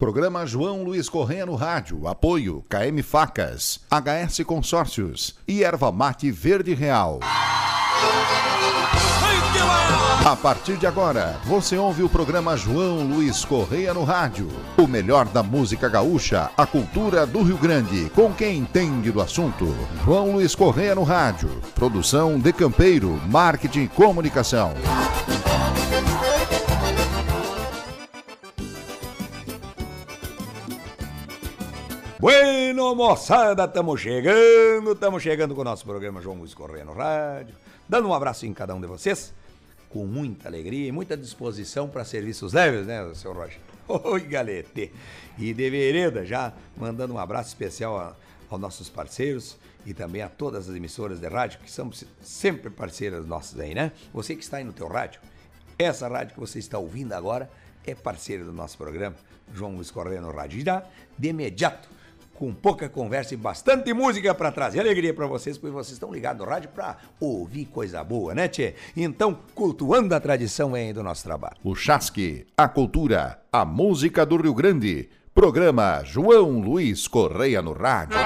Programa 0.00 0.46
João 0.46 0.82
Luiz 0.82 1.10
Correia 1.10 1.44
no 1.44 1.54
rádio. 1.54 2.08
Apoio 2.08 2.64
KM 2.70 3.02
Facas, 3.02 3.80
HS 3.90 4.42
Consórcios 4.46 5.34
e 5.46 5.62
Erva 5.62 5.92
Mate 5.92 6.30
Verde 6.30 6.72
Real. 6.72 7.20
A 10.24 10.34
partir 10.36 10.78
de 10.78 10.86
agora, 10.86 11.38
você 11.44 11.76
ouve 11.76 12.02
o 12.02 12.08
programa 12.08 12.56
João 12.56 13.06
Luiz 13.06 13.44
Correia 13.44 13.92
no 13.92 14.02
rádio. 14.02 14.48
O 14.78 14.86
melhor 14.86 15.26
da 15.26 15.42
música 15.42 15.86
gaúcha, 15.86 16.50
a 16.56 16.64
cultura 16.64 17.26
do 17.26 17.42
Rio 17.42 17.58
Grande, 17.58 18.10
com 18.14 18.32
quem 18.32 18.56
entende 18.56 19.12
do 19.12 19.20
assunto. 19.20 19.66
João 20.02 20.32
Luiz 20.32 20.54
Correia 20.54 20.94
no 20.94 21.02
rádio. 21.02 21.50
Produção 21.74 22.38
de 22.38 22.54
Campeiro, 22.54 23.20
Marketing 23.28 23.82
e 23.82 23.88
Comunicação. 23.88 24.72
Bueno, 32.20 32.94
moçada, 32.94 33.64
estamos 33.64 33.98
chegando, 33.98 34.92
estamos 34.92 35.22
chegando 35.22 35.54
com 35.54 35.62
o 35.62 35.64
nosso 35.64 35.86
programa 35.86 36.20
João 36.20 36.36
Luiz 36.36 36.52
Correia 36.52 36.84
no 36.84 36.92
Rádio. 36.92 37.54
Dando 37.88 38.08
um 38.08 38.12
abraço 38.12 38.44
em 38.44 38.52
cada 38.52 38.74
um 38.74 38.80
de 38.80 38.86
vocês, 38.86 39.32
com 39.88 40.04
muita 40.04 40.46
alegria 40.46 40.86
e 40.86 40.92
muita 40.92 41.16
disposição 41.16 41.88
para 41.88 42.04
serviços 42.04 42.52
leves, 42.52 42.86
né, 42.86 43.10
seu 43.14 43.32
Roger? 43.32 43.58
Oi, 43.88 44.20
galete! 44.20 44.92
E 45.38 45.54
de 45.54 45.70
vereda, 45.70 46.26
já 46.26 46.52
mandando 46.76 47.14
um 47.14 47.18
abraço 47.18 47.48
especial 47.48 47.98
a, 47.98 48.14
aos 48.50 48.60
nossos 48.60 48.90
parceiros 48.90 49.56
e 49.86 49.94
também 49.94 50.20
a 50.20 50.28
todas 50.28 50.68
as 50.68 50.76
emissoras 50.76 51.20
de 51.20 51.26
rádio, 51.26 51.60
que 51.60 51.70
são 51.70 51.90
sempre 52.20 52.68
parceiras 52.68 53.24
nossas 53.24 53.58
aí, 53.58 53.74
né? 53.74 53.92
Você 54.12 54.36
que 54.36 54.44
está 54.44 54.58
aí 54.58 54.64
no 54.64 54.74
teu 54.74 54.88
rádio, 54.88 55.22
essa 55.78 56.06
rádio 56.06 56.34
que 56.34 56.40
você 56.40 56.58
está 56.58 56.78
ouvindo 56.78 57.14
agora 57.14 57.50
é 57.86 57.94
parceira 57.94 58.44
do 58.44 58.52
nosso 58.52 58.76
programa, 58.76 59.16
João 59.54 59.74
Luiz 59.76 59.90
Correia 59.90 60.20
no 60.20 60.30
Rádio. 60.30 60.60
E 60.60 60.64
já, 60.66 60.84
de 61.18 61.28
imediato, 61.28 61.88
com 62.40 62.54
pouca 62.54 62.88
conversa 62.88 63.34
e 63.34 63.36
bastante 63.36 63.92
música 63.92 64.34
para 64.34 64.50
trazer 64.50 64.80
alegria 64.80 65.12
para 65.12 65.26
vocês, 65.26 65.58
porque 65.58 65.74
vocês 65.74 65.92
estão 65.92 66.10
ligados 66.10 66.42
no 66.42 66.50
rádio 66.50 66.70
para 66.70 66.96
ouvir 67.20 67.66
coisa 67.66 68.02
boa, 68.02 68.34
né, 68.34 68.48
Tchê? 68.48 68.74
Então, 68.96 69.38
cultuando 69.54 70.14
a 70.14 70.20
tradição 70.20 70.74
aí 70.74 70.90
do 70.90 71.02
nosso 71.02 71.22
trabalho. 71.22 71.56
O 71.62 71.74
Chasque, 71.74 72.46
a 72.56 72.66
cultura, 72.66 73.42
a 73.52 73.66
música 73.66 74.24
do 74.24 74.38
Rio 74.38 74.54
Grande. 74.54 75.10
Programa 75.34 76.02
João 76.02 76.60
Luiz 76.60 77.06
Correia 77.06 77.60
no 77.60 77.74
Rádio. 77.74 78.16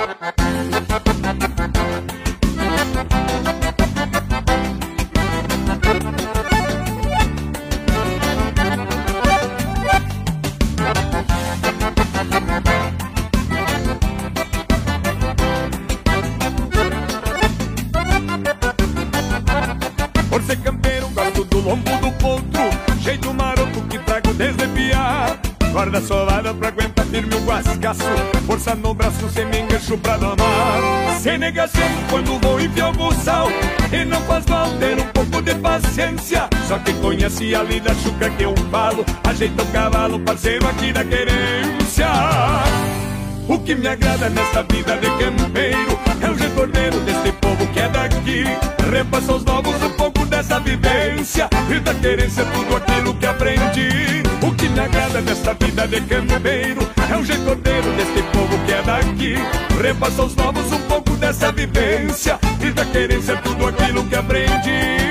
Corda 25.84 26.00
solada 26.00 26.54
pra 26.54 26.68
aguentar 26.68 27.04
firme 27.06 27.34
o 27.34 27.40
guascaço 27.44 28.04
Força 28.46 28.74
no 28.74 28.94
braço, 28.94 29.28
sem 29.28 29.44
me 29.44 29.60
engancho 29.60 29.98
pra 29.98 30.16
domar. 30.16 31.18
Sem 31.20 31.36
negação 31.36 31.82
quando 32.08 32.38
vou 32.40 32.58
enfiar 32.58 32.90
o 32.90 33.12
sal 33.12 33.48
E 33.92 34.04
não 34.04 34.20
faz 34.22 34.46
mal 34.46 34.66
ter 34.78 34.98
um 34.98 35.06
pouco 35.08 35.42
de 35.42 35.54
paciência. 35.56 36.48
Só 36.66 36.78
quem 36.78 36.98
conhece 37.00 37.54
a 37.54 37.62
lida 37.62 37.94
chuca 37.96 38.30
que 38.30 38.44
eu 38.44 38.54
falo 38.70 39.04
Ajeita 39.24 39.62
o 39.62 39.66
cavalo, 39.66 40.18
parceiro 40.20 40.66
aqui 40.68 40.92
da 40.92 41.04
querência. 41.04 42.08
O 43.46 43.58
que 43.58 43.74
me 43.74 43.86
agrada 43.86 44.30
nessa 44.30 44.62
vida 44.62 44.96
de 44.96 45.08
campeiro 45.18 45.98
É 46.22 46.30
o 46.30 46.34
retorneiro 46.34 47.00
desse 47.00 47.32
povo 47.32 47.66
que 47.66 47.80
é 47.80 47.88
daqui. 47.90 48.44
Repassa 48.90 49.32
aos 49.32 49.44
novos 49.44 49.82
um 49.82 49.90
pouco 49.90 50.13
dessa 50.24 50.60
vivência. 50.60 51.48
E 51.70 51.80
da 51.80 51.94
querência 51.94 52.44
tudo 52.46 52.76
aquilo 52.76 53.14
que 53.14 53.26
aprendi. 53.26 54.22
O 54.42 54.54
que 54.54 54.68
me 54.68 54.80
agrada 54.80 55.20
nessa 55.20 55.54
vida 55.54 55.88
de 55.88 56.00
campeiro 56.02 56.80
É 57.10 57.16
o 57.16 57.22
retorneiro 57.22 57.92
desse 57.92 58.22
povo 58.32 58.58
que 58.66 58.72
é 58.72 58.82
daqui. 58.82 59.34
Repassa 59.82 60.22
aos 60.22 60.34
novos 60.36 60.72
um 60.72 60.80
pouco 60.82 61.10
dessa 61.16 61.52
vivência. 61.52 62.38
E 62.60 62.70
da 62.70 62.84
querência 62.84 63.36
tudo 63.38 63.66
aquilo 63.68 64.04
que 64.04 64.16
aprendi. 64.16 65.04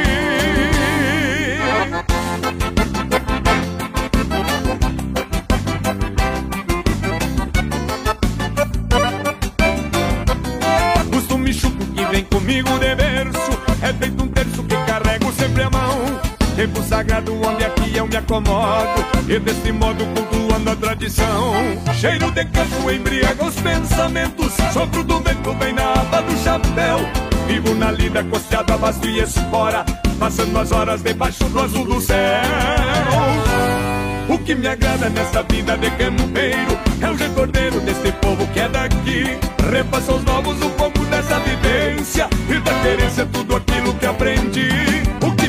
Vem 12.14 12.26
comigo 12.26 12.70
de 12.78 12.94
berço. 12.94 13.60
É 13.82 13.92
feito 13.92 14.24
um 14.24 14.28
Tempo 16.64 16.82
sagrado 16.84 17.34
onde 17.46 17.66
aqui 17.66 17.98
eu 17.98 18.08
me 18.08 18.16
acomodo. 18.16 19.06
E 19.28 19.38
desse 19.38 19.70
modo 19.74 20.06
cultuando 20.16 20.70
a 20.70 20.76
tradição. 20.78 21.54
Cheiro 21.94 22.32
de 22.32 22.46
campo 22.46 22.90
embriaga 22.90 23.44
os 23.44 23.56
pensamentos. 23.56 24.54
Sopro 24.72 25.04
do 25.04 25.20
vento 25.20 25.54
vem 25.60 25.74
na 25.74 25.92
aba 25.92 26.22
do 26.22 26.38
chapéu. 26.42 27.00
Vivo 27.48 27.76
na 27.76 27.92
lida 27.92 28.24
costeado 28.24 28.72
a 28.72 28.78
vasto 28.78 29.06
e 29.06 29.20
espora. 29.20 29.84
Passando 30.18 30.58
as 30.58 30.72
horas 30.72 31.04
debaixo 31.04 31.44
do 31.50 31.60
azul 31.60 31.86
do 31.86 32.00
céu. 32.00 32.42
O 34.30 34.38
que 34.38 34.56
me 34.56 34.68
agrada 34.70 35.10
nessa 35.10 35.44
vida 35.44 35.78
de 35.78 35.92
campeiro 35.92 36.80
É 37.02 37.10
o 37.10 37.14
recordeiro 37.14 37.82
desse 37.82 38.10
povo 38.22 38.48
que 38.54 38.62
é 38.62 38.70
daqui. 38.70 39.38
Repassa 39.70 40.14
aos 40.14 40.24
novos 40.24 40.62
um 40.62 40.70
pouco 40.70 41.00
dessa 41.08 41.42
vivência. 41.42 42.30
E 42.50 42.58
da 42.58 42.72
querência 42.82 43.26
tudo 43.26 43.54
aquilo 43.58 43.94
que 43.96 44.06
aprendi 44.06 45.04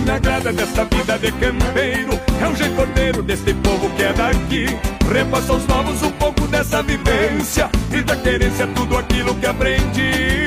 me 0.04 0.10
agrada 0.10 0.52
nessa 0.52 0.84
vida 0.84 1.18
de 1.18 1.32
campeiro. 1.32 2.20
É 2.40 2.46
o 2.46 2.52
recordeiro 2.52 3.22
desse 3.22 3.54
povo 3.54 3.90
que 3.90 4.02
é 4.02 4.12
daqui. 4.12 4.66
Repassa 5.12 5.52
aos 5.52 5.66
novos 5.66 6.02
um 6.02 6.10
pouco 6.12 6.46
dessa 6.46 6.82
vivência. 6.82 7.70
E 7.90 8.02
da 8.02 8.16
querência 8.16 8.66
tudo 8.68 8.98
aquilo 8.98 9.34
que 9.34 9.46
aprendi. 9.46 10.44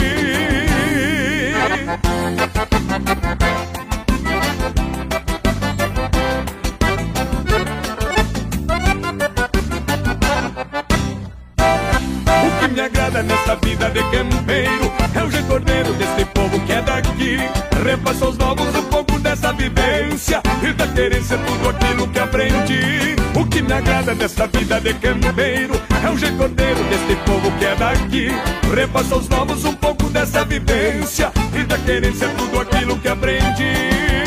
Me 12.74 12.81
agrada 12.84 13.24
nessa 13.24 13.56
vida 13.56 13.89
de 13.89 14.03
campeiro 14.12 14.91
É 15.16 15.24
o 15.24 15.28
retorneiro 15.28 15.94
desse 15.94 16.25
povo 16.25 16.59
que 16.59 16.74
é 16.74 16.81
daqui. 16.81 17.38
Repassa 17.84 18.25
aos 18.25 18.38
novos 18.38 18.68
pouco 18.88 18.97
dessa 19.38 19.53
vivência. 19.53 20.42
E 20.64 20.74
da 20.74 20.88
querência 20.88 21.38
tudo 21.38 21.70
aquilo 21.70 22.08
que 22.08 22.20
aprendi. 22.20 23.16
O 23.40 23.46
que 23.46 23.62
me 23.62 23.74
agrada 23.74 24.16
nessa 24.16 24.48
vida 24.48 24.81
de 24.81 24.94
campeiro 24.96 25.80
É 26.03 26.09
o 26.09 26.16
retorneiro 26.16 26.84
desse 26.86 27.16
povo 27.25 27.52
que 27.58 27.66
é 27.66 27.75
daqui. 27.75 28.28
Repassa 28.75 29.16
aos 29.16 29.30
novos 29.30 29.64
um 29.64 29.74
pouco 29.74 30.09
dessa 30.09 30.44
vivência. 30.44 31.31
E 31.53 31.64
da 31.64 31.78
querência 31.78 32.28
tudo 32.30 32.59
aquilo 32.59 32.98
que 32.98 33.08
aprendi 33.08 34.26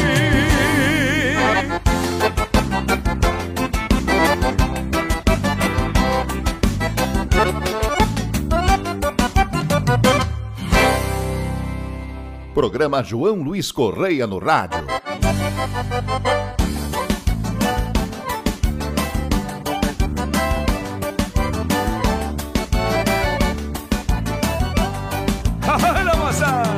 Programa 12.54 13.00
João 13.02 13.36
Luiz 13.42 13.70
Correia 13.70 14.26
no 14.26 14.38
rádio. 14.38 14.84
Olha 25.68 26.16
moçada, 26.16 26.70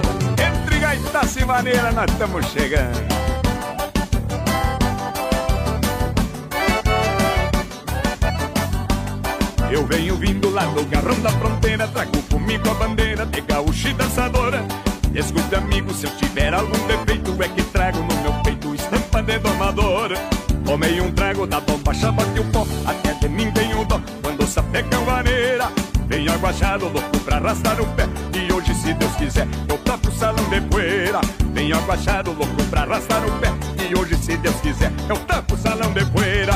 entre 0.46 0.78
gaitaça 0.78 1.40
e 1.40 1.44
maneira 1.46 1.90
nós 1.92 2.10
estamos 2.12 2.46
chegando. 2.46 3.22
Eu 9.70 9.86
venho 9.86 10.16
vindo 10.16 10.50
lá 10.50 10.66
do 10.66 10.84
garrão 10.84 11.18
da 11.20 11.30
fronteira 11.30 11.88
Trago 11.88 12.22
comigo 12.30 12.70
a 12.70 12.74
bandeira 12.74 13.24
de 13.24 13.40
gaúcho 13.40 13.88
e 13.88 13.94
dançadora 13.94 14.62
Escute 15.14 15.54
amigo, 15.54 15.92
se 15.92 16.06
eu 16.06 16.16
tiver 16.16 16.54
algum 16.54 16.86
defeito 16.86 17.36
É 17.42 17.48
que 17.48 17.62
trago 17.64 17.98
no 17.98 18.22
meu 18.22 18.32
peito 18.42 18.74
estampa 18.74 19.22
de 19.22 19.38
domador 19.38 20.12
Tomei 20.64 21.00
um 21.00 21.10
trago 21.12 21.46
da 21.46 21.60
bomba, 21.60 21.92
chama 21.92 22.24
que 22.26 22.40
o 22.40 22.44
pó 22.44 22.66
Até 22.86 23.14
de 23.14 23.28
mim 23.28 23.50
tenho 23.52 23.84
dó. 23.84 24.00
Quando 24.22 24.46
sapeca 24.46 24.98
vareira 25.00 25.70
Venho 26.12 26.30
aguajado, 26.30 26.88
louco 26.88 27.18
pra 27.20 27.38
arrastar 27.38 27.80
o 27.80 27.86
pé. 27.94 28.06
E 28.34 28.52
hoje, 28.52 28.74
se 28.74 28.92
Deus 28.92 29.14
quiser, 29.16 29.48
eu 29.66 29.78
toco 29.78 30.08
o 30.08 30.12
salão 30.12 30.44
de 30.50 30.60
poeira. 30.60 31.20
Venho 31.54 31.74
aguajado, 31.74 32.32
louco 32.32 32.62
pra 32.64 32.82
arrastar 32.82 33.24
o 33.24 33.32
pé. 33.38 33.48
E 33.88 33.98
hoje, 33.98 34.16
se 34.16 34.36
Deus 34.36 34.56
quiser, 34.56 34.92
eu 35.08 35.16
toco 35.16 35.54
o 35.54 35.56
salão 35.56 35.90
de 35.90 36.04
poeira. 36.04 36.52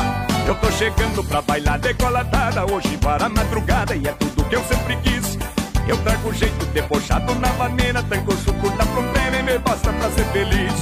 Eu 0.47 0.55
tô 0.57 0.71
chegando 0.73 1.25
pra 1.25 1.41
bailar 1.41 1.79
decolatada 1.79 2.71
hoje 2.71 2.99
para 2.99 3.25
a 3.25 3.29
madrugada 3.31 3.97
e 3.97 4.07
é 4.07 4.13
tudo 4.13 4.45
que 4.45 4.57
eu 4.57 4.65
sempre 4.65 4.95
quis. 4.97 5.39
Eu 5.89 5.97
trago 5.99 6.33
jeito 6.35 6.67
debochado 6.67 7.35
na 7.37 7.53
maneira, 7.55 8.03
tranco 8.03 8.33
o 8.33 8.37
suco 8.37 8.71
da 8.71 8.85
fronteira 8.85 9.39
e 9.39 9.43
me 9.43 9.59
basta 9.59 9.93
pra 9.93 10.11
ser 10.11 10.25
feliz. 10.27 10.73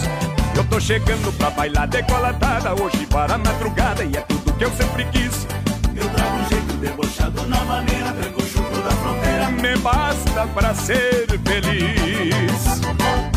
Eu 0.57 0.65
tô 0.65 0.81
chegando 0.81 1.33
pra 1.37 1.51
bailar 1.51 1.87
decolatada 1.87 2.73
hoje 2.81 3.07
para 3.07 3.35
a 3.35 3.39
madrugada 3.39 4.05
e 4.05 4.17
é 4.17 4.21
tudo 4.21 4.53
que 4.55 4.65
eu 4.65 4.71
sempre 4.73 5.05
quis. 5.07 5.47
Eu 5.95 6.09
trago 6.11 6.49
jeito 6.49 6.73
debochado 6.75 7.47
na 7.47 7.65
maneira, 7.65 8.13
tranco 8.13 8.41
o 8.41 8.47
suco 8.47 8.81
da 8.83 8.91
fronteira. 8.91 9.51
Me 9.51 9.77
basta 9.79 10.47
pra 10.55 10.75
ser 10.75 11.27
feliz. 11.45 13.34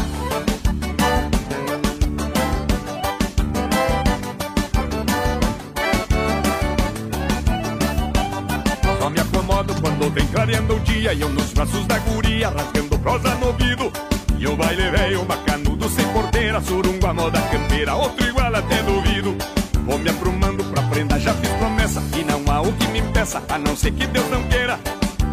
Vem 10.18 10.28
clareando 10.28 10.76
o 10.76 10.80
dia 10.80 11.14
E 11.14 11.22
eu 11.22 11.30
nos 11.30 11.54
braços 11.54 11.86
da 11.86 12.00
guria, 12.00 12.50
rasgando 12.50 13.00
prosa 13.00 13.36
no 13.36 13.48
ouvido. 13.48 13.92
E 14.38 14.48
o 14.48 14.56
baile 14.56 14.90
velho, 14.90 15.26
macanudo, 15.26 15.90
sem 15.90 16.06
porteira 16.10 16.62
Surungo 16.62 17.06
a 17.06 17.14
moda 17.14 17.40
campeira, 17.52 17.96
outro 17.96 18.28
igual 18.28 18.54
até 18.54 18.82
duvido. 18.84 19.36
Vou 19.86 19.98
me 20.00 20.10
aprumando 20.10 20.64
pra 20.66 20.84
prenda, 20.84 21.20
já 21.20 21.34
fiz 21.36 21.50
promessa 21.52 22.04
E 22.18 22.24
não 22.24 22.44
há 22.52 22.62
o 22.62 22.74
que 22.74 22.88
me 22.88 23.00
impeça, 23.00 23.42
a 23.48 23.58
não 23.58 23.76
ser 23.76 23.92
que 23.92 24.06
Deus 24.08 24.30
não 24.30 24.44
queira. 24.44 24.80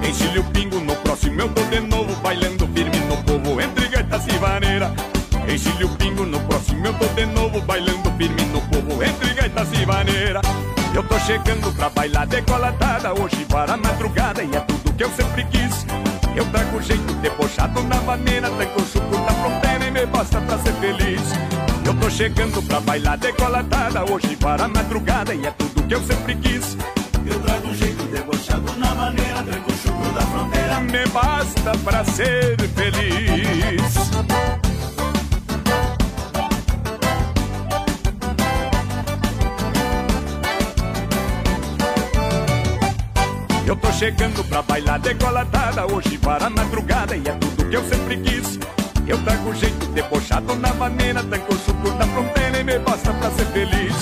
Enche-lhe 0.03 0.39
o 0.39 0.45
pingo, 0.45 0.81
no 0.81 0.95
próximo 0.97 1.41
eu 1.41 1.49
tô 1.49 1.63
de 1.63 1.81
novo 1.81 2.15
Bailando 2.17 2.69
firme 2.69 2.99
no 3.09 3.17
povo, 3.25 3.61
entre 3.61 3.89
gaitas 3.89 4.27
e 4.27 4.39
vaneira 4.39 5.14
Enche-lhe 5.49 5.85
o 5.85 5.89
pingo, 5.91 6.25
no 6.25 6.41
próximo 6.41 6.87
eu 6.87 6.95
tô 6.95 7.07
de 7.07 7.27
novo 7.27 7.61
Bailando 7.61 8.11
firme 8.13 8.43
no 8.47 8.61
povo, 8.63 9.03
entre 9.03 9.35
gaitas 9.35 9.69
e 9.73 9.85
vaneira 9.85 10.41
eu 10.95 11.03
tô 11.03 11.19
chegando 11.19 11.75
pra 11.75 11.91
bailar 11.91 12.25
decolatada 12.25 13.13
hoje 13.21 13.45
para 13.47 13.75
a 13.75 13.77
madrugada 13.77 14.45
e 14.45 14.55
é 14.55 14.61
tudo 14.61 14.93
que 14.93 15.03
eu 15.03 15.11
sempre 15.11 15.45
quis. 15.47 15.85
Eu 16.37 16.45
trago 16.53 16.81
jeito 16.81 17.13
debochado 17.15 17.83
na 17.83 18.01
maneira, 18.03 18.49
tranco 18.49 18.81
o 18.81 18.87
chuco 18.87 19.17
da 19.17 19.33
fronteira 19.33 19.87
e 19.87 19.91
me 19.91 20.07
basta 20.07 20.41
pra 20.41 20.57
ser 20.59 20.73
feliz. 20.75 21.21
Eu 21.85 21.95
tô 21.95 22.09
chegando 22.09 22.63
pra 22.63 22.79
bailar 22.79 23.19
decolatada 23.19 24.05
hoje 24.09 24.37
para 24.37 24.67
a 24.67 24.69
madrugada 24.69 25.35
e 25.35 25.45
é 25.45 25.51
tudo 25.51 25.83
que 25.83 25.95
eu 25.97 26.03
sempre 26.05 26.37
quis. 26.37 26.77
Eu 27.27 27.41
trago 27.41 27.75
jeito 27.75 28.05
debochado 28.05 28.73
na 28.79 28.95
maneira, 28.95 29.43
tranco 29.43 29.73
o 29.73 29.77
chuco 29.77 30.13
da 30.13 30.21
fronteira. 30.21 30.81
Me 30.81 31.09
basta 31.09 31.73
pra 31.85 32.05
ser 32.05 32.57
feliz. 32.69 34.64
Chegando 43.99 44.43
pra 44.49 44.61
bailar 44.61 44.99
decolatada 44.99 45.87
hoje 45.87 46.19
para 46.19 46.47
a 46.47 46.51
madrugada 46.51 47.17
e 47.17 47.29
é 47.29 47.33
tudo 47.33 47.69
que 47.69 47.77
eu 47.77 47.85
sempre 47.89 48.17
quis. 48.19 48.59
Eu 49.07 49.23
trago 49.23 49.55
jeito 49.55 49.87
debochado 49.87 50.57
na 50.57 50.75
maneira, 50.75 51.23
tranco 51.23 51.55
o 51.55 51.59
suco 51.59 51.91
da 51.93 52.07
fronteira 52.07 52.59
e 52.59 52.65
me 52.65 52.79
basta 52.81 53.13
pra 53.15 53.31
ser 53.31 53.47
feliz. 53.47 53.95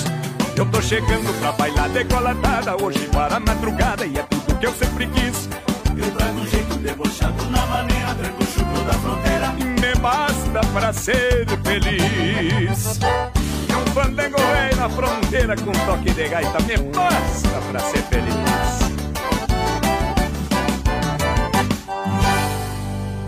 Eu 0.55 0.65
tô 0.65 0.81
chegando 0.81 1.31
pra 1.39 1.51
bailar 1.51 1.89
decolatada 1.89 2.75
hoje 2.83 3.07
para 3.11 3.35
a 3.35 3.39
madrugada 3.39 4.05
e 4.05 4.17
é 4.17 4.23
tudo 4.23 4.57
que 4.57 4.65
eu 4.65 4.73
sempre 4.73 5.07
quis. 5.07 5.47
Eu 5.95 6.11
trago 6.11 6.47
jeito 6.47 6.75
debochado 6.77 7.43
na 7.51 7.65
maneira, 7.67 8.15
tranco 8.15 8.43
o 8.43 8.47
chuco 8.47 8.83
da 8.85 8.93
fronteira. 8.93 9.51
Me 9.51 9.95
basta 10.01 10.59
pra 10.73 10.91
ser 10.91 11.45
feliz. 11.63 12.99
E 13.69 13.73
um 13.75 13.85
fandango 13.93 14.37
velho 14.37 14.75
na 14.75 14.89
fronteira 14.89 15.55
com 15.55 15.71
toque 15.85 16.11
de 16.11 16.27
gaita 16.27 16.59
me 16.61 16.77
basta 16.77 17.61
pra 17.69 17.79
ser 17.79 18.01
feliz. 18.03 18.72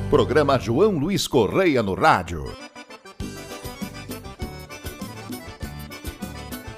Programa 0.10 0.60
João 0.60 1.00
Luiz 1.00 1.28
Correia 1.28 1.82
no 1.82 1.96
rádio. 1.96 2.46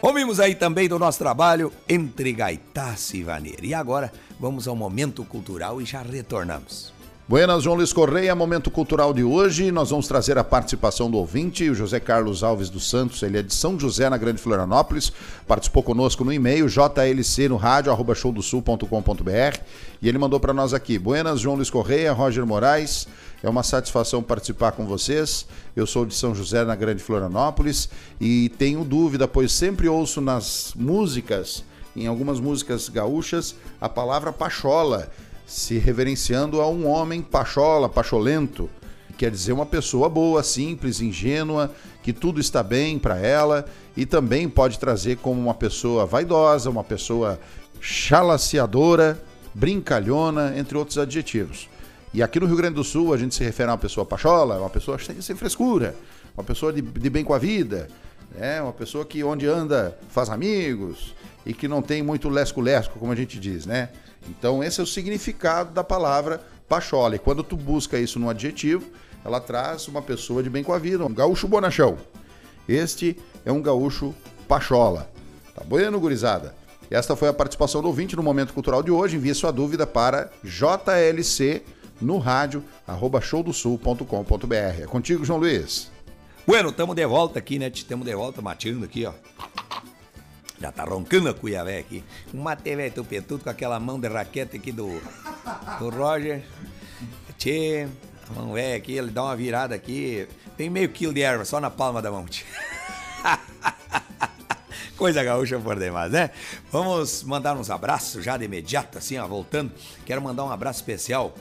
Ouvimos 0.02 0.40
aí 0.40 0.56
também 0.56 0.88
do 0.88 0.98
nosso 0.98 1.20
trabalho 1.20 1.72
Entre 1.90 2.32
Gaitaça 2.32 3.18
e 3.18 3.24
Vaneira. 3.24 3.66
E 3.66 3.74
agora 3.74 4.14
vamos 4.40 4.66
ao 4.66 4.78
momento 4.78 5.26
cultural 5.26 5.82
e 5.82 5.86
já 5.86 6.02
retornamos. 6.02 6.97
Buenas, 7.30 7.64
João 7.64 7.76
Luiz 7.76 7.92
Correia, 7.92 8.34
momento 8.34 8.72
cultural 8.72 9.14
de 9.14 9.22
hoje. 9.22 9.70
Nós 9.70 9.90
vamos 9.90 10.08
trazer 10.08 10.38
a 10.38 10.46
participação 10.46 11.12
do 11.12 11.18
ouvinte, 11.18 11.70
o 11.70 11.76
José 11.76 12.00
Carlos 12.00 12.42
Alves 12.42 12.70
dos 12.70 12.90
Santos, 12.90 13.22
ele 13.22 13.38
é 13.38 13.42
de 13.42 13.54
São 13.54 13.78
José, 13.78 14.10
na 14.10 14.16
Grande 14.16 14.42
Florianópolis. 14.42 15.12
Participou 15.46 15.84
conosco 15.84 16.24
no 16.24 16.32
e-mail 16.32 16.70
jlc 16.70 17.50
no 17.50 17.58
rádio, 17.58 17.92
arroba 17.92 18.16
showdosul.com.br. 18.16 19.60
E 20.02 20.08
ele 20.08 20.18
mandou 20.18 20.40
para 20.40 20.54
nós 20.54 20.74
aqui: 20.74 20.98
Buenas, 20.98 21.42
João 21.42 21.58
Luiz 21.58 21.70
Correia, 21.70 22.14
Roger 22.14 22.46
Moraes. 22.46 23.10
É 23.44 23.50
uma 23.50 23.62
satisfação 23.62 24.24
participar 24.24 24.72
com 24.72 24.86
vocês. 24.86 25.46
Eu 25.76 25.86
sou 25.86 26.06
de 26.06 26.16
São 26.16 26.34
José, 26.34 26.64
na 26.64 26.78
Grande 26.78 27.04
Florianópolis, 27.04 27.90
e 28.22 28.54
tenho 28.58 28.86
dúvida, 28.86 29.28
pois 29.28 29.52
sempre 29.52 29.90
ouço 29.90 30.22
nas 30.22 30.72
músicas, 30.78 31.62
em 31.94 32.08
algumas 32.08 32.40
músicas 32.40 32.88
gaúchas, 32.88 33.54
a 33.82 33.90
palavra 33.90 34.32
pachola 34.32 35.12
se 35.48 35.78
reverenciando 35.78 36.60
a 36.60 36.70
um 36.70 36.86
homem 36.86 37.22
pachola, 37.22 37.88
pacholento, 37.88 38.70
quer 39.18 39.32
dizer 39.32 39.54
uma 39.54 39.66
pessoa 39.66 40.10
boa, 40.10 40.44
simples, 40.44 41.00
ingênua, 41.00 41.72
que 42.04 42.12
tudo 42.12 42.42
está 42.42 42.62
bem 42.62 43.00
para 43.00 43.18
ela 43.18 43.66
e 43.96 44.06
também 44.06 44.50
pode 44.50 44.78
trazer 44.78 45.16
como 45.18 45.40
uma 45.42 45.54
pessoa 45.54 46.06
vaidosa, 46.06 46.70
uma 46.70 46.84
pessoa 46.84 47.40
chalaciadora, 47.80 49.18
brincalhona, 49.54 50.54
entre 50.58 50.78
outros 50.78 50.98
adjetivos. 50.98 51.70
E 52.14 52.22
aqui 52.22 52.42
no 52.42 52.46
Rio 52.46 52.58
Grande 52.58 52.76
do 52.76 52.84
Sul 52.84 53.14
a 53.14 53.18
gente 53.18 53.34
se 53.34 53.44
refere 53.44 53.70
a 53.70 53.72
uma 53.72 53.78
pessoa 53.78 54.06
pachola, 54.06 54.60
uma 54.60 54.70
pessoa 54.70 55.00
sem 55.00 55.36
frescura, 55.36 55.96
uma 56.36 56.44
pessoa 56.44 56.74
de, 56.74 56.82
de 56.82 57.10
bem 57.10 57.24
com 57.24 57.34
a 57.34 57.40
vida, 57.40 57.88
né? 58.38 58.62
uma 58.62 58.74
pessoa 58.74 59.06
que 59.06 59.24
onde 59.24 59.48
anda 59.48 59.98
faz 60.10 60.30
amigos 60.30 61.16
e 61.46 61.54
que 61.54 61.68
não 61.68 61.82
tem 61.82 62.04
muito 62.04 62.30
lesco-lesco, 62.30 63.00
como 63.00 63.12
a 63.12 63.16
gente 63.16 63.40
diz, 63.40 63.66
né? 63.66 63.90
Então 64.30 64.64
esse 64.64 64.80
é 64.80 64.84
o 64.84 64.88
significado 64.88 65.72
da 65.74 65.84
palavra 65.84 66.42
pachola. 66.68 67.16
E 67.16 67.20
quando 67.20 67.44
tu 67.44 67.56
busca 67.56 67.98
isso 67.98 68.20
no 68.20 68.30
adjetivo, 68.30 68.86
ela 69.24 69.40
traz 69.40 69.88
uma 69.88 70.02
pessoa 70.02 70.44
de 70.44 70.50
bem 70.50 70.64
com 70.64 70.74
a 70.74 70.80
vida, 70.80 71.06
um 71.06 71.14
gaúcho 71.14 71.48
bonachão. 71.48 71.98
Este 72.68 73.18
é 73.46 73.52
um 73.52 73.62
gaúcho 73.62 74.14
pachola. 74.48 75.10
Tá 75.56 75.64
bueno, 75.64 76.00
gurizada? 76.00 76.54
Esta 76.90 77.16
foi 77.16 77.28
a 77.28 77.34
participação 77.34 77.82
do 77.82 77.88
ouvinte 77.88 78.16
no 78.16 78.24
Momento 78.24 78.54
Cultural 78.54 78.84
de 78.84 78.92
hoje. 78.92 79.18
Envie 79.18 79.34
sua 79.34 79.52
dúvida 79.52 79.86
para 79.88 80.30
jlc 80.44 81.62
no 82.00 82.18
rádio, 82.18 82.64
arroba 82.86 83.20
showdosul.com.br. 83.20 84.82
É 84.82 84.86
contigo, 84.86 85.26
João 85.26 85.40
Luiz. 85.40 85.97
Bueno, 86.48 86.70
estamos 86.70 86.96
de 86.96 87.06
volta 87.06 87.40
aqui, 87.40 87.60
né? 87.60 87.70
Estamos 87.74 88.06
de 88.08 88.16
volta 88.16 88.42
mateando 88.42 88.86
aqui, 88.86 89.06
ó. 89.06 89.12
Já 90.62 90.72
tá 90.72 90.86
roncando 90.86 91.28
a 91.28 91.34
cuiavé 91.34 91.80
aqui. 91.80 92.02
Um 92.34 92.42
mate 92.42 92.74
velho 92.74 92.94
tupetudo 92.94 93.44
com 93.44 93.50
aquela 93.50 93.78
mão 93.82 94.00
de 94.00 94.08
raquete 94.08 94.56
aqui 94.56 94.72
do, 94.72 94.88
do 95.78 95.90
Roger. 95.90 96.42
Tchê, 97.38 97.90
a 98.30 98.34
mão 98.34 98.54
velha 98.54 98.78
aqui, 98.78 98.94
ele 98.94 99.12
dá 99.12 99.26
uma 99.26 99.36
virada 99.36 99.76
aqui. 99.76 100.26
Tem 100.56 100.70
meio 100.70 100.88
quilo 100.88 101.14
de 101.14 101.22
erva 101.22 101.44
só 101.44 101.60
na 101.60 101.70
palma 101.70 102.02
da 102.02 102.10
mão. 102.10 102.26
Tchê. 102.26 102.46
Coisa 104.96 105.22
gaúcha 105.26 105.60
por 105.60 105.78
demais, 105.78 106.14
né? 106.14 106.30
Vamos 106.72 107.24
mandar 107.24 107.58
uns 107.58 107.70
abraços 107.70 108.24
já 108.24 108.38
de 108.38 108.46
imediato, 108.46 108.98
assim, 108.98 109.18
ó, 109.18 109.28
voltando. 109.28 109.74
Quero 110.06 110.22
mandar 110.22 110.46
um 110.46 110.52
abraço 110.52 110.80
especial 110.80 111.36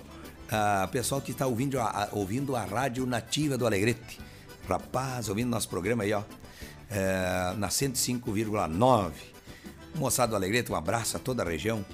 a 0.50 0.88
pessoal 0.90 1.20
que 1.20 1.30
está 1.30 1.46
ouvindo 1.46 1.78
a, 1.78 2.08
ouvindo 2.10 2.56
a 2.56 2.64
rádio 2.64 3.06
nativa 3.06 3.56
do 3.56 3.64
Alegrete. 3.64 4.25
Rapaz, 4.68 5.28
ouvindo 5.28 5.48
nosso 5.48 5.68
programa 5.68 6.02
aí, 6.02 6.12
ó. 6.12 6.22
É, 6.90 7.54
na 7.56 7.68
105,9. 7.68 9.12
Moçada 9.94 10.38
do 10.38 10.72
um 10.72 10.76
abraço 10.76 11.16
a 11.16 11.20
toda 11.20 11.42
a 11.42 11.46
região. 11.46 11.84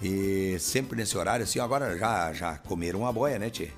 E 0.00 0.56
sempre 0.58 0.96
nesse 0.96 1.18
horário, 1.18 1.44
assim, 1.44 1.58
agora 1.58 1.98
já, 1.98 2.32
já 2.32 2.58
comeram 2.58 3.00
uma 3.00 3.12
boia, 3.12 3.38
né, 3.38 3.50
Tchê? 3.50 3.70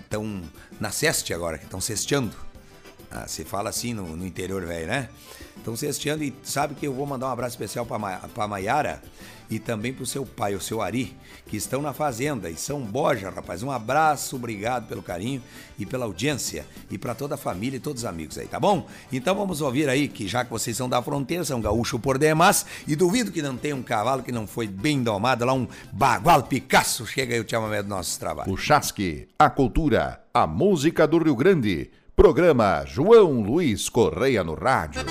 Estão 0.00 0.42
na 0.80 0.90
ceste 0.90 1.34
agora, 1.34 1.58
que 1.58 1.64
estão 1.64 1.80
cesteando. 1.80 2.34
Ah, 3.10 3.26
se 3.28 3.44
fala 3.44 3.70
assim 3.70 3.92
no, 3.92 4.16
no 4.16 4.26
interior, 4.26 4.64
velho, 4.64 4.86
né? 4.86 5.08
Estão 5.56 5.76
cesteando 5.76 6.24
e 6.24 6.34
sabe 6.42 6.74
que 6.74 6.86
eu 6.86 6.94
vou 6.94 7.06
mandar 7.06 7.26
um 7.26 7.30
abraço 7.30 7.54
especial 7.54 7.84
para 7.84 8.44
a 8.44 8.48
Maiara 8.48 9.02
e 9.50 9.58
também 9.58 9.92
para 9.92 10.02
o 10.02 10.06
seu 10.06 10.24
pai, 10.24 10.54
o 10.54 10.60
seu 10.60 10.82
Ari, 10.82 11.16
que 11.46 11.56
estão 11.56 11.80
na 11.80 11.92
fazenda 11.92 12.50
e 12.50 12.56
são 12.56 12.80
boja, 12.80 13.30
rapaz. 13.30 13.62
Um 13.62 13.70
abraço, 13.70 14.36
obrigado 14.36 14.88
pelo 14.88 15.02
carinho 15.02 15.42
e 15.78 15.86
pela 15.86 16.04
audiência 16.04 16.66
e 16.90 16.98
para 16.98 17.14
toda 17.14 17.34
a 17.34 17.38
família 17.38 17.76
e 17.76 17.80
todos 17.80 18.02
os 18.02 18.08
amigos 18.08 18.38
aí, 18.38 18.46
tá 18.46 18.58
bom? 18.58 18.86
Então 19.12 19.34
vamos 19.34 19.60
ouvir 19.60 19.88
aí 19.88 20.08
que 20.08 20.26
já 20.26 20.44
que 20.44 20.50
vocês 20.50 20.76
são 20.76 20.88
da 20.88 21.02
fronteira, 21.02 21.44
são 21.44 21.60
gaúcho 21.60 21.98
por 21.98 22.18
demais 22.18 22.66
e 22.86 22.96
duvido 22.96 23.30
que 23.30 23.42
não 23.42 23.56
tenha 23.56 23.76
um 23.76 23.82
cavalo 23.82 24.22
que 24.22 24.32
não 24.32 24.46
foi 24.46 24.66
bem 24.66 25.02
domado 25.02 25.44
lá, 25.44 25.52
um 25.52 25.68
bagual 25.92 26.42
Picasso. 26.42 27.06
Chega 27.06 27.34
aí 27.34 27.40
o 27.40 27.48
chamamento 27.48 27.84
do 27.84 27.90
nosso 27.90 28.18
trabalho. 28.18 28.52
O 28.52 28.56
Chasque, 28.56 29.28
a 29.38 29.48
cultura, 29.50 30.20
a 30.32 30.46
música 30.46 31.06
do 31.06 31.18
Rio 31.18 31.36
Grande. 31.36 31.90
Programa 32.14 32.82
João 32.86 33.42
Luiz 33.42 33.90
Correia 33.90 34.42
no 34.42 34.54
Rádio. 34.54 35.02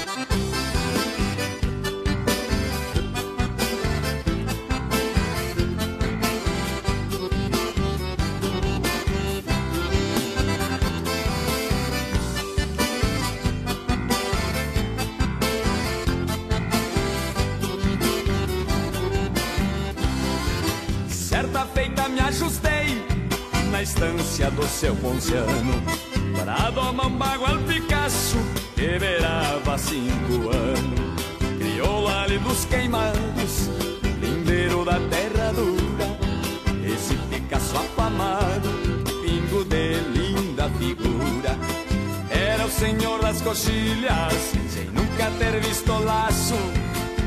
Estância 23.86 24.50
do 24.50 24.66
seu 24.68 24.96
ponciano 24.96 25.74
Para 26.36 26.72
domar 26.72 27.06
um 27.06 27.18
bagual 27.18 27.58
Picasso 27.68 28.38
que 28.76 29.00
verava 29.00 29.78
cinco 29.78 30.50
anos. 30.50 31.24
Criou 31.58 32.08
ali 32.08 32.38
dos 32.40 32.66
queimados, 32.66 33.70
lindeiro 34.20 34.84
da 34.84 35.00
terra 35.10 35.54
dura. 35.54 36.18
Esse 36.86 37.16
Picasso 37.30 37.78
afamado, 37.78 38.70
pingo 39.24 39.64
de 39.64 39.94
linda 40.14 40.70
figura. 40.78 41.58
Era 42.30 42.66
o 42.66 42.70
senhor 42.70 43.22
das 43.22 43.42
coxilhas, 43.42 44.34
sem 44.70 44.86
nunca 44.86 45.32
ter 45.40 45.62
visto 45.62 45.94
laço. 46.04 46.56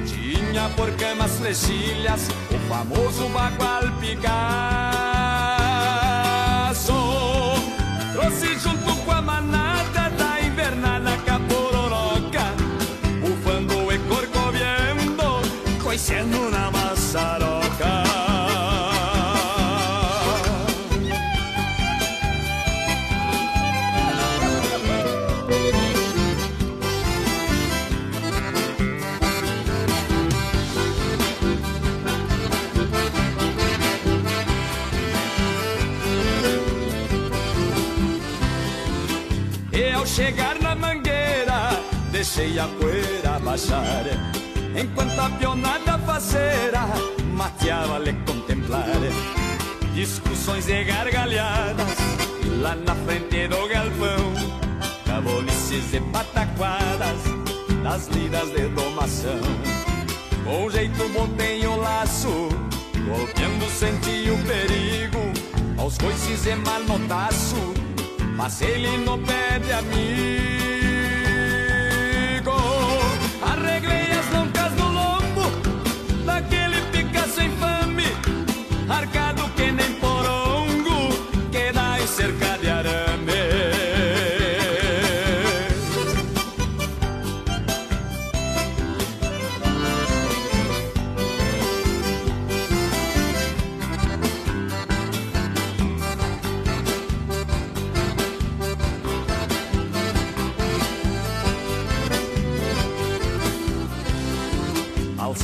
Tinha 0.06 0.68
por 0.76 0.90
camas 0.96 1.38
flechilhas 1.38 2.28
o 2.50 2.68
famoso 2.68 3.28
bagual 3.30 3.84
Picasso. 4.00 5.07
Deixei 42.38 42.58
a 42.58 42.68
poeira 42.68 43.38
baixar. 43.40 44.04
Enquanto 44.80 45.18
a 45.18 45.30
pionada 45.30 45.98
faceira 45.98 46.86
mateava-lhe 47.32 48.12
contemplar. 48.24 48.84
Discussões 49.92 50.68
e 50.68 50.84
gargalhadas 50.84 51.96
lá 52.60 52.76
na 52.76 52.94
frente 52.94 53.48
do 53.48 53.68
galpão. 53.68 54.32
Cabolices 55.04 55.92
e 55.92 56.00
pataquadas 56.12 57.20
das 57.82 58.06
lidas 58.08 58.50
de 58.50 58.68
domação. 58.68 59.40
Com 60.44 60.70
jeito 60.70 61.08
botei 61.08 61.66
o 61.66 61.76
laço, 61.76 62.48
golpeando 63.06 63.68
senti 63.68 64.30
o 64.30 64.38
perigo. 64.46 65.18
Aos 65.76 65.98
coices 65.98 66.46
e 66.46 66.54
manotaço, 66.54 67.74
mas 68.36 68.60
ele 68.62 68.96
no 68.98 69.18
pé 69.18 69.58
de 69.58 69.72
amigo. 69.72 70.57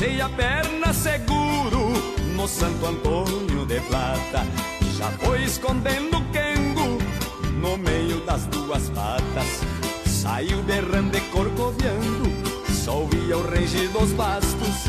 Alcei 0.05 0.21
a 0.21 0.29
perna 0.29 0.93
seguro 0.93 1.89
no 2.35 2.47
Santo 2.47 2.85
Antônio 2.85 3.65
de 3.65 3.79
Plata. 3.81 4.45
Já 4.99 5.09
foi 5.13 5.43
escondendo 5.43 6.17
o 6.17 6.25
quengo 6.25 6.99
no 7.59 7.75
meio 7.75 8.19
das 8.21 8.45
duas 8.45 8.87
patas. 8.91 9.61
Saiu 10.05 10.61
berrando 10.61 11.17
e 11.17 11.21
corcoviando, 11.31 12.29
só 12.71 12.99
ouvia 12.99 13.35
o 13.35 13.49
ranger 13.49 13.89
dos 13.89 14.11
bastos. 14.11 14.85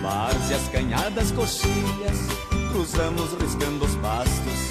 Várzeas, 0.00 0.68
canhadas, 0.70 1.32
coxilhas, 1.32 2.18
cruzamos 2.70 3.32
riscando 3.40 3.84
os 3.84 3.96
pastos. 3.96 4.68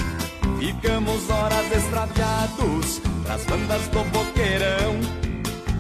Ficamos 0.57 1.29
horas 1.29 1.69
extraviados 1.69 3.01
pras 3.25 3.43
bandas 3.43 3.87
do 3.89 4.03
boqueirão. 4.05 4.95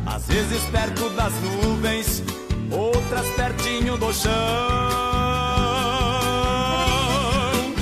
Às 0.05 0.27
vezes 0.27 0.63
perto 0.65 1.09
das 1.11 1.33
nuvens, 1.33 2.21
outras 2.71 3.27
pertinho 3.35 3.97
do 3.97 4.13
chão. 4.13 4.31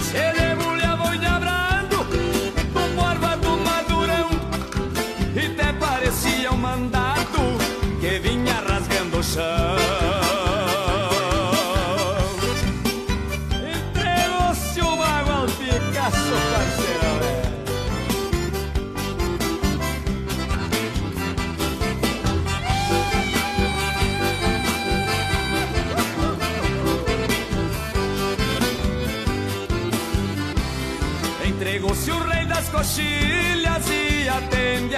Se 0.01 0.33
debulhava 0.39 1.03
o 1.03 1.39
brando 1.39 1.97
no 2.73 2.95
morva 2.95 3.37
do 3.37 3.57
madurão, 3.57 4.29
e 5.35 5.45
até 5.45 5.73
parecia 5.73 6.51
um 6.51 6.57
mandato 6.57 7.39
que 8.01 8.19
vinha 8.19 8.63
rasgando 8.67 9.19
o 9.19 9.23
chão. 9.23 9.98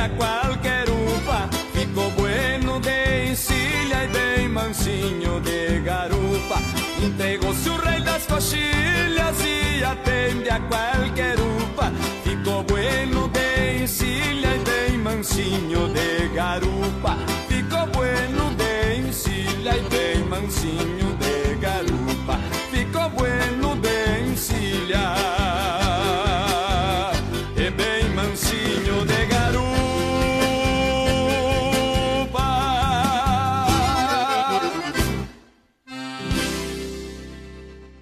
A 0.01 0.09
qualquer 0.09 0.89
upa. 0.89 1.49
Ficou 1.73 2.09
bueno 2.11 2.79
de 2.79 3.31
encilha 3.31 4.03
e 4.03 4.07
bem 4.07 4.49
mansinho 4.49 5.39
de 5.41 5.79
garupa. 5.81 6.57
Entregou-se 7.03 7.69
o 7.69 7.77
rei 7.77 8.01
das 8.01 8.25
coxilhas 8.25 9.37
e 9.45 9.83
atende 9.83 10.49
a 10.49 10.59
qualquer 10.59 11.37
upa. 11.39 11.91
Ficou 12.23 12.63
bueno 12.63 13.27
de 13.29 13.83
encilha 13.83 14.55
e 14.55 14.59
bem 14.69 14.97
mansinho 14.97 15.87
de 15.89 16.29
garupa. 16.33 17.17
Ficou 17.47 17.85
bueno 17.87 18.49
de 18.55 19.07
encilha 19.07 19.77
e 19.77 19.81
bem 19.89 20.23
mansinho 20.25 21.15
de 21.23 21.55
garupa. 21.55 22.39
Ficou 22.71 23.09
bueno 23.11 23.50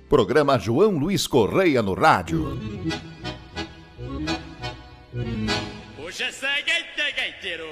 Programa 0.10 0.58
João 0.58 0.98
Luiz 0.98 1.28
Correia 1.28 1.84
no 1.84 1.94
rádio. 1.94 2.58
Gaita, 6.66 7.12
gaiteiro. 7.16 7.68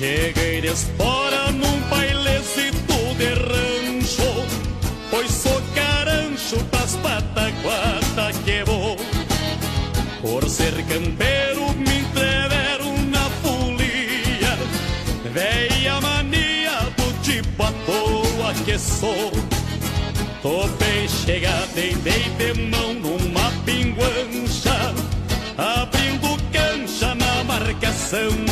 Cheguei 0.00 0.62
de 0.62 0.68
espora 0.68 1.52
num 1.52 1.78
bailecito 1.90 2.94
de 3.18 3.34
rancho 3.34 4.46
Pois 5.10 5.30
sou 5.30 5.60
carancho 5.74 6.56
pras 6.70 6.96
pataquata 6.96 8.32
que 8.42 8.64
vou 8.64 8.96
Por 10.22 10.48
ser 10.48 10.72
campeiro 10.86 11.70
me 11.74 11.98
entreveram 11.98 12.96
na 13.10 13.28
folia 13.42 14.56
Veia 15.34 16.00
mania 16.00 16.80
do 16.96 17.22
tipo 17.22 17.62
à 17.62 17.70
toa 17.84 18.54
que 18.64 18.78
sou. 18.78 19.30
Topei 20.40 21.04
e 21.76 21.94
dei 21.96 22.22
de 22.38 22.58
mão 22.70 22.94
numa 22.94 23.52
pinguancha 23.66 24.94
Abrindo 25.58 26.38
cancha 26.50 27.14
na 27.14 27.44
marcação 27.44 28.49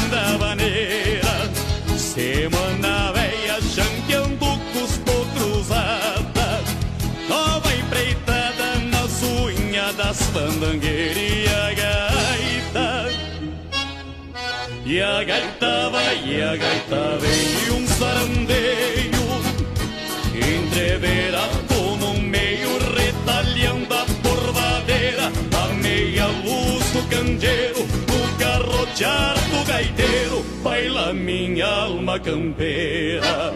fandangueiras 10.32 11.16
e 11.16 11.49
a 11.49 11.75
gaita. 11.75 13.08
E 14.85 15.02
a 15.02 15.25
gaita 15.25 15.90
vai, 15.90 16.25
e 16.25 16.42
a 16.42 16.56
gaita 16.56 17.18
vem, 17.20 17.66
e 17.66 17.70
um 17.73 17.87
sarandeio 17.87 19.28
entreverado 20.35 21.97
no 22.00 22.14
meio, 22.20 22.78
retalhando 22.97 23.94
a 23.94 24.06
porvadeira, 24.23 25.32
a 25.56 25.75
meia 25.75 26.26
luz 26.26 26.85
do 26.92 27.02
candeeiro, 27.08 27.80
no 27.80 28.38
garrotear 28.38 29.35
do 29.50 29.64
gaiteiro, 29.66 30.42
baila 30.62 31.12
minha 31.12 31.66
alma 31.66 32.18
campeira. 32.18 33.52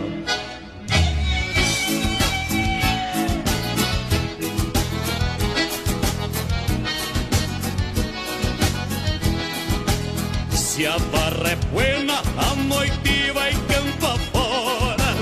Se 10.83 10.87
a 10.89 10.99
barra 10.99 11.51
é 11.53 11.57
buena, 11.71 12.21
a 12.37 12.57
noite 12.57 13.31
vai 13.33 13.53
campo 13.53 14.05
afora. 14.05 15.15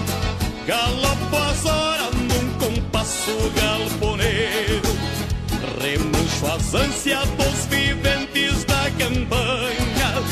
Galopo 0.67 1.37
as 1.37 1.67
horas 1.67 2.14
num 2.14 2.50
compasso 2.59 3.52
galponeiro. 3.61 4.90
Remancho 5.79 6.47
as 6.47 6.75
ânsias 6.75 7.29
dos 7.37 7.67
viventes 7.67 8.64
da 8.64 8.90
campanha. 8.93 10.23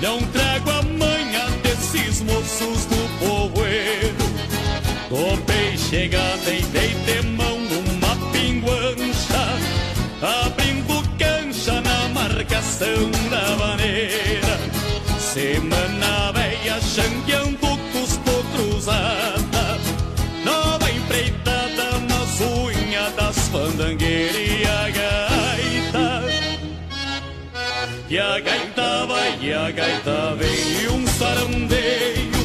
Não 0.00 0.22
trago 0.32 0.70
a 0.70 0.82
manha 0.84 1.50
desses 1.62 2.22
moços 2.22 2.86
do 2.86 3.18
povoeiro. 3.18 4.24
Topei 5.10 5.76
chegada 5.76 6.50
e 6.50 6.62
dei 6.62 6.94
de 6.94 7.28
mão 7.28 7.58
numa 7.60 8.32
pinguancha. 8.32 9.44
Abrindo 10.46 11.06
cancha 11.18 11.78
na 11.82 12.08
marcação 12.08 13.10
da 13.30 13.56
maneira. 13.56 14.31
Semana 15.32 16.30
velha 16.32 16.78
chanqueando 16.78 17.78
cuspo 17.90 18.44
cruzada. 18.52 19.78
Nova 20.44 20.90
empreitada 20.90 21.98
nas 22.00 22.38
unhas 22.38 23.14
das 23.14 23.48
fandangueiras 23.48 24.36
e 24.36 24.66
a 24.66 24.90
gaita. 24.90 26.22
E 28.10 28.18
a 28.18 28.40
gaita 28.40 29.06
vai, 29.06 29.38
e 29.40 29.54
a 29.54 29.70
gaita 29.70 30.36
vem, 30.36 30.82
e 30.82 30.88
um 30.88 31.06
sarandeio 31.06 32.42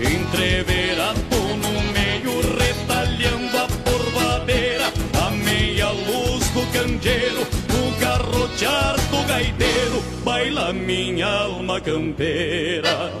entreverado 0.00 1.36
no 1.60 1.92
meio, 1.92 2.40
retalhando 2.56 3.54
a 3.54 3.68
porvadeira, 3.84 4.90
a 5.22 5.30
meia 5.30 5.90
luz 5.90 6.48
do 6.52 6.66
candeeiro, 6.72 7.42
o 7.42 8.00
garrotear 8.00 8.96
do 9.10 9.22
gaiteiro, 9.28 10.15
baila 10.26 10.72
minha 10.72 11.24
alma 11.24 11.80
campeira. 11.80 13.12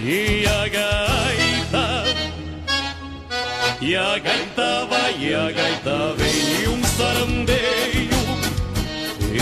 E 0.00 0.46
a 0.46 0.68
gaita 0.68 1.86
e 3.80 3.96
a 3.96 4.18
gaita 4.20 4.86
vai, 4.86 5.14
e 5.18 5.34
a 5.34 5.50
gaita 5.50 6.14
vem, 6.16 6.62
e 6.62 6.68
um 6.68 6.84
sarandeio 6.84 8.20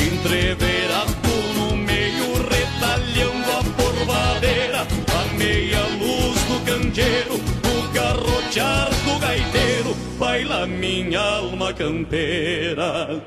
entreverado 0.06 1.34
no 1.56 1.76
meio, 1.76 2.32
retalhando 2.50 3.50
a 3.52 3.62
porvadeira, 3.76 4.86
a 5.20 5.34
meia 5.36 5.84
luz 6.00 6.40
do 6.44 6.64
candeeiro, 6.64 7.63
o 8.54 8.60
garrotear 8.60 8.90
do 9.04 9.18
gaiteiro, 9.18 9.94
baila 10.18 10.66
minha 10.66 11.20
alma 11.20 11.72
campeira. 11.72 13.22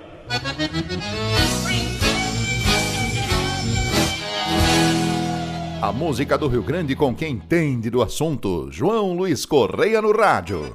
A 5.82 5.92
música 5.92 6.38
do 6.38 6.48
Rio 6.48 6.64
Grande 6.64 6.96
com 6.96 7.14
quem 7.14 7.34
entende 7.34 7.90
do 7.90 8.02
assunto. 8.02 8.70
João 8.72 9.14
Luiz 9.14 9.46
Correia 9.46 10.02
no 10.02 10.12
rádio. 10.12 10.74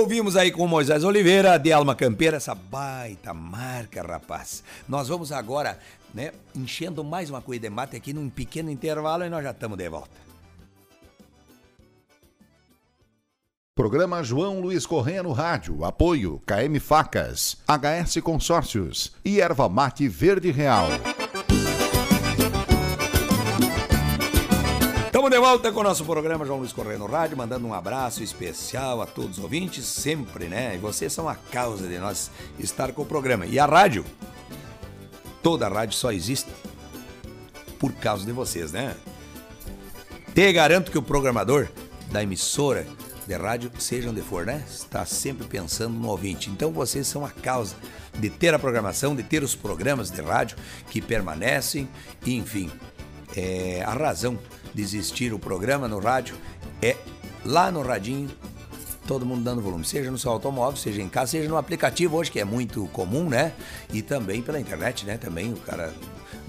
Ouvimos 0.00 0.36
aí 0.36 0.50
com 0.50 0.66
Moisés 0.66 1.04
Oliveira, 1.04 1.58
de 1.58 1.72
Alma 1.72 1.94
Campeira, 1.94 2.36
essa 2.36 2.54
baita 2.54 3.32
marca, 3.32 4.02
rapaz. 4.02 4.62
Nós 4.88 5.08
vamos 5.08 5.32
agora, 5.32 5.78
né, 6.12 6.32
enchendo 6.54 7.04
mais 7.04 7.30
uma 7.30 7.40
coisa 7.40 7.62
de 7.62 7.70
mate 7.70 7.96
aqui 7.96 8.12
num 8.12 8.28
pequeno 8.28 8.70
intervalo 8.70 9.24
e 9.24 9.28
nós 9.28 9.42
já 9.42 9.50
estamos 9.50 9.78
de 9.78 9.88
volta. 9.88 10.10
Programa 13.74 14.22
João 14.22 14.60
Luiz 14.60 14.84
Correia 14.84 15.22
no 15.22 15.32
rádio. 15.32 15.84
Apoio 15.84 16.42
KM 16.44 16.78
Facas, 16.78 17.56
HS 17.66 18.20
Consórcios 18.22 19.12
e 19.24 19.40
Erva 19.40 19.68
Mate 19.68 20.06
Verde 20.06 20.50
Real. 20.50 20.88
Estamos 25.20 25.38
de 25.38 25.46
volta 25.46 25.70
com 25.70 25.80
o 25.80 25.82
nosso 25.82 26.02
programa 26.06 26.46
João 26.46 26.60
Luiz 26.60 26.72
Correia 26.72 26.98
no 26.98 27.04
Rádio, 27.04 27.36
mandando 27.36 27.66
um 27.66 27.74
abraço 27.74 28.22
especial 28.22 29.02
a 29.02 29.06
todos 29.06 29.36
os 29.36 29.44
ouvintes, 29.44 29.84
sempre, 29.84 30.46
né? 30.46 30.74
E 30.74 30.78
vocês 30.78 31.12
são 31.12 31.28
a 31.28 31.34
causa 31.34 31.86
de 31.86 31.98
nós 31.98 32.30
estar 32.58 32.90
com 32.92 33.02
o 33.02 33.04
programa. 33.04 33.44
E 33.44 33.58
a 33.58 33.66
rádio, 33.66 34.02
toda 35.42 35.66
a 35.66 35.68
rádio 35.68 35.94
só 35.94 36.10
existe 36.10 36.50
por 37.78 37.92
causa 37.92 38.24
de 38.24 38.32
vocês, 38.32 38.72
né? 38.72 38.96
Te 40.34 40.50
garanto 40.54 40.90
que 40.90 40.96
o 40.96 41.02
programador 41.02 41.68
da 42.10 42.22
emissora 42.22 42.86
de 43.26 43.34
rádio, 43.34 43.70
seja 43.78 44.08
onde 44.08 44.22
for, 44.22 44.46
né? 44.46 44.64
Está 44.66 45.04
sempre 45.04 45.46
pensando 45.46 45.98
no 45.98 46.08
ouvinte. 46.08 46.48
Então 46.48 46.72
vocês 46.72 47.06
são 47.06 47.26
a 47.26 47.30
causa 47.30 47.76
de 48.18 48.30
ter 48.30 48.54
a 48.54 48.58
programação, 48.58 49.14
de 49.14 49.22
ter 49.22 49.42
os 49.42 49.54
programas 49.54 50.10
de 50.10 50.22
rádio 50.22 50.56
que 50.88 51.02
permanecem, 51.02 51.86
e, 52.24 52.36
enfim, 52.36 52.70
é, 53.36 53.84
a 53.86 53.92
razão 53.92 54.38
de 54.74 54.82
existir 54.82 55.32
o 55.32 55.38
programa 55.38 55.88
no 55.88 55.98
rádio 55.98 56.36
é 56.82 56.96
lá 57.44 57.70
no 57.70 57.82
radinho, 57.82 58.30
todo 59.06 59.26
mundo 59.26 59.42
dando 59.42 59.60
volume, 59.60 59.84
seja 59.84 60.10
no 60.10 60.18
seu 60.18 60.30
automóvel, 60.30 60.76
seja 60.76 61.02
em 61.02 61.08
casa, 61.08 61.32
seja 61.32 61.48
no 61.48 61.56
aplicativo 61.56 62.16
hoje, 62.16 62.30
que 62.30 62.38
é 62.38 62.44
muito 62.44 62.86
comum, 62.88 63.28
né? 63.28 63.52
E 63.92 64.02
também 64.02 64.42
pela 64.42 64.60
internet, 64.60 65.04
né? 65.04 65.16
Também 65.16 65.52
o 65.52 65.56
cara 65.56 65.92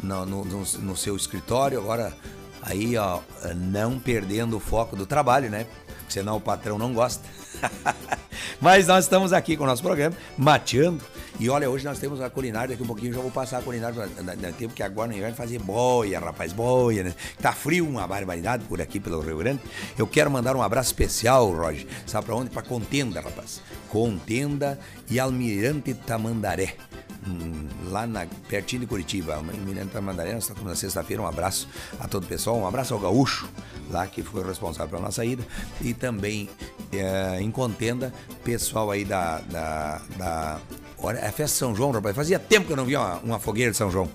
no, 0.02 0.26
no, 0.26 0.46
no, 0.46 0.60
no 0.60 0.98
seu 0.98 1.16
escritório, 1.16 1.80
agora 1.80 2.14
aí, 2.62 2.96
ó, 2.98 3.20
não 3.56 4.00
perdendo 4.00 4.58
o 4.58 4.60
foco 4.60 4.96
do 4.96 5.06
trabalho, 5.06 5.50
né? 5.50 5.66
Senão 6.08 6.38
o 6.38 6.42
patrão 6.42 6.78
não 6.78 6.94
gosta. 6.94 7.24
Mas 8.60 8.88
nós 8.88 9.06
estamos 9.06 9.34
aqui 9.34 9.56
com 9.58 9.64
o 9.64 9.68
nosso 9.68 9.82
programa, 9.82 10.16
mateando. 10.38 11.04
E 11.42 11.50
olha, 11.50 11.68
hoje 11.68 11.84
nós 11.84 11.98
temos 11.98 12.22
a 12.22 12.30
culinária, 12.30 12.68
daqui 12.68 12.84
um 12.84 12.86
pouquinho 12.86 13.12
já 13.12 13.20
vou 13.20 13.32
passar 13.32 13.58
a 13.58 13.62
culinária. 13.64 14.08
Tempo 14.60 14.76
que 14.76 14.84
agora 14.84 15.08
no 15.10 15.18
inverno 15.18 15.36
fazer 15.36 15.58
boia, 15.58 16.20
rapaz, 16.20 16.54
boia, 16.54 17.04
né? 17.04 17.16
Tá 17.42 17.52
frio, 17.52 17.90
uma 17.90 18.06
barbaridade 18.06 18.64
por 18.66 18.80
aqui 18.80 19.00
pelo 19.00 19.20
Rio 19.22 19.40
Grande. 19.40 19.60
Eu 19.98 20.06
quero 20.06 20.30
mandar 20.30 20.56
um 20.56 20.62
abraço 20.62 20.90
especial, 20.90 21.50
Roger. 21.52 21.88
Sabe 22.06 22.28
pra 22.28 22.36
onde? 22.36 22.52
Pra 22.52 22.62
Contenda, 22.62 23.22
rapaz. 23.22 23.60
Contenda 23.90 24.80
e 25.10 25.20
Almirante 25.20 25.96
Tamandaré. 25.96 26.76
Hum, 27.28 27.68
lá 27.90 28.06
na, 28.06 28.28
pertinho 28.48 28.82
de 28.82 28.86
Curitiba, 28.86 29.34
Almirante 29.34 29.94
Tamandaré, 29.94 30.34
nós 30.34 30.44
estamos 30.44 30.64
na 30.64 30.76
sexta-feira. 30.76 31.24
Um 31.24 31.28
abraço 31.28 31.68
a 32.00 32.08
todo 32.08 32.24
o 32.24 32.28
pessoal, 32.28 32.56
um 32.56 32.68
abraço 32.68 32.94
ao 32.94 33.00
Gaúcho, 33.00 33.50
lá 33.90 34.06
que 34.06 34.22
foi 34.22 34.44
responsável 34.44 34.90
pela 34.90 35.02
nossa 35.02 35.26
ida. 35.26 35.44
E 35.82 35.92
também 35.96 36.48
é, 36.94 37.42
em 37.42 37.50
Contenda, 37.50 38.14
pessoal 38.44 38.92
aí 38.92 39.04
da, 39.04 39.40
da, 39.40 40.02
da 40.20 40.62
Olha, 41.04 41.18
é 41.18 41.28
a 41.28 41.32
festa 41.32 41.58
São 41.58 41.76
João, 41.76 41.92
rapaz. 41.92 42.16
Fazia 42.16 42.38
tempo 42.38 42.68
que 42.68 42.74
eu 42.74 42.78
não 42.78 42.86
via 42.86 43.00
uma, 43.00 43.16
uma 43.20 43.40
fogueira 43.40 43.72
de 43.72 43.78
São 43.78 43.90
João. 43.90 44.10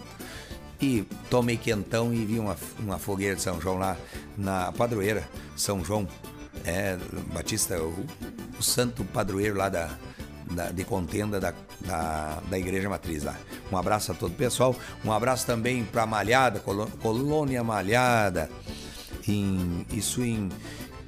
E 0.80 1.04
tomei 1.28 1.56
quentão 1.56 2.12
e 2.12 2.24
vi 2.24 2.38
uma, 2.38 2.56
uma 2.78 2.98
fogueira 2.98 3.34
de 3.34 3.42
São 3.42 3.60
João 3.60 3.78
lá 3.78 3.96
na 4.36 4.70
padroeira 4.72 5.28
São 5.56 5.84
João. 5.84 6.06
É, 6.64 6.96
Batista, 7.32 7.78
o, 7.80 8.06
o 8.58 8.62
santo 8.62 9.04
padroeiro 9.04 9.56
lá 9.56 9.68
da, 9.68 9.90
da, 10.50 10.70
de 10.70 10.84
contenda 10.84 11.40
da, 11.40 11.52
da, 11.80 12.40
da, 12.48 12.58
Igreja 12.58 12.88
Matriz 12.88 13.24
lá. 13.24 13.36
Um 13.70 13.76
abraço 13.76 14.12
a 14.12 14.14
todo 14.14 14.32
o 14.32 14.36
pessoal. 14.36 14.74
Um 15.04 15.12
abraço 15.12 15.44
também 15.44 15.84
para 15.84 16.06
Malhada, 16.06 16.60
Colônia 16.60 17.64
Malhada. 17.64 18.48
Em, 19.26 19.84
isso 19.92 20.22
em 20.22 20.48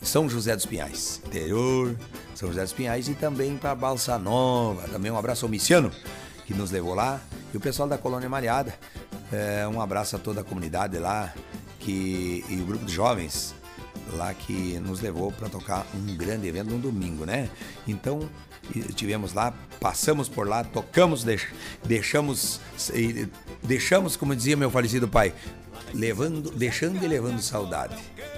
São 0.03 0.29
José 0.29 0.57
dos 0.57 0.67
Pinhais, 0.67 1.21
interior 1.25 1.97
são 2.39 2.51
José 2.51 2.63
dos 2.63 2.73
Pinhais 2.73 3.09
e 3.09 3.15
também 3.15 3.57
para 3.57 3.75
Balsa 3.75 4.17
Nova. 4.17 4.87
Também 4.89 5.11
um 5.11 5.19
abraço 5.19 5.45
ao 5.45 5.51
Miciano, 5.51 5.91
que 6.47 6.55
nos 6.55 6.71
levou 6.71 6.95
lá, 6.95 7.21
e 7.53 7.57
o 7.57 7.61
pessoal 7.61 7.89
da 7.89 7.99
Colônia 7.99 8.29
Malhada. 8.29 8.73
É, 9.33 9.67
um 9.67 9.81
abraço 9.81 10.15
a 10.15 10.21
toda 10.21 10.43
a 10.43 10.45
comunidade 10.45 10.97
lá 10.99 11.35
que, 11.81 12.45
e 12.49 12.61
o 12.61 12.65
grupo 12.65 12.85
de 12.85 12.93
jovens 12.93 13.57
lá 14.13 14.33
que 14.33 14.79
nos 14.79 15.01
levou 15.01 15.33
para 15.33 15.49
tocar 15.49 15.85
um 15.93 16.17
grande 16.17 16.47
evento 16.47 16.71
no 16.71 16.79
domingo, 16.79 17.27
né? 17.27 17.51
Então 17.89 18.21
tivemos 18.95 19.33
lá, 19.33 19.53
passamos 19.81 20.29
por 20.29 20.49
lá, 20.49 20.65
tocamos, 20.65 21.25
deixamos, 21.85 22.61
deixamos, 23.63 24.17
como 24.17 24.35
dizia 24.35 24.57
meu 24.57 24.71
falecido 24.71 25.09
pai, 25.09 25.33
levando, 25.95 26.51
deixando 26.51 27.03
e 27.03 27.09
levando 27.09 27.41
saudade. 27.41 27.97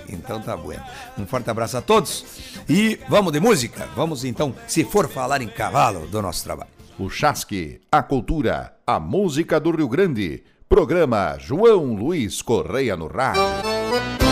Então 0.09 0.41
tá 0.41 0.57
bueno. 0.57 0.83
Um 1.19 1.27
forte 1.27 1.51
abraço 1.51 1.77
a 1.77 1.83
todos 1.83 2.25
e 2.69 2.99
vamos 3.09 3.33
de 3.33 3.41
música. 3.41 3.89
Vamos 3.95 4.25
então, 4.25 4.55
se 4.67 4.85
for 4.85 5.09
falar 5.09 5.41
em 5.41 5.49
cavalo, 5.49 6.07
do 6.07 6.21
nosso 6.21 6.45
trabalho. 6.45 6.71
O 6.99 7.09
Chasque, 7.09 7.81
a 7.91 8.03
cultura, 8.03 8.77
a 8.87 9.01
música 9.01 9.59
do 9.59 9.71
Rio 9.71 9.89
Grande. 9.89 10.43
Programa 10.69 11.37
João 11.39 11.95
Luiz 11.95 12.43
Correia 12.43 12.97
no 12.97 13.09
Rádio. 13.09 14.30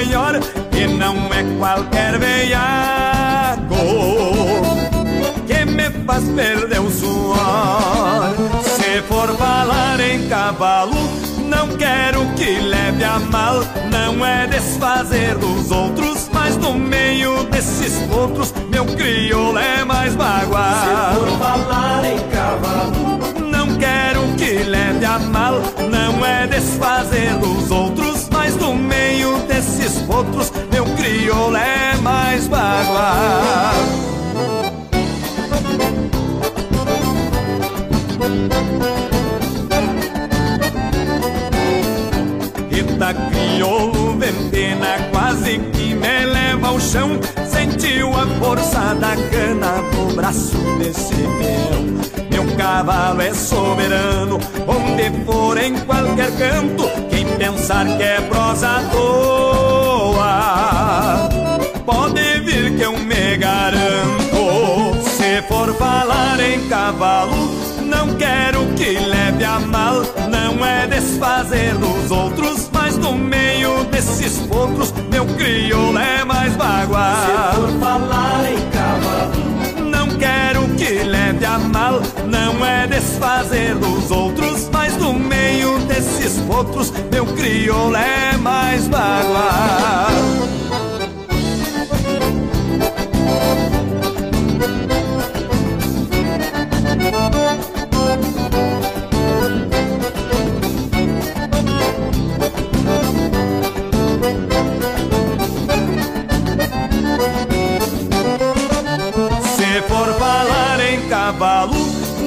Maior, 0.00 0.40
que 0.70 0.86
não 0.86 1.14
é 1.32 1.44
qualquer 1.58 2.18
veiaco 2.18 3.66
que 5.46 5.64
me 5.66 5.90
faz 6.06 6.24
perder 6.30 6.80
o 6.80 6.90
suor. 6.90 7.36
Se 8.64 9.02
for 9.02 9.28
falar 9.36 10.00
em 10.00 10.26
cavalo, 10.28 10.96
não 11.48 11.68
quero 11.76 12.24
que 12.34 12.60
leve 12.60 13.04
a 13.04 13.18
mal, 13.18 13.60
não 13.90 14.24
é 14.24 14.46
desfazer 14.46 15.36
dos 15.36 15.70
outros 15.70 16.10
mas 16.32 16.56
no 16.56 16.74
meio 16.74 17.44
desses 17.44 17.92
outros, 18.10 18.52
meu 18.70 18.84
crioulo 18.84 19.58
é 19.58 19.84
mais 19.84 20.14
bagual. 20.14 21.12
Se 21.12 21.18
for 21.18 21.38
falar 21.38 22.04
em 22.04 22.18
cavalo, 22.30 23.18
não 23.50 23.76
quero 23.76 24.22
que 24.36 24.64
leve 24.64 25.04
a 25.04 25.18
mal. 25.18 25.60
Não 25.90 26.24
é 26.24 26.46
desfazer 26.46 27.36
dos 27.38 27.70
outros, 27.70 27.89
outros, 30.20 30.52
meu 30.70 30.84
crioulo 30.96 31.56
é 31.56 31.96
mais 32.02 32.46
bagual. 32.46 33.74
Rita 42.70 43.14
crioulo, 43.30 44.18
ventena 44.18 44.98
quase 45.10 45.58
que 45.58 45.94
me 45.94 46.26
leva 46.26 46.68
ao 46.68 46.78
chão. 46.78 47.18
Sentiu 47.46 48.10
a 48.14 48.26
força 48.38 48.94
da 48.94 49.16
cana 49.30 49.82
no 49.94 50.14
braço 50.14 50.56
desse 50.78 51.14
peão. 51.14 51.80
Meu 52.30 52.56
cavalo 52.56 53.22
é 53.22 53.32
soberano, 53.32 54.38
onde 54.66 55.24
for 55.24 55.56
em 55.56 55.78
qualquer 55.80 56.30
canto. 56.36 56.84
Quem 57.08 57.26
pensar 57.38 57.86
que 57.96 58.02
é 58.02 58.20
prosa 58.20 58.68
à 58.68 58.82
toa, 58.90 59.69
pode 61.84 62.40
vir 62.40 62.76
que 62.76 62.82
eu 62.82 62.92
me 62.98 63.36
garanto. 63.36 65.00
Se 65.16 65.42
for 65.48 65.74
falar 65.74 66.38
em 66.40 66.68
cavalo, 66.68 67.50
não 67.82 68.14
quero 68.16 68.66
que 68.74 68.98
leve 68.98 69.44
a 69.44 69.60
mal, 69.60 70.02
não 70.28 70.64
é 70.64 70.86
desfazer 70.86 71.74
dos 71.74 72.10
outros 72.10 72.70
no 73.00 73.16
meio 73.16 73.84
desses 73.84 74.38
potros, 74.46 74.92
meu 75.10 75.26
crioulo 75.26 75.98
é 75.98 76.24
mais 76.24 76.54
bagual. 76.54 77.14
Se 77.16 77.56
for 77.56 77.80
falar 77.80 78.44
em 78.50 78.70
cavalo, 78.70 79.90
não 79.90 80.08
quero 80.16 80.68
que 80.76 81.02
leve 81.02 81.44
a 81.44 81.58
mal, 81.58 82.00
não 82.26 82.64
é 82.64 82.86
desfazer 82.86 83.74
dos 83.74 84.10
outros, 84.10 84.39
mas 84.39 84.39
potros, 86.50 86.92
meu 87.12 87.24
crioulo 87.26 87.94
é 87.94 88.36
mais 88.36 88.88
bagual. 88.88 90.10
cavalo. 111.08 111.74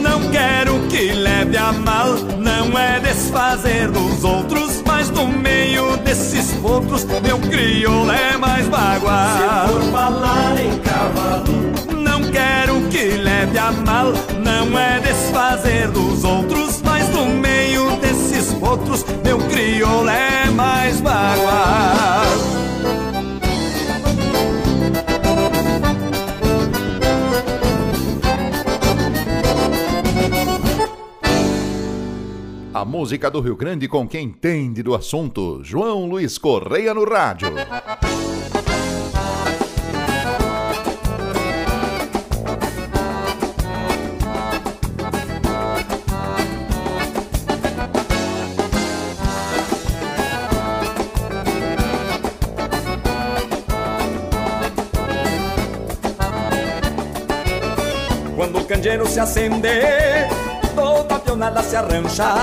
Não 0.01 0.29
quero 0.31 0.87
que 0.87 1.13
leve 1.13 1.55
a 1.55 1.71
mal, 1.71 2.15
desfazer 3.13 3.91
dos 3.91 4.23
outros, 4.23 4.81
mas 4.85 5.09
no 5.11 5.27
meio 5.27 5.95
desses 5.97 6.57
outros, 6.63 7.05
meu 7.21 7.37
crioulo 7.39 8.11
é 8.11 8.35
mais 8.37 8.67
bagual. 8.67 9.67
Se 9.67 9.73
for 9.73 9.91
falar 9.91 10.59
em 10.59 10.79
cavalo, 10.79 11.45
não 11.99 12.21
quero 12.31 12.81
que 12.89 13.17
leve 13.17 13.57
a 13.57 13.71
mal, 13.71 14.13
não 14.43 14.77
é 14.77 14.99
desfazer 14.99 15.89
dos 15.89 16.23
outros, 16.23 16.81
mas 16.83 17.07
no 17.09 17.27
meio 17.27 17.97
desses 17.97 18.51
outros, 18.59 19.05
meu 19.23 19.37
crioulo 19.37 20.09
é 20.09 20.49
mais 20.49 20.99
bagual. 20.99 22.22
Música 32.93 33.27
do 33.31 33.41
Rio 33.41 33.55
Grande 33.55 33.87
com 33.87 34.07
quem 34.07 34.25
entende 34.25 34.83
do 34.83 34.93
assunto. 34.93 35.61
João 35.63 36.05
Luiz 36.05 36.37
Correia 36.37 36.93
no 36.93 37.03
rádio. 37.03 37.47
Quando 58.35 58.59
o 58.59 58.65
candeeiro 58.65 59.07
se 59.07 59.19
acender 59.19 60.32
toda 61.33 61.51
pionada 61.51 61.63
se 61.63 61.75
arrancha 61.75 62.33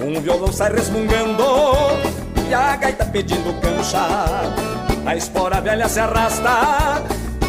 Um 0.00 0.20
violão 0.20 0.52
sai 0.52 0.72
resmungando 0.72 1.44
E 2.48 2.54
a 2.54 2.76
gaita 2.76 3.04
pedindo 3.06 3.54
cancha. 3.60 4.06
A 5.06 5.16
espora 5.16 5.60
velha 5.60 5.88
se 5.88 6.00
arrasta 6.00 7.02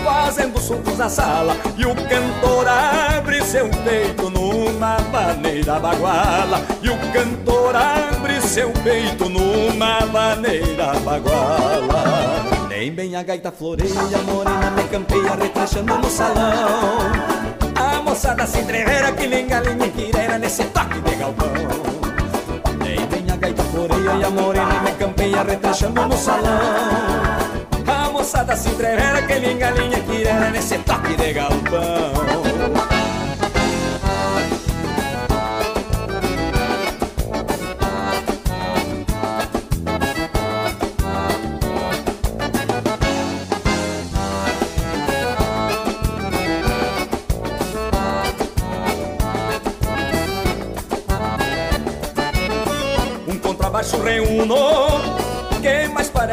Fazendo 0.04 0.60
sulcos 0.60 0.98
na 0.98 1.08
sala. 1.10 1.56
E 1.78 1.86
o 1.86 1.96
cantor 1.96 2.68
abre 2.68 3.42
seu 3.44 3.70
peito 3.70 4.30
Numa 4.30 4.98
maneira 5.12 5.80
baguala. 5.80 6.62
E 6.82 6.90
o 6.90 6.98
cantor 7.14 7.76
abre 7.76 8.42
seu 8.42 8.70
peito 8.84 9.30
Numa 9.30 10.06
maneira 10.08 10.94
baguala. 11.00 12.68
Nem 12.68 12.92
bem 12.92 13.16
a 13.16 13.24
gaita 13.24 13.52
floreia 13.52 14.18
Morena 14.26 14.72
me 14.72 14.84
campeia 14.84 15.36
Retrechando 15.36 15.98
no 15.98 16.10
salão 16.10 17.63
moçada 18.14 18.46
se 18.46 18.60
entrevera 18.60 19.12
que 19.14 19.26
nem 19.26 19.48
galinha 19.48 19.90
quireira 19.90 20.38
nesse 20.38 20.64
toque 20.66 21.02
de 21.02 21.16
galpão. 21.16 21.52
Nem 22.78 23.08
vem 23.08 23.32
a 23.32 23.36
gaita 23.36 23.64
floreia 23.64 24.20
e 24.20 24.24
a 24.24 24.30
morena 24.30 24.82
me 24.82 24.92
campeia 24.92 25.42
retrechando 25.42 26.08
no 26.08 26.16
salão. 26.16 26.60
A 27.88 28.12
moçada 28.12 28.56
se 28.56 28.70
entrevera 28.70 29.20
que 29.24 29.40
nem 29.40 29.58
galinha 29.58 30.00
quireira 30.02 30.52
nesse 30.52 30.78
toque 30.78 31.16
de 31.16 31.34
galpão. 31.34 33.03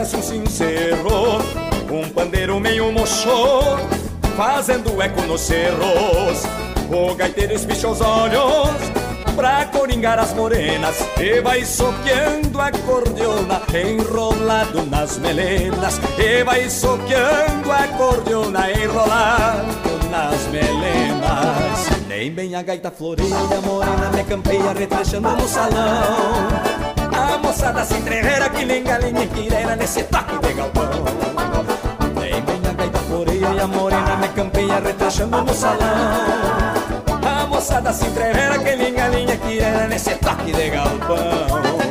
Parece 0.01 0.17
um 0.17 0.23
sincero, 0.23 1.39
um 1.93 2.09
pandeiro 2.09 2.59
meio 2.59 2.91
mocho, 2.91 3.77
fazendo 4.35 5.01
eco 5.03 5.21
nos 5.23 5.43
cerros. 5.43 6.43
O 6.91 7.15
gaiteiro 7.15 7.53
espicha 7.53 7.87
os 7.87 8.01
olhos 8.01 8.71
pra 9.37 9.67
coringar 9.67 10.19
as 10.19 10.33
morenas 10.33 10.97
e 11.21 11.43
vai 11.43 11.67
soqueando 11.67 12.59
a 12.59 12.71
cordiona 12.73 13.61
enrolado 13.75 14.87
nas 14.87 15.19
melenas 15.19 16.01
e 16.19 16.45
vai 16.45 16.71
soqueando 16.71 17.71
a 17.71 17.87
cordiona 17.99 18.71
enrolado 18.71 20.09
nas 20.11 20.47
melenas. 20.47 21.91
Nem 22.09 22.33
bem 22.33 22.55
a 22.55 22.63
gaita 22.63 22.91
floreia, 22.91 23.61
morena 23.67 24.11
me 24.17 24.25
campeia 24.25 24.73
retrechando 24.73 25.29
no 25.29 25.47
salão. 25.47 26.70
Moçada 27.43 27.85
se 27.85 27.95
entrevera 27.95 28.49
que 28.49 28.65
nem 28.65 28.85
galinha 28.85 29.27
quirera 29.27 29.77
nesse 29.77 30.03
toque 30.05 30.39
de 30.39 30.53
galpão. 30.55 30.91
Nem 32.15 32.41
bem 32.43 32.61
a 32.69 32.73
gaita 32.73 32.99
floreia 33.01 33.49
e 33.55 33.61
a 33.61 33.67
morena 33.67 34.17
me 34.17 34.29
campeia 34.29 34.81
retrechando 34.81 35.43
no 35.43 35.55
salão. 35.55 35.79
A 37.23 37.47
moçada 37.47 37.93
se 37.93 38.07
entrevera 38.07 38.59
que 38.59 38.77
nem 38.77 38.95
galinha 38.95 39.37
quirera 39.37 39.89
nesse 39.89 40.15
toque 40.17 40.53
de 40.53 40.71
galpão. 40.71 41.90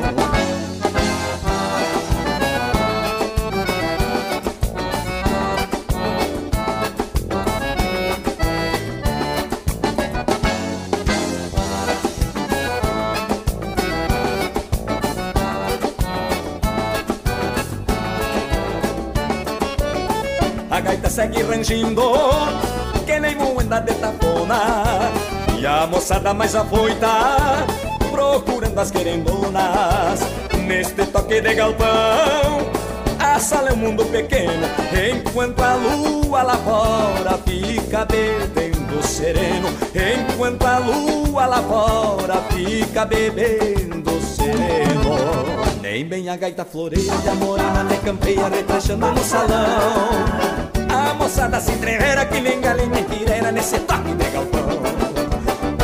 Segue 21.20 21.44
rangindo 21.44 22.14
Que 23.06 23.20
nem 23.20 23.36
moenda 23.36 23.82
de 23.82 23.94
tapona 23.96 25.12
E 25.60 25.66
a 25.66 25.86
moçada 25.86 26.34
mais 26.34 26.56
afoita 26.56 27.66
Procurando 28.10 28.80
as 28.80 28.90
querendonas. 28.90 30.22
Neste 30.66 31.06
toque 31.08 31.42
de 31.42 31.54
galpão 31.56 32.72
A 33.20 33.38
sala 33.38 33.70
é 33.70 33.74
um 33.74 33.76
mundo 33.76 34.06
pequeno. 34.06 34.66
Enquanto 34.94 35.62
a 35.62 35.74
lua 35.76 36.44
lá 36.44 36.58
fora 36.58 37.38
Fica 37.46 38.06
bebendo 38.06 39.04
sereno. 39.04 39.68
Enquanto 39.94 40.64
a 40.66 40.78
lua 40.78 41.46
lá 41.48 41.62
fora 41.62 42.36
Fica 42.54 43.04
bebendo 43.04 44.22
sereno. 44.22 45.18
Nem 45.82 46.06
bem 46.06 46.30
a 46.30 46.38
gaita 46.38 46.64
floreia 46.64 47.12
a 47.30 47.36
morena 47.36 47.84
me 47.84 47.98
campeia 47.98 48.48
retrechando 48.48 49.12
no 49.12 49.24
salão. 49.24 50.79
Moçada 51.30 51.62
se 51.62 51.72
entrevera 51.74 52.26
que 52.26 52.42
galinha 52.42 53.04
quirera 53.04 53.52
nesse 53.52 53.80
toque 53.82 54.16
de 54.16 54.30
galpão. 54.32 54.68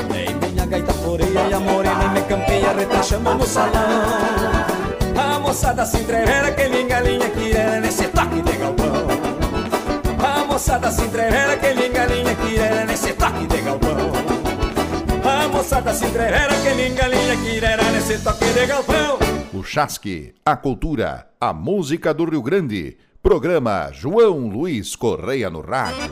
Nem 0.10 0.36
bem 0.39 0.60
a 0.60 0.65
gaita 0.65 0.91
floreia 0.91 1.47
e 1.47 1.53
a 1.53 1.60
morena 1.60 2.08
me 2.10 2.21
campeia 2.23 2.73
retrechando 2.73 3.36
no 3.36 3.45
salão. 3.45 4.01
A 5.15 5.39
moçada 5.39 5.86
se 5.86 5.97
entrevera 5.97 6.51
que 6.51 6.67
nem 6.67 6.88
galinha 6.88 7.29
quirera 7.29 7.79
nesse 7.79 8.08
toque 8.08 8.41
de 8.41 8.58
galpão. 8.58 9.08
A 10.17 10.45
moçada 10.45 10.89
se 10.89 11.03
entrevera 11.03 11.58
que 11.58 11.73
nem 11.75 11.91
galinha 11.91 12.36
quirera 12.36 12.86
nesse 12.86 13.13
toque 13.13 13.45
de 13.45 13.62
galpão. 13.62 14.12
A 15.23 15.47
moçada 15.47 15.93
se 15.93 16.05
entrevera 16.05 16.55
que 16.55 16.73
nem 16.73 16.95
galinha 16.95 17.38
quirera 17.38 17.84
nesse 17.91 18.17
toque 18.17 18.45
de 18.45 18.65
galpão. 18.65 19.19
O 19.53 19.63
Chasque, 19.63 20.34
a 20.43 20.55
cultura, 20.55 21.27
a 21.39 21.53
música 21.53 22.15
do 22.15 22.25
Rio 22.25 22.41
Grande. 22.41 22.97
Programa 23.25 23.89
João 23.91 24.47
Luiz 24.47 24.95
Correia 24.95 25.49
no 25.49 25.59
Rádio. 25.59 26.11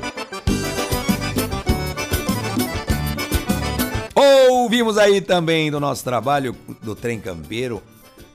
Ouvimos 4.49 4.97
aí 4.97 5.21
também 5.21 5.69
do 5.69 5.79
nosso 5.79 6.03
trabalho 6.03 6.55
do 6.81 6.95
Trem 6.95 7.19
Campeiro, 7.19 7.83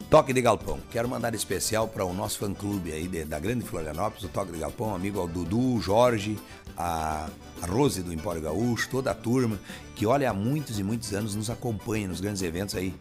Toque 0.08 0.32
de 0.32 0.40
Galpão. 0.40 0.78
Quero 0.92 1.08
mandar 1.08 1.34
especial 1.34 1.88
para 1.88 2.04
o 2.04 2.14
nosso 2.14 2.38
fã-clube 2.38 2.92
aí 2.92 3.08
de- 3.08 3.24
da 3.24 3.40
Grande 3.40 3.64
Florianópolis, 3.64 4.22
o 4.22 4.28
Toque 4.28 4.52
de 4.52 4.58
Galpão, 4.58 4.94
amigo 4.94 5.18
ao 5.18 5.26
Dudu, 5.26 5.80
Jorge, 5.80 6.38
a, 6.76 7.26
a 7.60 7.66
Rose 7.66 8.00
do 8.00 8.12
Empório 8.12 8.40
Gaúcho, 8.40 8.88
toda 8.88 9.10
a 9.10 9.14
turma 9.14 9.58
que, 9.96 10.06
olha, 10.06 10.30
há 10.30 10.32
muitos 10.32 10.78
e 10.78 10.84
muitos 10.84 11.12
anos 11.12 11.34
nos 11.34 11.50
acompanha 11.50 12.06
nos 12.06 12.20
grandes 12.20 12.42
eventos 12.42 12.76
aí 12.76 12.94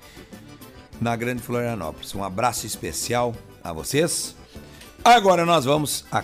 na 0.99 1.15
Grande 1.15 1.43
Florianópolis. 1.43 2.15
Um 2.15 2.23
abraço 2.23 2.65
especial 2.65 3.35
a 3.63 3.71
vocês. 3.71 4.35
Agora 5.07 5.45
nós 5.45 5.63
vamos 5.63 6.03
a 6.11 6.21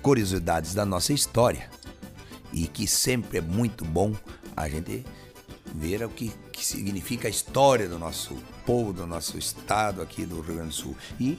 curiosidades 0.00 0.72
da 0.72 0.86
nossa 0.86 1.12
história 1.12 1.68
e 2.52 2.68
que 2.68 2.86
sempre 2.86 3.38
é 3.38 3.40
muito 3.40 3.84
bom 3.84 4.12
a 4.56 4.68
gente 4.68 5.04
ver 5.74 6.04
o 6.04 6.08
que, 6.08 6.30
que 6.52 6.64
significa 6.64 7.26
a 7.26 7.30
história 7.30 7.88
do 7.88 7.98
nosso 7.98 8.36
povo, 8.64 8.92
do 8.92 9.04
nosso 9.04 9.36
estado 9.36 10.00
aqui 10.00 10.24
do 10.24 10.36
Rio 10.42 10.54
Grande 10.54 10.68
do 10.68 10.74
Sul. 10.74 10.96
E 11.18 11.36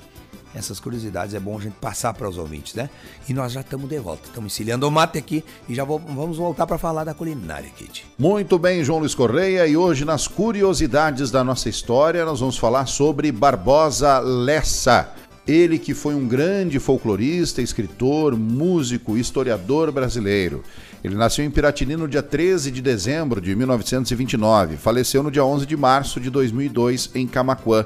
essas 0.54 0.82
curiosidades 0.82 1.34
é 1.34 1.40
bom 1.40 1.58
a 1.58 1.62
gente 1.62 1.76
passar 1.76 2.14
para 2.14 2.28
os 2.28 2.38
ouvintes, 2.38 2.74
né? 2.76 2.90
E 3.30 3.34
nós 3.34 3.54
já 3.54 3.62
estamos 3.62 3.88
de 3.90 3.98
volta, 3.98 4.28
estamos 4.28 4.52
encilhando 4.52 4.86
o 4.86 4.92
mate 4.92 5.18
aqui 5.18 5.46
e 5.70 5.74
já 5.74 5.86
vou- 5.86 5.98
vamos 5.98 6.36
voltar 6.36 6.68
para 6.68 6.78
falar 6.78 7.06
da 7.06 7.14
culinária, 7.14 7.70
Kit. 7.70 8.06
Muito 8.20 8.60
bem, 8.60 8.84
João 8.84 9.00
Luiz 9.00 9.16
Correia, 9.16 9.66
e 9.66 9.78
hoje 9.78 10.04
nas 10.04 10.28
curiosidades 10.28 11.32
da 11.32 11.42
nossa 11.42 11.70
história 11.70 12.26
nós 12.26 12.42
vamos 12.42 12.58
falar 12.58 12.86
sobre 12.86 13.32
Barbosa 13.32 14.20
Lessa. 14.20 15.14
Ele 15.48 15.80
que 15.80 15.94
foi 15.94 16.14
um 16.14 16.28
grande 16.28 16.80
folclorista, 16.80 17.62
escritor, 17.62 18.38
músico, 18.38 19.18
historiador 19.18 19.92
brasileiro. 19.92 20.64
Ele 21.04 21.16
nasceu 21.16 21.44
em 21.44 21.50
Piratini 21.50 21.96
no 21.96 22.08
dia 22.08 22.22
13 22.22 22.70
de 22.70 22.82
dezembro 22.82 23.42
de 23.42 23.56
1929, 23.56 24.78
faleceu 24.78 25.24
no 25.24 25.32
dia 25.32 25.44
11 25.44 25.66
de 25.66 25.76
março 25.76 26.20
de 26.20 26.30
2002 26.30 27.10
em 27.16 27.28
Camaquã. 27.28 27.84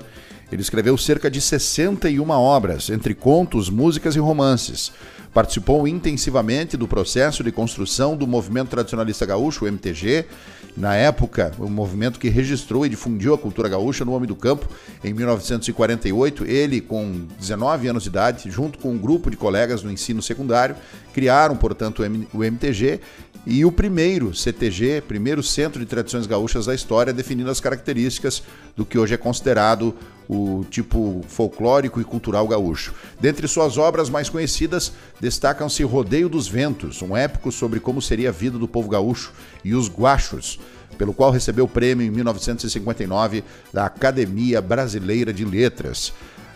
Ele 0.51 0.61
escreveu 0.61 0.97
cerca 0.97 1.31
de 1.31 1.39
61 1.39 2.29
obras, 2.29 2.89
entre 2.89 3.15
contos, 3.15 3.69
músicas 3.69 4.15
e 4.15 4.19
romances. 4.19 4.91
Participou 5.35 5.85
intensivamente 5.85 6.77
do 6.77 6.87
processo 6.87 7.43
de 7.43 7.51
construção 7.51 8.15
do 8.15 8.25
movimento 8.25 8.69
tradicionalista 8.69 9.25
gaúcho, 9.25 9.65
o 9.65 9.67
MTG, 9.67 10.23
na 10.77 10.95
época, 10.95 11.51
o 11.59 11.69
movimento 11.69 12.17
que 12.17 12.29
registrou 12.29 12.85
e 12.85 12.89
difundiu 12.89 13.33
a 13.33 13.37
cultura 13.37 13.67
gaúcha 13.67 14.05
no 14.05 14.13
Homem 14.13 14.29
do 14.29 14.35
Campo, 14.35 14.65
em 15.03 15.13
1948, 15.13 16.45
ele, 16.45 16.79
com 16.79 17.27
19 17.37 17.85
anos 17.89 18.03
de 18.03 18.09
idade, 18.09 18.49
junto 18.49 18.79
com 18.79 18.93
um 18.93 18.97
grupo 18.97 19.29
de 19.29 19.35
colegas 19.35 19.83
no 19.83 19.91
ensino 19.91 20.21
secundário, 20.21 20.77
criaram, 21.13 21.57
portanto, 21.57 22.01
o 22.33 22.41
MTG 22.41 23.01
e 23.45 23.65
o 23.65 23.73
primeiro 23.73 24.33
CTG, 24.33 25.03
primeiro 25.05 25.43
Centro 25.43 25.81
de 25.81 25.85
Tradições 25.85 26.25
Gaúchas 26.25 26.65
da 26.65 26.73
história, 26.73 27.11
definindo 27.11 27.51
as 27.51 27.59
características 27.59 28.41
do 28.73 28.85
que 28.85 28.97
hoje 28.97 29.15
é 29.15 29.17
considerado 29.17 29.93
o 30.27 30.65
tipo 30.69 31.21
folclórico 31.27 32.01
e 32.01 32.03
cultural 32.03 32.47
gaúcho. 32.47 32.93
Dentre 33.19 33.47
suas 33.47 33.77
obras 33.77 34.09
mais 34.09 34.29
conhecidas, 34.29 34.91
destacam-se 35.19 35.83
Rodeio 35.83 36.29
dos 36.29 36.47
Ventos, 36.47 37.01
um 37.01 37.15
épico 37.15 37.51
sobre 37.51 37.79
como 37.79 38.01
seria 38.01 38.29
a 38.29 38.31
vida 38.31 38.57
do 38.57 38.67
povo 38.67 38.89
gaúcho, 38.89 39.33
e 39.63 39.73
Os 39.73 39.89
Guachos, 39.89 40.59
pelo 40.97 41.13
qual 41.13 41.31
recebeu 41.31 41.65
o 41.65 41.69
prêmio 41.69 42.05
em 42.05 42.09
1959 42.09 43.43
da 43.73 43.85
Academia 43.85 44.61
Brasileira 44.61 45.33
de 45.33 45.45
Letras. 45.45 46.13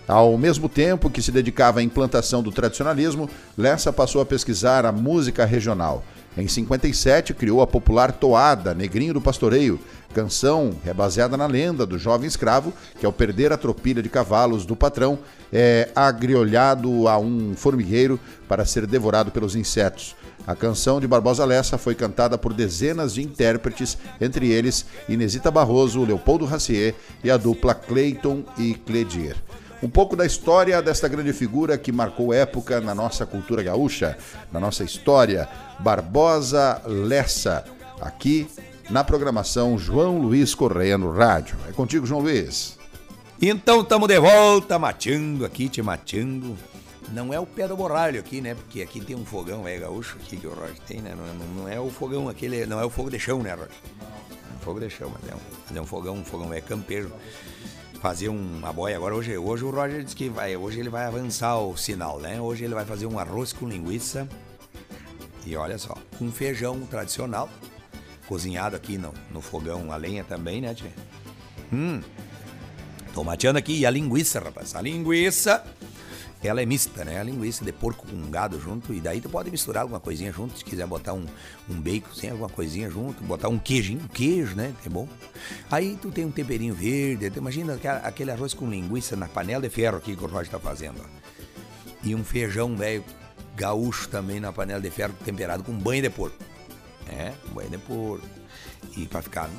Ao 0.08 0.36
mesmo 0.40 0.68
tempo 0.68 1.10
que 1.10 1.22
se 1.22 1.32
dedicava 1.32 1.82
à 1.82 1.84
implantação 1.84 2.42
do 2.42 2.52
tradicionalismo, 2.52 3.30
Lessa 3.56 3.94
passou 3.94 4.22
a 4.22 4.26
pesquisar 4.26 4.84
a 4.84 4.92
música 4.92 5.46
regional. 5.46 6.04
Em 6.40 6.48
57, 6.48 7.34
criou 7.34 7.62
a 7.62 7.68
popular 7.68 8.14
toada 8.14 8.74
Negrinho 8.74 9.14
do 9.14 9.20
Pastoreio, 9.20 9.78
canção 10.14 10.72
é 10.86 10.94
baseada 10.94 11.36
na 11.36 11.46
lenda 11.46 11.86
do 11.86 12.00
jovem 12.00 12.28
escravo 12.28 12.72
que, 12.98 13.06
ao 13.06 13.12
perder 13.12 13.52
a 13.52 13.58
tropilha 13.58 14.02
de 14.02 14.08
cavalos 14.08 14.66
do 14.66 14.74
patrão, 14.74 15.20
é 15.52 15.90
agriolhado 15.94 17.10
a 17.10 17.20
um 17.20 17.54
formigueiro 17.58 18.18
para 18.48 18.64
ser 18.64 18.88
devorado 18.88 19.32
pelos 19.32 19.54
insetos. 19.54 20.16
A 20.48 20.56
canção 20.56 21.02
de 21.02 21.08
Barbosa 21.08 21.44
Lessa 21.44 21.78
foi 21.78 21.94
cantada 21.94 22.38
por 22.38 22.54
dezenas 22.54 23.16
de 23.16 23.22
intérpretes, 23.22 23.98
entre 24.22 24.50
eles 24.50 24.86
Inesita 25.10 25.52
Barroso, 25.52 26.06
Leopoldo 26.06 26.46
Racier 26.46 26.96
e 27.22 27.30
a 27.30 27.36
dupla 27.36 27.76
Clayton 27.76 28.46
e 28.58 28.76
Cledir. 28.76 29.36
Um 29.82 29.90
pouco 29.90 30.16
da 30.16 30.26
história 30.26 30.82
desta 30.82 31.08
grande 31.08 31.32
figura 31.32 31.78
que 31.78 31.92
marcou 31.92 32.34
época 32.34 32.82
na 32.82 32.94
nossa 32.94 33.26
cultura 33.26 33.64
gaúcha, 33.64 34.18
na 34.52 34.60
nossa 34.60 34.84
história, 34.84 35.48
Barbosa 35.80 36.82
Lessa, 36.86 37.64
aqui 38.02 38.48
na 38.90 39.04
programação 39.04 39.78
João 39.78 40.18
Luiz 40.20 40.54
Correia 40.54 40.98
no 40.98 41.12
rádio. 41.12 41.56
É 41.70 41.72
contigo, 41.72 42.06
João 42.06 42.20
Luiz. 42.22 42.78
Então 43.42 43.80
estamos 43.82 44.10
de 44.10 44.20
volta, 44.20 44.78
mateando 44.78 45.46
aqui, 45.46 45.70
te 45.70 45.82
mateando. 45.82 46.58
Não 47.14 47.34
é 47.34 47.40
o 47.40 47.46
pé 47.46 47.66
do 47.68 47.78
borralho 47.78 48.20
aqui, 48.20 48.42
né? 48.42 48.54
Porque 48.56 48.82
aqui 48.82 49.00
tem 49.00 49.16
um 49.16 49.24
fogão, 49.26 49.66
é 49.66 49.78
gaúcho 49.80 50.18
aqui 50.22 50.36
que 50.36 50.46
o 50.46 50.54
Roger 50.54 50.78
tem, 50.86 51.00
né? 51.02 51.16
Não 51.16 51.26
é, 51.26 51.30
não- 51.56 51.70
é 51.70 51.80
o 51.80 51.90
fogão 51.90 52.28
aquele, 52.28 52.66
não 52.66 52.80
é 52.82 52.86
o 52.86 52.90
fogo 52.90 53.10
de 53.10 53.18
chão, 53.18 53.42
né, 53.42 53.52
Roger? 53.54 53.70
É 54.02 54.56
um 54.58 54.60
fogo 54.60 54.80
de 54.82 54.90
chão, 54.90 55.10
mas 55.14 55.32
é 55.32 55.34
um, 55.36 55.78
é 55.78 55.82
um 55.82 55.86
fogão, 55.86 56.16
um 56.16 56.26
fogão 56.26 56.54
é 56.54 56.60
campeiro. 56.60 57.12
Fazer 58.02 58.30
uma 58.30 58.72
boia 58.72 58.96
agora. 58.96 59.16
Hoje, 59.16 59.38
hoje 59.38 59.64
o 59.64 59.70
Roger 59.70 60.04
disse 60.04 60.16
que 60.16 60.30
vai. 60.30 60.56
Hoje 60.56 60.80
ele 60.80 60.90
vai 60.90 61.06
avançar 61.06 61.58
o 61.60 61.76
sinal, 61.78 62.20
né? 62.20 62.40
Hoje 62.40 62.64
ele 62.64 62.74
vai 62.74 62.86
fazer 62.86 63.06
um 63.06 63.20
arroz 63.20 63.54
com 63.54 63.68
linguiça. 63.68 64.28
E 65.46 65.56
olha 65.56 65.78
só, 65.78 65.96
um 66.22 66.32
feijão 66.32 66.80
tradicional, 66.82 67.50
cozinhado 68.28 68.76
aqui 68.76 68.98
no, 68.98 69.14
no 69.32 69.42
fogão 69.42 69.92
a 69.92 69.96
lenha 69.96 70.24
também, 70.24 70.62
né, 70.62 70.74
tia? 70.74 70.94
Hum. 71.72 72.02
Tô 73.14 73.24
mateando 73.24 73.60
aqui. 73.60 73.80
E 73.80 73.86
a 73.86 73.90
linguiça, 73.90 74.40
rapaz. 74.40 74.76
A 74.76 74.82
linguiça 74.82 75.64
ela 76.42 76.62
é 76.62 76.66
mista, 76.66 77.04
né? 77.04 77.20
A 77.20 77.24
linguiça 77.24 77.66
de 77.66 77.72
porco 77.74 78.08
com 78.08 78.32
gado 78.32 78.60
junto. 78.60 78.94
E 78.94 79.02
daí 79.02 79.20
tu 79.20 79.30
pode 79.30 79.52
misturar 79.52 79.82
alguma 79.82 80.00
coisinha 80.00 80.32
junto. 80.32 80.58
Se 80.58 80.64
quiser 80.64 80.88
botar 80.88 81.14
um, 81.14 81.26
um 81.70 81.82
bacon, 81.82 82.14
sem 82.14 82.30
alguma 82.30 82.48
coisinha 82.48 82.90
junto. 82.90 83.22
Botar 83.24 83.50
um 83.50 83.60
queijinho, 83.60 84.08
queijo, 84.14 84.56
né? 84.56 84.74
É 84.86 84.90
bom. 84.90 85.08
Aí 85.70 85.98
tu 86.02 86.12
tem 86.12 86.24
um 86.26 86.32
temperinho 86.32 86.74
verde. 86.74 87.30
Tu 87.30 87.40
imagina 87.40 87.78
aquele 88.04 88.32
arroz 88.32 88.54
com 88.54 88.70
linguiça 88.70 89.18
na 89.18 89.28
panela 89.28 89.62
de 89.62 89.70
ferro 89.70 89.98
aqui 89.98 90.16
que 90.16 90.24
o 90.24 90.28
Roger 90.28 90.50
tá 90.50 90.60
fazendo. 90.60 91.04
E 92.02 92.16
um 92.16 92.24
feijão 92.24 92.74
velho 92.74 93.04
gaúcho 93.58 94.08
também 94.08 94.40
na 94.40 94.54
panela 94.54 94.80
de 94.80 94.90
ferro 94.90 95.14
temperado 95.26 95.62
com 95.62 95.74
banho 95.74 96.02
de 96.02 96.10
porco. 96.10 96.38
É, 97.10 97.34
banho 97.54 97.70
de 97.70 97.78
porco. 97.80 98.26
E 98.96 99.06
pra 99.08 99.22
ficar 99.22 99.50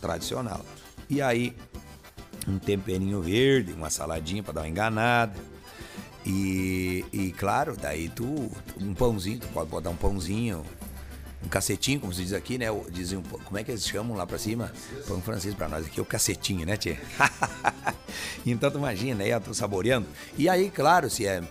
tradicional. 0.00 0.66
E 1.08 1.22
aí, 1.22 1.54
um 2.48 2.58
temperinho 2.58 3.22
verde, 3.22 3.72
uma 3.72 3.90
saladinha 3.90 4.42
para 4.42 4.54
dar 4.54 4.60
uma 4.62 4.68
enganada 4.68 5.55
e, 6.26 7.04
e 7.12 7.32
claro, 7.32 7.76
daí 7.80 8.08
tu, 8.08 8.50
um 8.80 8.92
pãozinho, 8.92 9.38
tu 9.38 9.46
pode 9.48 9.70
botar 9.70 9.90
um 9.90 9.96
pãozinho, 9.96 10.64
um 11.44 11.48
cacetinho, 11.48 12.00
como 12.00 12.12
se 12.12 12.24
diz 12.24 12.32
aqui, 12.32 12.58
né? 12.58 12.66
Dizem, 12.90 13.22
como 13.22 13.56
é 13.56 13.62
que 13.62 13.70
eles 13.70 13.86
chamam 13.86 14.16
lá 14.16 14.26
pra 14.26 14.36
cima? 14.36 14.72
Pão 15.06 15.22
francês 15.22 15.54
pra 15.54 15.68
nós 15.68 15.86
aqui, 15.86 16.00
é 16.00 16.02
o 16.02 16.06
cacetinho, 16.06 16.66
né, 16.66 16.76
tia? 16.76 17.00
então 18.44 18.72
tu 18.72 18.78
imagina, 18.78 19.22
aí 19.22 19.38
tô 19.38 19.54
saboreando. 19.54 20.08
E 20.36 20.48
aí, 20.48 20.68
claro, 20.68 21.08
se 21.08 21.24
é. 21.26 21.42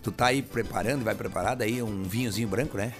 Tu 0.00 0.12
tá 0.12 0.26
aí 0.26 0.42
preparando 0.42 1.02
vai 1.02 1.14
preparar, 1.14 1.56
daí 1.56 1.82
um 1.82 2.04
vinhozinho 2.04 2.46
branco, 2.46 2.76
né? 2.76 2.92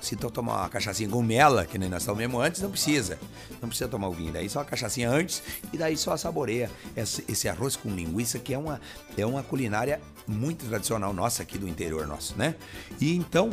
Se 0.00 0.16
tu 0.16 0.30
tomar 0.30 0.60
uma 0.60 0.68
cachaçinha 0.68 1.10
com 1.10 1.20
mela, 1.20 1.66
que 1.66 1.76
nem 1.76 1.90
nós 1.90 2.04
tomamos 2.04 2.40
antes, 2.40 2.62
não 2.62 2.70
precisa. 2.70 3.18
Não 3.60 3.68
precisa 3.68 3.88
tomar 3.88 4.08
o 4.08 4.12
vinho. 4.12 4.32
Daí 4.32 4.48
só 4.48 4.60
a 4.60 4.64
cachaçinha 4.64 5.10
antes 5.10 5.42
e 5.72 5.76
daí 5.76 5.96
só 5.96 6.16
saboreia 6.16 6.70
esse, 6.96 7.24
esse 7.28 7.48
arroz 7.48 7.76
com 7.76 7.90
linguiça, 7.90 8.38
que 8.38 8.54
é 8.54 8.58
uma, 8.58 8.80
é 9.16 9.26
uma 9.26 9.42
culinária 9.42 10.00
muito 10.28 10.66
tradicional 10.66 11.12
nossa 11.12 11.42
aqui 11.42 11.58
do 11.58 11.66
interior 11.66 12.06
nosso, 12.06 12.36
né? 12.36 12.54
E 13.00 13.16
então, 13.16 13.50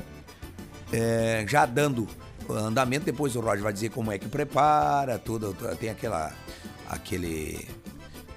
é, 0.92 1.46
já 1.48 1.66
dando 1.66 2.08
andamento, 2.50 3.06
depois 3.06 3.36
o 3.36 3.40
Roger 3.40 3.64
vai 3.64 3.74
dizer 3.74 3.90
como 3.90 4.12
é 4.12 4.20
que 4.20 4.28
prepara, 4.28 5.18
tudo. 5.18 5.56
Tem 5.80 5.90
aquela, 5.90 6.34
aquele 6.90 7.68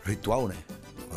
ritual, 0.04 0.48
né? 0.48 0.56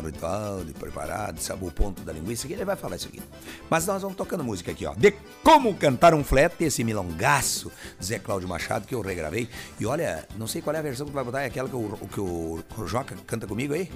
O 0.00 0.06
ritual 0.06 0.64
de 0.64 0.72
preparar, 0.72 1.32
de 1.32 1.52
o 1.52 1.70
ponto 1.70 2.02
da 2.02 2.12
linguiça, 2.12 2.46
que 2.46 2.52
ele 2.52 2.64
vai 2.64 2.76
falar 2.76 2.96
isso 2.96 3.08
aqui. 3.08 3.20
Mas 3.68 3.86
nós 3.86 4.02
vamos 4.02 4.16
tocando 4.16 4.42
música 4.42 4.72
aqui, 4.72 4.86
ó. 4.86 4.94
De 4.94 5.12
Como 5.42 5.74
Cantar 5.74 6.14
um 6.14 6.24
Flete, 6.24 6.64
esse 6.64 6.82
milongaço 6.82 7.70
Zé 8.02 8.18
Cláudio 8.18 8.48
Machado, 8.48 8.86
que 8.86 8.94
eu 8.94 9.00
regravei. 9.00 9.48
E 9.78 9.86
olha, 9.86 10.26
não 10.36 10.46
sei 10.46 10.62
qual 10.62 10.74
é 10.74 10.78
a 10.78 10.82
versão 10.82 11.06
que 11.06 11.12
tu 11.12 11.14
vai 11.14 11.24
botar, 11.24 11.42
é 11.42 11.46
aquela 11.46 11.68
que 11.68 11.76
o, 11.76 12.08
que 12.12 12.20
o, 12.20 12.64
o 12.78 12.86
Joca 12.86 13.14
canta 13.26 13.46
comigo 13.46 13.74
aí? 13.74 13.90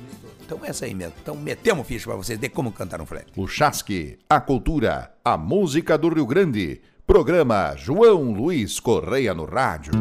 Então 0.44 0.60
essa 0.62 0.84
aí 0.84 0.94
mesmo. 0.94 1.14
Então 1.22 1.36
metemos 1.36 1.86
ficha 1.86 2.06
pra 2.06 2.16
vocês 2.16 2.38
de 2.38 2.48
Como 2.48 2.72
Cantar 2.72 3.00
um 3.00 3.06
Flete. 3.06 3.32
O 3.36 3.46
Chasque, 3.46 4.18
a 4.28 4.40
cultura, 4.40 5.12
a 5.24 5.36
música 5.36 5.96
do 5.96 6.08
Rio 6.08 6.26
Grande. 6.26 6.80
Programa 7.06 7.74
João 7.76 8.32
Luiz 8.32 8.80
Correia 8.80 9.32
no 9.32 9.44
Rádio. 9.44 9.92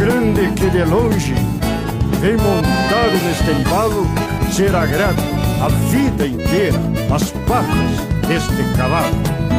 Grande 0.00 0.50
que 0.54 0.70
de 0.70 0.82
longe 0.82 1.34
vem 2.22 2.34
montado 2.34 3.22
neste 3.22 3.50
embalo 3.50 4.06
será 4.50 4.86
grato 4.86 5.22
a 5.62 5.68
vida 5.90 6.26
inteira 6.26 6.78
as 7.14 7.30
patas 7.46 8.26
deste 8.26 8.76
cavalo. 8.78 9.49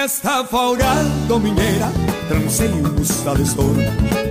Nesta 0.00 0.44
folga 0.44 0.86
domingueira, 1.26 1.90
trancei 2.28 2.68
um 2.68 2.84
buçal 2.84 3.34
de 3.34 3.42
estouro 3.42 3.80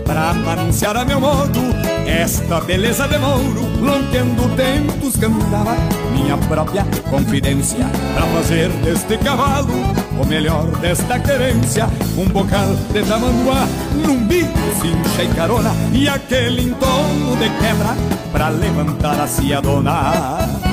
Pra 0.06 0.30
anunciar 0.30 0.96
a 0.96 1.04
meu 1.04 1.20
modo 1.20 1.60
esta 2.08 2.62
beleza 2.62 3.06
de 3.06 3.18
mouro. 3.18 3.64
Lonquendo 3.82 4.48
tempos 4.56 5.18
cantava 5.18 5.76
minha 6.14 6.38
própria 6.38 6.86
confidência 7.10 7.86
Pra 8.14 8.26
fazer 8.28 8.70
deste 8.82 9.18
cavalo 9.18 9.74
o 10.18 10.26
melhor 10.26 10.66
desta 10.78 11.20
querência. 11.20 11.88
Um 12.18 12.30
bocal 12.30 12.74
de 12.94 13.04
tamanduá 13.04 13.68
num 13.94 14.26
bico 14.26 14.58
cincha 14.82 15.24
e 15.24 15.36
carona 15.36 15.72
E 15.92 16.08
aquele 16.08 16.62
entorno 16.62 17.36
de 17.36 17.50
quebra 17.60 17.94
pra 18.32 18.48
levantar 18.48 19.20
a 19.20 19.28
cia 19.28 19.60
dona 19.60 20.67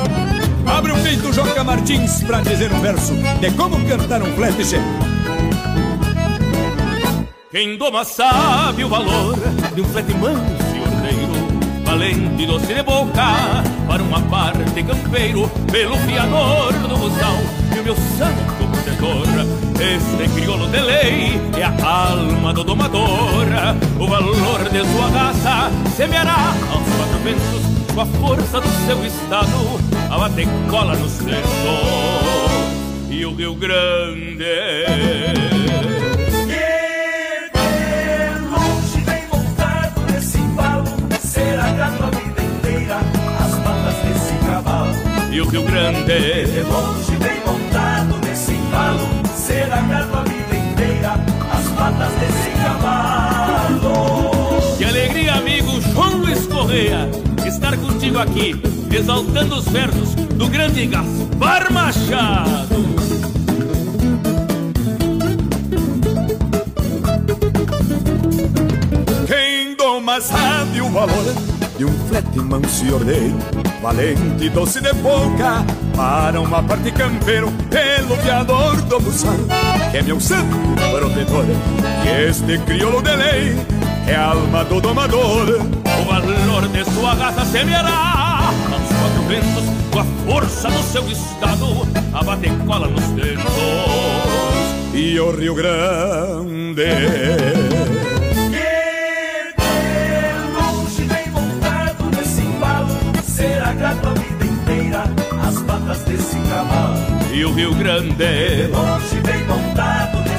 Abre 0.66 0.92
o 0.92 1.02
peito 1.02 1.32
Joca 1.32 1.64
Martins 1.64 2.22
pra 2.24 2.40
dizer 2.40 2.72
um 2.72 2.80
verso 2.80 3.14
De 3.40 3.50
como 3.52 3.76
cantar 3.86 4.22
um 4.22 4.32
flete 4.34 4.76
Quem 7.50 7.76
doma 7.76 8.04
sabe 8.04 8.84
o 8.84 8.88
valor 8.88 9.36
de 9.74 9.80
um 9.80 9.84
flete 9.84 10.14
manso 10.14 10.42
e 10.74 10.80
ordeiro 10.80 11.84
Valente 11.84 12.46
doce 12.46 12.74
de 12.74 12.82
boca 12.82 13.62
para 13.86 14.02
uma 14.02 14.20
parte 14.22 14.82
campeiro 14.82 15.48
Pelo 15.70 15.96
fiador 15.98 16.72
do 16.72 16.96
buçal 16.96 17.64
e 17.74 17.80
o 17.80 17.82
meu 17.82 17.96
santo 17.96 18.54
protetor. 18.70 19.26
Este 19.80 20.34
crioulo 20.34 20.68
de 20.68 20.80
lei 20.80 21.40
é 21.58 21.64
a 21.64 22.10
alma 22.10 22.52
do 22.52 22.62
domador. 22.62 23.46
O 23.98 24.06
valor 24.06 24.68
de 24.70 24.80
sua 24.92 25.08
raça 25.08 25.70
semeará 25.96 26.54
aos 26.70 26.88
quatro 26.96 27.18
ventos 27.24 27.73
com 27.94 28.00
a 28.00 28.06
força 28.06 28.60
do 28.60 28.68
seu 28.86 29.06
estado, 29.06 29.52
a 30.10 30.18
bater 30.18 30.48
cola 30.68 30.96
nos 30.96 31.12
cerros 31.12 31.52
e 33.08 33.24
o 33.24 33.32
Rio 33.32 33.54
Grande. 33.54 34.44
longe 38.50 39.00
bem 39.06 39.22
montado 39.32 40.12
nesse 40.12 40.38
embalo, 40.38 40.84
será 41.20 41.70
grato 41.70 42.02
a 42.02 42.10
vida 42.10 42.42
inteira 42.42 42.96
as 43.38 43.54
patas 43.60 43.94
desse 44.02 44.34
cavalo. 44.44 44.94
E 45.32 45.40
o 45.40 45.48
Rio 45.48 45.62
Grande. 45.62 46.46
De 46.46 46.62
longe 46.62 47.16
bem 47.16 47.40
montado 47.46 48.26
nesse 48.26 48.54
embalo, 48.54 49.08
será 49.36 49.80
grato 49.82 50.16
a 50.16 50.22
vida 50.22 50.56
inteira 50.56 51.12
as 51.52 51.68
patas 51.68 52.12
desse 52.14 52.50
cavalo. 52.60 53.96
Que 54.78 54.84
alegria, 54.84 55.34
amigo 55.34 55.80
João 55.80 56.16
Luiz 56.16 56.44
Correia 56.48 57.23
estar 57.64 57.78
contigo 57.78 58.18
aqui, 58.18 58.54
exaltando 58.94 59.56
os 59.56 59.64
versos 59.66 60.14
do 60.14 60.46
grande 60.48 60.86
Gaspar 60.86 61.72
Machado. 61.72 62.84
Quem 69.26 69.74
doma 69.76 70.20
sabe 70.20 70.82
o 70.82 70.90
valor 70.90 71.34
de 71.78 71.86
um 71.86 71.92
flete 72.06 72.38
manso 72.38 72.84
e 72.84 72.92
ordeiro, 72.92 73.38
valente 73.80 74.44
e 74.44 74.50
doce 74.50 74.82
de 74.82 74.92
boca, 74.94 75.64
para 75.96 76.38
uma 76.38 76.62
parte 76.62 76.92
campeiro, 76.92 77.50
pelo 77.70 78.14
fiador 78.18 78.76
do 78.82 79.00
buçal, 79.00 79.38
que 79.90 79.96
é 79.96 80.02
meu 80.02 80.20
santo 80.20 80.54
protetor, 80.90 81.46
e 82.04 82.28
este 82.28 82.58
crioulo 82.66 83.00
de 83.00 83.16
lei 83.16 83.56
é 84.06 84.16
alma 84.16 84.64
do 84.64 84.82
domador. 84.82 85.83
O 86.04 86.06
valor 86.06 86.68
de 86.68 86.84
sua 86.84 87.14
raça 87.14 87.46
semeará 87.46 88.50
aos 88.70 88.88
quatro 88.88 89.22
ventos, 89.26 89.64
com 89.90 90.00
a 90.00 90.04
força 90.26 90.70
do 90.70 90.82
seu 90.82 91.08
estado, 91.08 91.88
a 92.12 92.22
bater 92.22 92.52
cola 92.66 92.88
nos 92.88 93.04
dedos. 93.12 93.44
E 94.92 95.18
o 95.18 95.30
Rio 95.34 95.54
Grande. 95.54 96.84
longe 100.52 101.02
bem 101.04 101.30
montado 101.30 102.16
nesse 102.16 102.42
embalo, 102.42 102.88
será 103.22 103.72
grato 103.72 104.08
a 104.08 104.12
vida 104.12 104.44
inteira 104.44 105.04
as 105.42 105.62
patas 105.62 106.04
desse 106.04 106.36
cavalo. 106.50 106.98
E 107.32 107.44
o 107.46 107.52
Rio 107.54 107.74
Grande. 107.74 108.66
Longe 108.70 109.20
bem 109.22 109.42
montado 109.46 110.33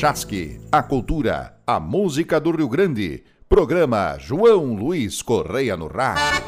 Chasque, 0.00 0.56
a 0.72 0.82
cultura, 0.82 1.60
a 1.66 1.78
música 1.78 2.40
do 2.40 2.52
Rio 2.52 2.70
Grande. 2.70 3.22
Programa 3.46 4.16
João 4.18 4.74
Luiz 4.74 5.20
Correia 5.20 5.76
no 5.76 5.88
Rádio. 5.88 6.40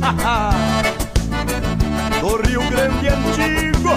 do 2.18 2.36
Rio 2.48 2.62
Grande 2.70 3.08
Antigo. 3.08 3.90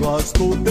Gosto 0.00 0.56
de 0.56 0.69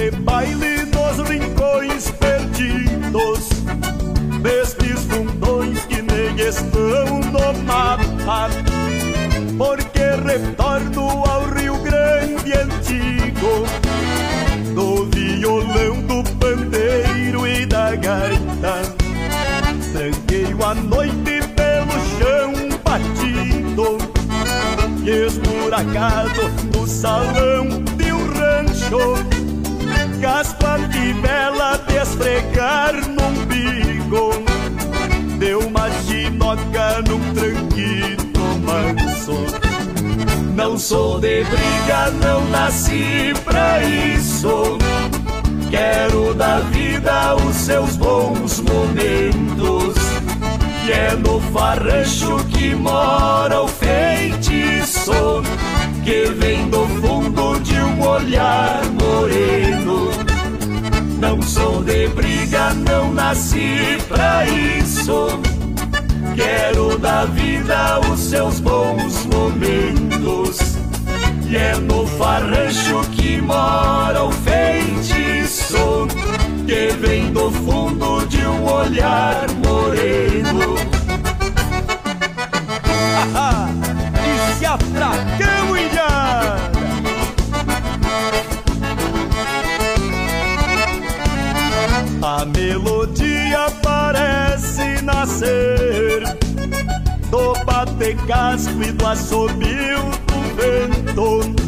sou 40.90 41.20
de 41.20 41.44
briga, 41.44 42.10
não 42.20 42.44
nasci 42.50 43.32
pra 43.46 43.84
isso. 43.84 44.76
Quero 45.70 46.34
da 46.34 46.62
vida 46.62 47.36
os 47.36 47.56
seus 47.58 47.96
bons 47.96 48.60
momentos. 48.62 49.94
E 50.88 50.92
é 50.92 51.16
no 51.16 51.40
farrancho 51.54 52.44
que 52.46 52.74
mora 52.74 53.62
o 53.62 53.68
feitiço 53.68 55.44
Que 56.04 56.26
vem 56.32 56.68
do 56.68 56.88
fundo 57.00 57.60
de 57.60 57.76
um 57.76 58.08
olhar 58.08 58.82
moreno 59.00 60.10
Não 61.20 61.40
sou 61.44 61.84
de 61.84 62.08
briga, 62.08 62.74
não 62.74 63.14
nasci 63.14 64.00
pra 64.08 64.48
isso 64.48 65.28
Quero 66.36 66.98
da 66.98 67.26
vida 67.26 68.00
os 68.12 68.20
seus 68.20 68.60
bons 68.60 69.28
momentos 69.28 70.69
no 72.40 72.50
farrancho 72.50 73.02
que 73.12 73.42
mora 73.42 74.24
o 74.24 74.32
feitiço 74.32 76.08
Que 76.66 76.96
vem 76.98 77.32
do 77.32 77.52
fundo 77.52 78.26
de 78.28 78.46
um 78.46 78.64
olhar 78.66 79.46
moreno 79.66 80.76
E 84.26 84.58
se 84.58 84.66
atracamos, 84.66 85.80
Ilha! 85.80 86.70
A 92.22 92.46
melodia 92.46 93.72
parece 93.82 95.02
nascer 95.02 96.24
Do 97.30 97.54
bater 97.66 98.16
casco 98.28 98.84
e 98.84 98.92
do 98.92 99.08
assobio 99.08 100.00
do 100.28 100.40
vento 100.56 101.10
rancho 101.42 101.59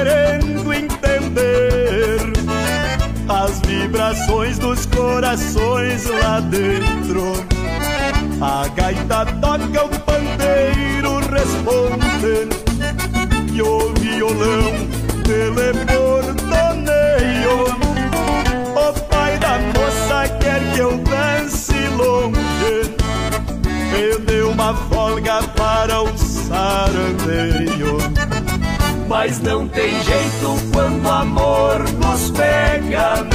querendo 0.00 0.72
entender 0.72 2.32
As 3.28 3.60
vibrações 3.60 4.58
dos 4.58 4.86
corações 4.86 6.06
lá 6.06 6.40
dentro. 6.40 7.44
A 8.40 8.66
gaita 8.68 9.26
toca, 9.26 9.84
o 9.84 9.90
pandeiro 10.00 11.20
responde 11.30 12.48
E 13.52 13.60
o 13.60 13.92
violão 14.00 14.72
teleportoneio 15.22 17.66
O 18.74 18.92
pai 19.10 19.36
da 19.38 19.58
moça 19.58 20.26
quer 20.40 20.62
que 20.72 20.78
eu 20.78 20.96
dance 20.96 21.74
longe 21.98 22.96
Me 23.92 24.16
deu 24.24 24.52
uma 24.52 24.74
folga 24.74 25.42
para 25.54 26.02
o 26.02 26.16
sarandeio 26.16 27.98
Mas 29.10 29.40
não 29.40 29.66
tem 29.66 29.90
jeito 30.04 30.70
quando 30.72 31.10
amor 31.10 31.80
nos 31.98 32.30
pega 32.30 33.26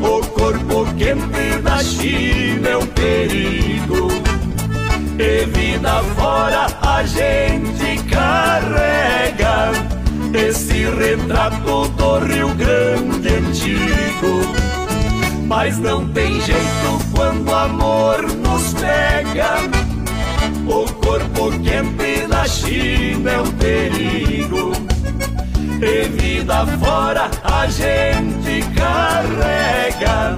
O 0.00 0.26
corpo 0.28 0.86
quente 0.96 1.58
da 1.62 1.84
China 1.84 2.68
é 2.70 2.76
um 2.78 2.86
perigo 2.86 4.08
e 5.18 5.44
vida 5.46 6.00
fora 6.16 6.68
a 6.80 7.02
gente 7.02 8.02
carrega 8.04 9.72
esse 10.32 10.84
retrato 10.84 11.88
do 11.88 12.18
Rio 12.20 12.54
Grande 12.54 13.28
antigo. 13.28 14.54
Mas 15.44 15.76
não 15.78 16.08
tem 16.10 16.40
jeito 16.40 17.00
quando 17.12 17.52
amor 17.52 18.22
nos 18.22 18.74
pega. 18.74 19.77
O 20.68 20.84
corpo 21.00 21.50
quente 21.62 22.26
da 22.28 22.46
China 22.46 23.30
é 23.30 23.40
um 23.40 23.50
perigo. 23.52 24.72
E 25.80 26.08
vida 26.08 26.66
fora 26.78 27.30
a 27.42 27.66
gente 27.68 28.62
carrega 28.76 30.36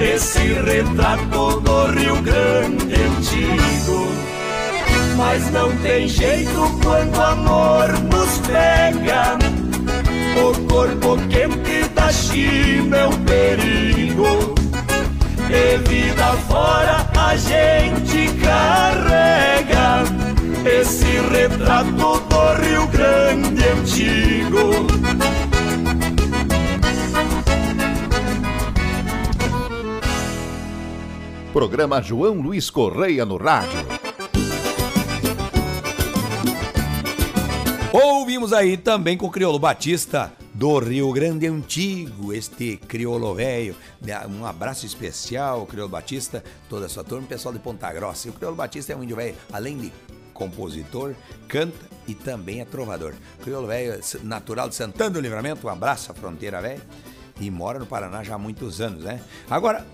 esse 0.00 0.40
retrato 0.40 1.60
do 1.60 1.86
Rio 1.92 2.20
Grande 2.20 2.94
antigo. 2.94 4.08
Mas 5.16 5.48
não 5.52 5.70
tem 5.76 6.08
jeito 6.08 6.80
quando 6.82 7.16
o 7.16 7.22
amor 7.22 7.88
nos 8.12 8.38
pega. 8.48 9.38
O 10.36 10.66
corpo 10.66 11.16
quente 11.28 11.88
da 11.90 12.10
China 12.10 12.96
é 12.96 13.06
um 13.06 13.24
perigo. 13.24 14.59
E 15.52 15.78
vida 15.78 16.32
fora 16.48 17.10
a 17.18 17.36
gente 17.36 18.32
carrega 18.38 20.04
esse 20.64 21.04
retrato 21.04 21.90
do 21.90 22.62
Rio 22.62 22.86
Grande 22.86 23.64
antigo. 23.68 24.86
Programa 31.52 32.00
João 32.00 32.40
Luiz 32.40 32.70
Correia 32.70 33.26
no 33.26 33.36
Rádio. 33.36 33.80
Ouvimos 37.92 38.52
aí 38.52 38.76
também 38.76 39.16
com 39.16 39.26
o 39.26 39.30
Crioulo 39.30 39.58
Batista 39.58 40.32
do 40.60 40.78
Rio 40.78 41.10
Grande 41.10 41.46
Antigo, 41.46 42.34
este 42.34 42.76
crioulo 42.76 43.34
velho. 43.34 43.74
Um 44.28 44.44
abraço 44.44 44.84
especial, 44.84 45.64
Crioulo 45.64 45.90
Batista, 45.90 46.44
toda 46.68 46.84
a 46.84 46.88
sua 46.90 47.02
turma, 47.02 47.26
pessoal 47.26 47.54
de 47.54 47.58
Ponta 47.58 47.90
Grossa. 47.90 48.28
E 48.28 48.30
o 48.30 48.34
Crioulo 48.34 48.58
Batista 48.58 48.92
é 48.92 48.96
um 48.96 49.02
índio 49.02 49.16
velho, 49.16 49.34
além 49.50 49.78
de 49.78 49.90
compositor, 50.34 51.14
canta 51.48 51.78
e 52.06 52.14
também 52.14 52.60
é 52.60 52.66
trovador. 52.66 53.14
Crioulo 53.42 53.68
velho, 53.68 53.98
natural 54.22 54.68
de 54.68 54.74
Santana 54.74 55.08
do 55.08 55.18
Livramento, 55.18 55.66
um 55.66 55.70
abraço 55.70 56.12
à 56.12 56.14
fronteira 56.14 56.60
velha. 56.60 56.82
E 57.40 57.50
mora 57.50 57.78
no 57.78 57.86
Paraná 57.86 58.22
já 58.22 58.34
há 58.34 58.38
muitos 58.38 58.82
anos, 58.82 59.04
né? 59.04 59.18
Agora, 59.48 59.86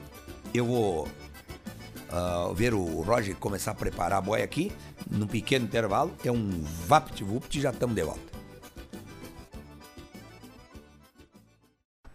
eu 0.52 0.66
vou 0.66 1.06
uh, 1.06 2.52
ver 2.54 2.74
o 2.74 3.02
Roger 3.02 3.36
começar 3.36 3.70
a 3.70 3.74
preparar 3.74 4.18
a 4.18 4.20
boia 4.20 4.42
aqui, 4.42 4.72
num 5.08 5.28
pequeno 5.28 5.64
intervalo, 5.64 6.10
é 6.24 6.32
um 6.32 6.64
vapt-vupt 6.88 7.56
e 7.56 7.60
já 7.60 7.70
estamos 7.70 7.94
de 7.94 8.02
volta. 8.02 8.35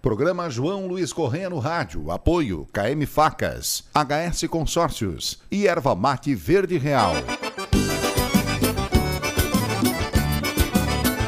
Programa 0.02 0.50
João 0.50 0.88
Luiz 0.88 1.14
Correia 1.14 1.48
no 1.48 1.60
Rádio. 1.60 2.10
Apoio 2.10 2.68
KM 2.74 3.06
Facas, 3.06 3.84
HS 3.94 4.48
Consórcios 4.50 5.40
e 5.52 5.68
Erva 5.68 5.94
Mate 5.94 6.34
Verde 6.34 6.76
Real. 6.80 7.14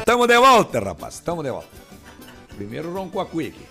Tamo 0.04 0.26
de 0.26 0.36
volta, 0.36 0.80
rapaz, 0.80 1.20
tamo 1.20 1.44
de 1.44 1.52
volta. 1.52 1.68
Primeiro 2.56 2.92
roncou 2.92 3.20
a 3.20 3.26
cuia 3.26 3.50
aqui. 3.50 3.64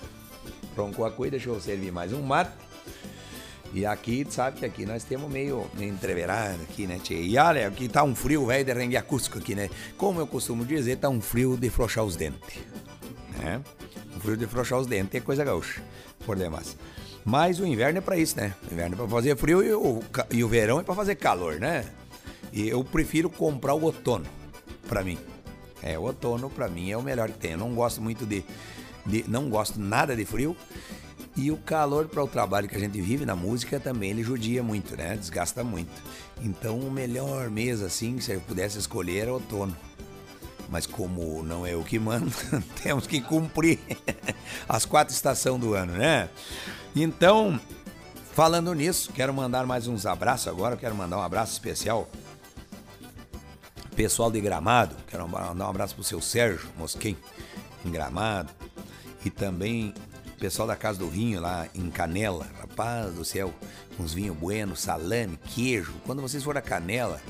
Roncou 0.77 1.05
a 1.05 1.11
cuia, 1.11 1.31
deixa 1.31 1.49
eu 1.49 1.59
servir 1.59 1.91
mais 1.91 2.13
um 2.13 2.21
mate. 2.21 2.53
E 3.73 3.85
aqui, 3.85 4.25
sabe 4.29 4.59
que 4.59 4.65
aqui 4.65 4.85
nós 4.85 5.03
temos 5.03 5.29
meio, 5.29 5.65
meio 5.73 5.91
entreverado 5.91 6.61
aqui, 6.63 6.87
né, 6.87 6.97
tchê? 7.03 7.15
E 7.15 7.37
olha, 7.37 7.67
aqui 7.67 7.89
tá 7.89 8.05
um 8.05 8.15
frio 8.15 8.45
velho 8.45 8.63
de 8.63 8.71
rengue 8.71 8.95
acústico 8.95 9.37
aqui, 9.37 9.53
né? 9.53 9.69
Como 9.97 10.21
eu 10.21 10.27
costumo 10.27 10.63
dizer, 10.63 10.95
tá 10.95 11.09
um 11.09 11.19
frio 11.19 11.57
de 11.57 11.69
frouxar 11.69 12.05
os 12.05 12.15
dentes, 12.15 12.61
né? 13.37 13.61
Um 14.15 14.19
frio 14.19 14.37
de 14.37 14.47
frouxar 14.47 14.79
os 14.79 14.87
dentes 14.87 15.15
é 15.15 15.19
coisa 15.19 15.43
gaúcha, 15.43 15.81
por 16.25 16.35
demais. 16.37 16.75
Mas 17.25 17.59
o 17.59 17.65
inverno 17.65 17.97
é 17.99 18.01
pra 18.01 18.17
isso, 18.17 18.35
né? 18.37 18.53
O 18.69 18.73
inverno 18.73 18.95
é 18.95 18.97
pra 18.97 19.07
fazer 19.07 19.35
frio 19.37 19.63
e 19.63 19.73
o, 19.73 20.01
e 20.29 20.43
o 20.43 20.47
verão 20.47 20.79
é 20.79 20.83
pra 20.83 20.93
fazer 20.95 21.15
calor, 21.15 21.59
né? 21.59 21.85
E 22.51 22.67
eu 22.67 22.83
prefiro 22.83 23.29
comprar 23.29 23.73
o 23.73 23.81
outono, 23.83 24.25
pra 24.87 25.03
mim. 25.03 25.17
É, 25.81 25.97
o 25.97 26.03
outono 26.03 26.49
pra 26.49 26.67
mim 26.67 26.91
é 26.91 26.97
o 26.97 27.01
melhor 27.01 27.29
que 27.29 27.37
tem. 27.37 27.51
Eu 27.51 27.57
não 27.57 27.73
gosto 27.73 28.01
muito 28.01 28.25
de, 28.25 28.43
de- 29.05 29.25
não 29.27 29.49
gosto 29.49 29.79
nada 29.79 30.15
de 30.15 30.25
frio. 30.25 30.55
E 31.35 31.49
o 31.49 31.57
calor 31.57 32.07
para 32.07 32.23
o 32.23 32.27
trabalho 32.27 32.67
que 32.69 32.75
a 32.75 32.79
gente 32.79 33.01
vive 33.01 33.25
na 33.25 33.35
música 33.35 33.79
também 33.79 34.11
ele 34.11 34.21
judia 34.23 34.61
muito, 34.61 34.95
né? 34.95 35.15
Desgasta 35.17 35.63
muito. 35.63 35.91
Então 36.43 36.77
o 36.79 36.91
melhor 36.91 37.49
mês 37.49 37.81
assim, 37.81 38.19
se 38.19 38.31
eu 38.33 38.41
pudesse 38.41 38.77
escolher, 38.77 39.27
é 39.27 39.31
outono. 39.31 39.75
Mas 40.73 40.87
como 40.87 41.43
não 41.43 41.67
é 41.67 41.75
o 41.75 41.83
que 41.83 41.99
manda, 41.99 42.31
temos 42.81 43.05
que 43.05 43.21
cumprir 43.21 43.77
as 44.67 44.85
quatro 44.85 45.13
estações 45.13 45.61
do 45.61 45.75
ano, 45.75 45.93
né? 45.93 46.27
Então, 46.95 47.59
falando 48.33 48.73
nisso, 48.73 49.13
quero 49.13 49.31
mandar 49.31 49.67
mais 49.67 49.87
uns 49.87 50.07
abraços 50.07 50.47
agora. 50.47 50.75
Quero 50.75 50.95
mandar 50.95 51.19
um 51.19 51.21
abraço 51.21 51.53
especial 51.53 52.09
pessoal 53.95 54.31
de 54.31 54.41
Gramado. 54.41 54.95
Quero 55.07 55.29
mandar 55.29 55.63
um 55.63 55.69
abraço 55.69 55.93
pro 55.93 56.03
seu 56.03 56.19
Sérgio 56.19 56.67
Mosquem, 56.75 57.15
em 57.85 57.91
Gramado. 57.91 58.51
E 59.23 59.29
também 59.29 59.93
pessoal 60.39 60.67
da 60.67 60.75
Casa 60.75 60.97
do 60.97 61.07
Vinho 61.07 61.39
lá 61.39 61.67
em 61.75 61.87
Canela. 61.91 62.47
Rapaz 62.59 63.13
do 63.13 63.23
céu, 63.23 63.53
uns 63.99 64.11
vinhos 64.11 64.35
buenos, 64.35 64.79
salame, 64.79 65.37
queijo. 65.37 65.93
Quando 66.03 66.23
vocês 66.23 66.43
forem 66.43 66.57
a 66.57 66.63
Canela, 66.63 67.21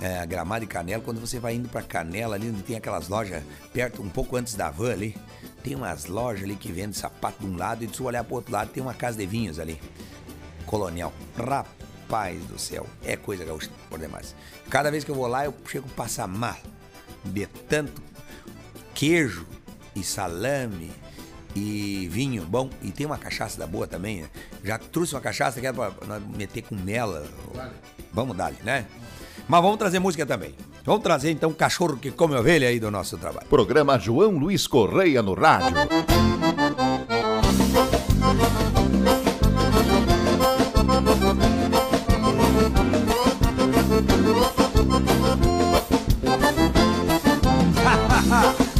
é, 0.00 0.26
Gramado 0.26 0.64
e 0.64 0.66
Canela, 0.66 1.02
quando 1.02 1.20
você 1.20 1.38
vai 1.38 1.54
indo 1.54 1.68
pra 1.68 1.82
Canela 1.82 2.36
ali, 2.36 2.48
onde 2.48 2.62
tem 2.62 2.76
aquelas 2.76 3.08
lojas 3.08 3.42
perto, 3.72 4.02
um 4.02 4.08
pouco 4.08 4.36
antes 4.36 4.54
da 4.54 4.70
van 4.70 4.92
ali, 4.92 5.16
tem 5.62 5.74
umas 5.74 6.06
lojas 6.06 6.44
ali 6.44 6.56
que 6.56 6.70
vendem 6.70 6.92
sapato 6.92 7.40
de 7.40 7.46
um 7.46 7.56
lado 7.56 7.84
e 7.84 7.88
se 7.88 7.94
você 7.96 8.02
olhar 8.02 8.24
pro 8.24 8.36
outro 8.36 8.52
lado 8.52 8.70
tem 8.70 8.82
uma 8.82 8.94
casa 8.94 9.16
de 9.18 9.26
vinhos 9.26 9.58
ali. 9.58 9.80
Colonial. 10.66 11.12
Rapaz 11.36 12.42
do 12.44 12.58
céu, 12.58 12.86
é 13.04 13.16
coisa 13.16 13.44
gaúcha 13.44 13.70
por 13.88 13.98
demais. 13.98 14.34
Cada 14.68 14.90
vez 14.90 15.02
que 15.04 15.10
eu 15.10 15.14
vou 15.14 15.26
lá, 15.26 15.44
eu 15.44 15.54
chego 15.66 15.88
a 15.90 15.94
passar 15.94 16.26
mal. 16.26 16.56
De 17.24 17.46
tanto 17.68 18.00
queijo 18.94 19.46
e 19.94 20.04
salame 20.04 20.92
e 21.54 22.08
vinho 22.10 22.44
bom. 22.44 22.70
E 22.82 22.90
tem 22.90 23.06
uma 23.06 23.18
cachaça 23.18 23.58
da 23.58 23.66
boa 23.66 23.86
também. 23.86 24.22
né? 24.22 24.30
Já 24.62 24.78
trouxe 24.78 25.14
uma 25.14 25.20
cachaça 25.20 25.60
que 25.60 25.66
é 25.66 25.72
pra 25.72 25.90
meter 26.36 26.62
com 26.62 26.74
mela. 26.76 27.26
Vamos 28.12 28.36
dar 28.36 28.52
né? 28.62 28.86
Mas 29.48 29.62
vamos 29.62 29.76
trazer 29.78 30.00
música 30.00 30.26
também. 30.26 30.54
Vamos 30.84 31.02
trazer 31.02 31.30
então 31.30 31.52
Cachorro 31.52 31.96
que 31.96 32.10
Come 32.10 32.34
Ovelha 32.34 32.68
aí 32.68 32.80
do 32.80 32.90
nosso 32.90 33.16
trabalho. 33.16 33.46
Programa 33.48 33.98
João 33.98 34.32
Luiz 34.32 34.66
Correia 34.66 35.22
no 35.22 35.34
rádio. 35.34 35.76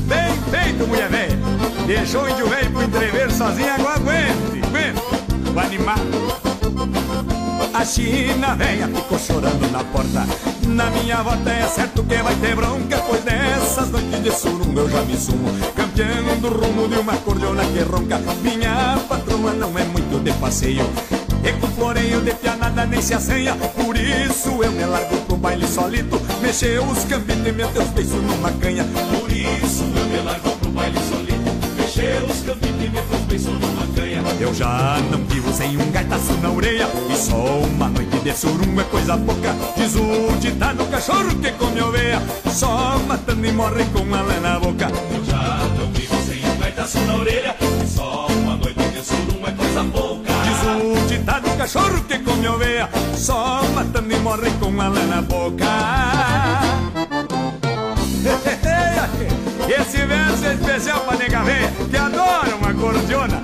Bem 0.06 0.34
feito, 0.50 0.86
mulher 0.88 1.08
velha. 1.08 1.38
Deixou 1.86 2.24
o 2.24 2.28
índio 2.28 2.48
velho 2.48 2.70
pro 2.72 2.82
entrever 2.82 3.30
sozinho, 3.30 3.72
agora 3.72 3.94
aguente, 3.94 4.60
aguente. 4.66 5.00
O 5.54 5.60
animado. 5.60 6.46
A 7.72 7.84
China 7.84 8.56
velha 8.56 8.88
ficou 8.88 9.18
chorando 9.18 9.70
na 9.70 9.84
porta. 9.84 10.45
Na 10.76 10.90
minha 10.90 11.22
volta 11.22 11.48
é 11.48 11.66
certo 11.68 12.04
que 12.04 12.16
vai 12.16 12.34
ter 12.34 12.54
bronca, 12.54 12.98
pois 13.08 13.24
nessas 13.24 13.88
noites 13.88 14.22
de 14.22 14.30
surumo 14.30 14.78
eu 14.78 14.90
já 14.90 15.00
me 15.04 15.16
sumo. 15.16 15.48
Campeão 15.74 16.38
do 16.38 16.48
rumo 16.48 16.86
de 16.86 16.98
uma 16.98 17.16
cordiona 17.16 17.64
que 17.64 17.80
ronca. 17.80 18.20
Minha 18.42 18.98
patroa 19.08 19.54
não 19.54 19.70
é 19.78 19.84
muito 19.84 20.22
de 20.22 20.32
passeio. 20.34 20.84
E 21.42 21.52
com 21.54 21.66
floreio 21.68 22.20
de 22.20 22.34
pianada 22.34 22.84
nem 22.84 23.00
se 23.00 23.14
assanha 23.14 23.54
Por 23.54 23.96
isso 23.96 24.62
eu 24.62 24.72
me 24.72 24.84
largo 24.84 25.16
pro 25.26 25.36
baile 25.36 25.66
solito 25.66 26.20
Mexer 26.42 26.80
os 26.80 27.04
cambitos 27.04 27.46
e 27.46 27.52
meter 27.52 27.82
os 27.82 27.88
beiços 27.90 28.20
numa 28.22 28.50
canha 28.52 28.84
Por 28.84 29.30
isso 29.30 29.84
eu 29.84 30.04
me 30.06 30.18
largo 30.24 30.50
pro 30.56 30.70
baile 30.70 30.98
solito 31.08 31.52
Mexer 31.78 32.24
os 32.24 32.40
cambitos 32.40 32.75
Eu 34.38 34.52
já 34.52 34.98
não 35.10 35.24
vivo 35.24 35.50
sem 35.52 35.76
um 35.78 35.90
gaitaço 35.90 36.32
na 36.42 36.50
orelha. 36.50 36.88
E 37.10 37.16
só 37.16 37.36
uma 37.36 37.88
noite 37.88 38.18
de 38.20 38.32
surum 38.36 38.78
é 38.78 38.84
coisa 38.84 39.16
pouca. 39.16 39.54
Diz 39.76 39.94
o 39.96 40.36
ditado 40.38 40.84
cachorro 40.86 41.34
que 41.40 41.50
come 41.52 41.80
oveia. 41.80 42.20
Só 42.50 42.98
matando 43.08 43.46
e 43.46 43.52
morre 43.52 43.84
com 43.86 44.14
a 44.14 44.20
lã 44.20 44.40
na 44.40 44.60
boca. 44.60 44.88
Eu 45.14 45.24
já 45.24 45.58
não 45.78 45.90
vivo 45.92 46.16
sem 46.22 46.44
um 46.50 46.58
gaitaço 46.58 46.98
na 47.00 47.16
orelha. 47.16 47.56
E 47.82 47.86
só 47.86 48.26
uma 48.26 48.56
noite 48.56 48.88
de 48.88 49.02
surum 49.02 49.46
é 49.46 49.52
coisa 49.52 49.84
pouca. 49.84 50.32
Diz 50.44 50.62
o 50.62 51.08
ditado 51.08 51.56
cachorro 51.56 52.04
que 52.04 52.18
come 52.18 52.48
oveia. 52.48 52.90
Só 53.16 53.62
matando 53.74 54.12
e 54.12 54.18
morre 54.18 54.50
com 54.60 54.80
a 54.80 54.88
lã 54.88 55.06
na 55.06 55.22
boca. 55.22 55.64
Esse 59.68 60.04
verso 60.06 60.44
é 60.44 60.54
especial 60.54 61.00
pra 61.00 61.16
nega 61.16 61.42
véia 61.42 61.72
Que 61.90 61.96
adora 61.96 62.54
uma 62.56 62.72
cordiona 62.72 63.35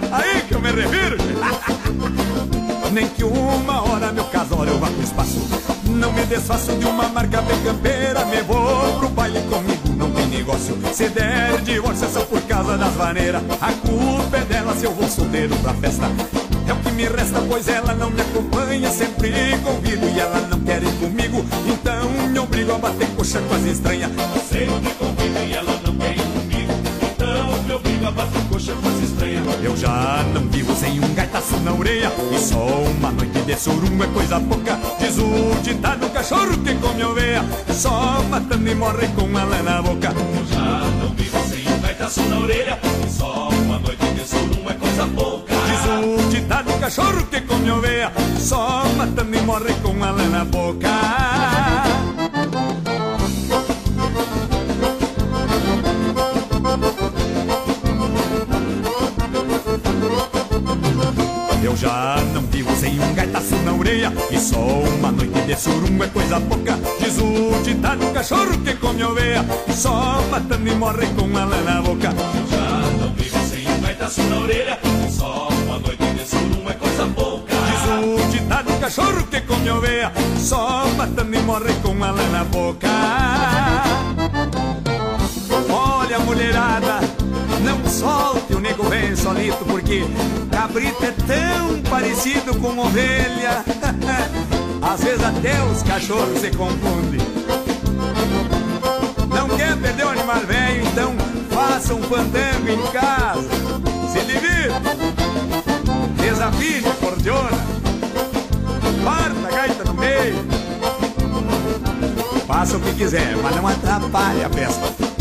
Nem 2.93 3.09
que 3.09 3.25
uma 3.25 3.83
hora 3.83 4.11
meu 4.13 4.25
casório 4.25 4.79
vá 4.79 4.87
pro 4.87 5.03
espaço. 5.03 5.39
Não 5.85 6.13
me 6.13 6.25
desfaço 6.25 6.73
de 6.73 6.87
uma 6.87 7.09
marca 7.09 7.43
bem 7.43 7.63
campeira 7.63 8.25
Me 8.25 8.41
vou 8.43 8.99
pro 8.99 9.09
baile 9.11 9.41
comigo, 9.43 9.95
não 9.97 10.11
tem 10.13 10.27
negócio. 10.27 10.79
Se 10.93 11.09
der 11.11 11.61
divórcio 11.61 12.07
é 12.07 12.09
só 12.09 12.21
por 12.23 12.41
causa 12.43 12.79
das 12.79 12.95
maneiras 12.95 13.43
A 13.61 13.73
culpa 13.73 14.39
é 14.39 14.45
dela 14.45 14.75
se 14.75 14.85
eu 14.87 14.93
vou 14.93 15.09
solteiro 15.09 15.55
pra 15.57 15.75
festa. 15.75 16.07
É 16.67 16.73
o 16.73 16.77
que 16.77 16.91
me 16.93 17.05
resta, 17.05 17.43
pois 17.49 17.69
ela 17.69 17.95
não 17.95 18.11
me 18.11 18.21
acompanha 18.21 18.91
Sempre 18.91 19.59
convido 19.63 20.07
e 20.09 20.21
ela 20.21 20.41
não 20.49 20.61
quer 20.61 20.83
ir 20.83 20.93
comigo. 20.99 21.45
Então 21.67 22.11
me 22.31 22.39
obrigo 22.39 22.73
a 22.73 22.79
bater 22.79 23.09
coxa 23.09 23.41
com 23.41 23.55
as 23.55 23.65
estranhas. 23.65 24.11
Sempre 24.49 24.91
convido 24.99 25.39
e 25.39 25.53
ela 25.53 25.82
Me 28.13 28.19
obrigo 28.19 28.21
a 28.21 28.25
bater 28.25 28.43
coxa 28.49 28.73
com 28.75 28.89
as 28.89 29.03
estranhas 29.03 29.45
Eu 29.63 29.77
já 29.77 30.25
não 30.35 30.43
vivo 30.49 30.75
sem 30.77 31.01
um 31.01 31.15
gaitaço 31.15 31.57
na 31.61 31.73
orelha. 31.73 32.13
E 32.33 32.39
só 32.39 32.67
uma 32.67 33.11
noite 33.11 33.41
de 33.41 33.57
surum 33.57 34.03
é 34.03 34.07
coisa 34.09 34.41
pouca. 34.41 34.79
Diz 34.99 35.19
o 35.19 35.63
ditado 35.63 36.09
cachorro 36.11 36.59
que 36.59 36.75
come 36.75 37.05
oveia. 37.05 37.45
Só 37.73 38.23
matando 38.29 38.69
e 38.69 38.75
morre 38.75 39.09
com 39.09 39.37
a 39.37 39.45
lã 39.45 39.63
na 39.63 39.83
boca. 39.83 40.09
Eu 40.09 40.47
já 40.47 40.81
não 41.01 41.09
vivo 41.15 41.39
sem 41.49 41.73
um 41.73 41.81
gaitaço 41.81 42.23
na 42.23 42.39
orelha. 42.39 42.79
E 43.07 43.11
só 43.11 43.49
uma 43.49 43.79
noite 43.79 44.07
de 44.07 44.29
surum 44.29 44.71
é 44.71 44.75
coisa 44.75 45.07
pouca. 45.07 45.55
Diz 45.55 45.85
o 45.87 46.29
ditado 46.29 46.73
cachorro 46.81 47.27
que 47.27 47.41
come 47.43 47.71
oveia. 47.71 48.13
Só 48.39 48.85
matando 48.97 49.37
e 49.37 49.41
morre 49.43 49.73
com 49.83 50.03
a 50.05 50.11
lã 50.11 50.29
na 50.29 50.45
boca 50.45 51.92
orelha 63.93 64.13
E 64.31 64.39
só 64.39 64.59
uma 64.59 65.13
noite 65.13 65.41
de 65.43 65.55
surum 65.57 66.03
é 66.03 66.07
coisa 66.09 66.41
pouca. 66.41 66.79
Diz 66.99 67.19
o 67.19 67.63
ditado 67.63 68.13
cachorro 68.13 68.59
que 68.65 68.75
come 68.75 69.05
oveia. 69.05 69.45
Só 69.71 70.23
matando 70.31 70.69
e 70.69 70.75
morre 70.75 71.07
com 71.09 71.37
a 71.37 71.45
lã 71.45 71.63
na 71.63 71.83
boca. 71.83 72.11
Já 72.51 72.81
não 72.99 73.13
vivo 73.15 73.39
sem 73.47 73.69
um 73.69 73.81
gaitaço 73.81 74.23
na 74.23 74.39
orelha. 74.39 74.79
E 75.07 75.13
só 75.13 75.49
uma 75.49 75.79
noite 75.79 76.05
de 76.05 76.27
surum 76.27 76.69
é 76.71 76.75
coisa 76.75 77.07
pouca. 77.07 77.55
Diz 77.55 78.29
o 78.29 78.31
ditado 78.31 78.81
cachorro 78.81 79.27
que 79.27 79.41
come 79.43 79.71
oveia. 79.71 80.13
Só 80.39 80.87
matando 80.97 81.35
e 81.35 81.41
morre 81.41 81.75
com 81.83 82.03
a 82.03 82.11
lã 82.11 82.29
na 82.31 82.45
boca. 82.45 82.89
Olha, 85.71 86.19
mulherada, 86.21 87.01
solte 88.03 88.55
o 88.55 88.61
nego 88.61 88.85
bem 88.89 89.15
solito, 89.15 89.65
porque 89.65 90.05
cabrito 90.51 91.05
é 91.05 91.13
tão 91.13 91.81
parecido 91.89 92.53
com 92.59 92.77
ovelha. 92.77 93.65
Às 94.83 95.05
vezes 95.05 95.25
até 95.25 95.63
os 95.63 95.83
cachorros 95.85 96.41
se 96.41 96.51
confundem. 96.51 97.21
Não 99.29 99.49
quer 99.57 99.77
perder 99.77 100.05
o 100.05 100.09
animal 100.09 100.41
velho, 100.41 100.85
então 100.85 101.15
faça 101.51 101.95
um 101.95 102.03
fandango 102.03 102.69
em 102.69 102.83
casa. 102.91 103.49
Se 104.13 104.21
divirta, 104.25 104.81
desafie 106.21 106.85
a 106.85 106.95
cordiona, 106.95 107.67
parta 109.05 109.49
a 109.49 109.51
gaita 109.51 109.85
no 109.85 109.95
meio. 109.95 110.45
Faça 112.49 112.77
o 112.77 112.81
que 112.81 112.93
quiser, 112.95 113.37
mas 113.41 113.55
não 113.55 113.69
atrapalhe 113.69 114.45
a 114.45 114.51
festa. 114.51 115.12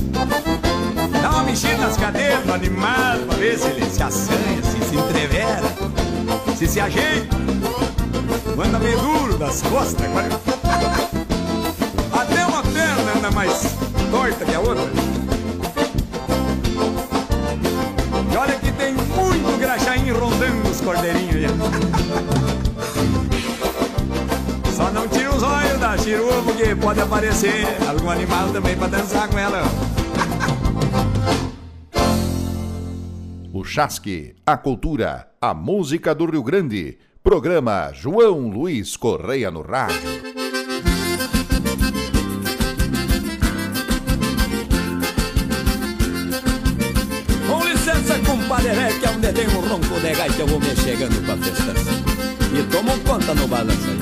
Mexida 1.52 1.76
nas 1.80 1.98
cadeiras 1.98 2.46
do 2.46 2.54
animal 2.54 3.20
pra 3.28 3.36
ver 3.36 3.60
se 3.60 3.68
ele 3.68 3.84
se 3.90 4.02
assanha, 4.02 4.64
se 4.64 4.86
se 4.88 4.96
entrevera, 4.96 5.62
se 6.56 6.66
se 6.66 6.80
ajeita. 6.80 7.36
Anda 8.66 8.80
meio 8.80 8.98
duro 8.98 9.38
das 9.38 9.62
costas 9.64 10.02
agora. 10.02 10.30
Até 12.18 12.46
uma 12.46 12.64
perna 12.64 13.18
anda 13.18 13.32
mais 13.32 13.64
torta 14.10 14.46
que 14.46 14.56
a 14.56 14.62
outra. 14.62 14.90
E 18.32 18.38
olha 18.38 18.56
que 18.56 18.72
tem 18.72 18.94
muito 18.94 19.60
graxaim 19.60 20.10
rondando 20.10 20.70
os 20.70 20.80
cordeirinhos. 20.80 21.42
Já. 21.42 21.50
Só 24.74 24.90
não 24.90 25.06
tira 25.10 25.36
os 25.36 25.44
olhos 25.44 25.78
da 25.82 25.98
chirua, 25.98 26.42
porque 26.44 26.74
pode 26.76 27.02
aparecer 27.02 27.68
algum 27.90 28.10
animal 28.10 28.48
também 28.54 28.78
pra 28.78 28.88
dançar 28.88 29.28
com 29.28 29.38
ela. 29.38 29.64
O 33.62 33.64
Chasque, 33.64 34.34
a 34.44 34.58
cultura, 34.58 35.30
a 35.40 35.54
música 35.54 36.16
do 36.16 36.26
Rio 36.26 36.42
Grande. 36.42 36.98
Programa 37.24 37.92
João 37.94 38.50
Luiz 38.50 38.98
Correia 38.98 39.52
no 39.52 39.62
Rádio. 39.62 40.02
Com 47.46 47.64
licença, 47.64 48.18
compadre, 48.26 48.70
é 48.70 49.00
que 49.00 49.08
onde 49.08 49.32
tem 49.32 49.48
um 49.50 49.62
ronco 49.62 50.00
de 50.00 50.12
gaita 50.12 50.42
eu 50.42 50.48
vou 50.48 50.60
me 50.60 50.76
chegando 50.78 51.24
pra 51.24 51.38
festança. 51.38 51.92
E 52.58 52.64
tomo 52.64 53.00
conta 53.02 53.36
no 53.36 53.48
balanço 53.48 53.88
aí. 53.88 54.00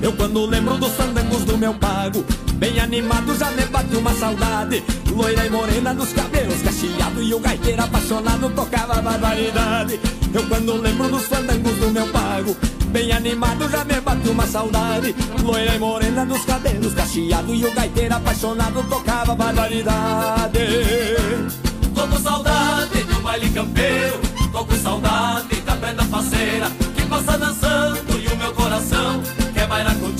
Eu 0.00 0.12
quando 0.12 0.46
lembro 0.46 0.78
dos 0.78 0.92
fandangos 0.92 1.44
do 1.44 1.58
meu 1.58 1.74
pago 1.74 2.24
Bem 2.60 2.78
animado 2.78 3.34
já 3.38 3.50
me 3.52 3.64
bate 3.64 3.96
uma 3.96 4.12
saudade. 4.12 4.84
Loira 5.16 5.46
e 5.46 5.48
morena 5.48 5.94
dos 5.94 6.12
cabelos 6.12 6.60
cacheado 6.60 7.22
E 7.22 7.32
o 7.32 7.40
gaiteiro 7.40 7.82
apaixonado 7.82 8.50
tocava 8.50 9.00
barbaridade. 9.00 9.98
Eu 10.34 10.46
quando 10.46 10.76
lembro 10.76 11.08
dos 11.08 11.24
fandangos 11.24 11.76
do 11.76 11.90
meu 11.90 12.06
pago 12.08 12.54
Bem 12.88 13.12
animado 13.12 13.66
já 13.66 13.82
me 13.82 13.98
bate 14.02 14.28
uma 14.28 14.46
saudade. 14.46 15.14
Loira 15.42 15.74
e 15.74 15.78
morena 15.78 16.26
dos 16.26 16.44
cabelos 16.44 16.92
cacheado 16.92 17.54
E 17.54 17.64
o 17.64 17.72
gaiteiro 17.72 18.14
apaixonado 18.14 18.82
tocava 18.90 19.34
barbaridade. 19.34 20.58
Tô 21.94 22.06
com 22.06 22.18
saudade 22.18 23.02
do 23.04 23.22
baile 23.22 23.48
campeiro 23.48 24.20
Tô 24.52 24.64
com 24.66 24.76
saudade 24.76 25.60
da 25.62 25.76
prenda 25.76 26.02
faceira 26.04 26.70
Que 26.94 27.06
passa 27.06 27.38
dançando 27.38 28.20
e 28.20 28.26
o 28.26 28.36
meu 28.36 28.52
coração 28.52 29.22
Quer 29.54 29.66
bailar 29.66 29.94
contigo, 29.96 30.19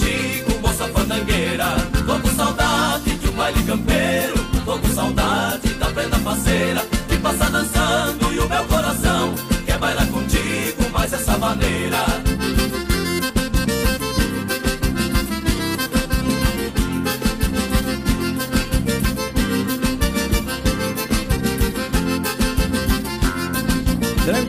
campeiro 3.70 4.34
Tô 4.64 4.78
com 4.78 4.88
saudade 4.88 5.74
da 5.74 5.86
prenda 5.86 6.18
faceira 6.18 6.80
Que 7.08 7.16
passa 7.18 7.50
dançando 7.50 8.32
e 8.32 8.38
o 8.40 8.48
meu 8.48 8.64
coração 8.64 9.34
Quer 9.64 9.78
bailar 9.78 10.06
contigo, 10.08 10.90
mas 10.92 11.12
essa 11.12 11.38
maneira. 11.38 11.98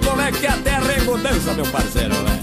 Como 0.03 0.21
é 0.21 0.31
que 0.31 0.47
a 0.47 0.57
terra 0.57 0.91
é 0.91 1.01
mudança, 1.01 1.53
meu 1.53 1.65
parceiro, 1.65 2.13
velho 2.13 2.40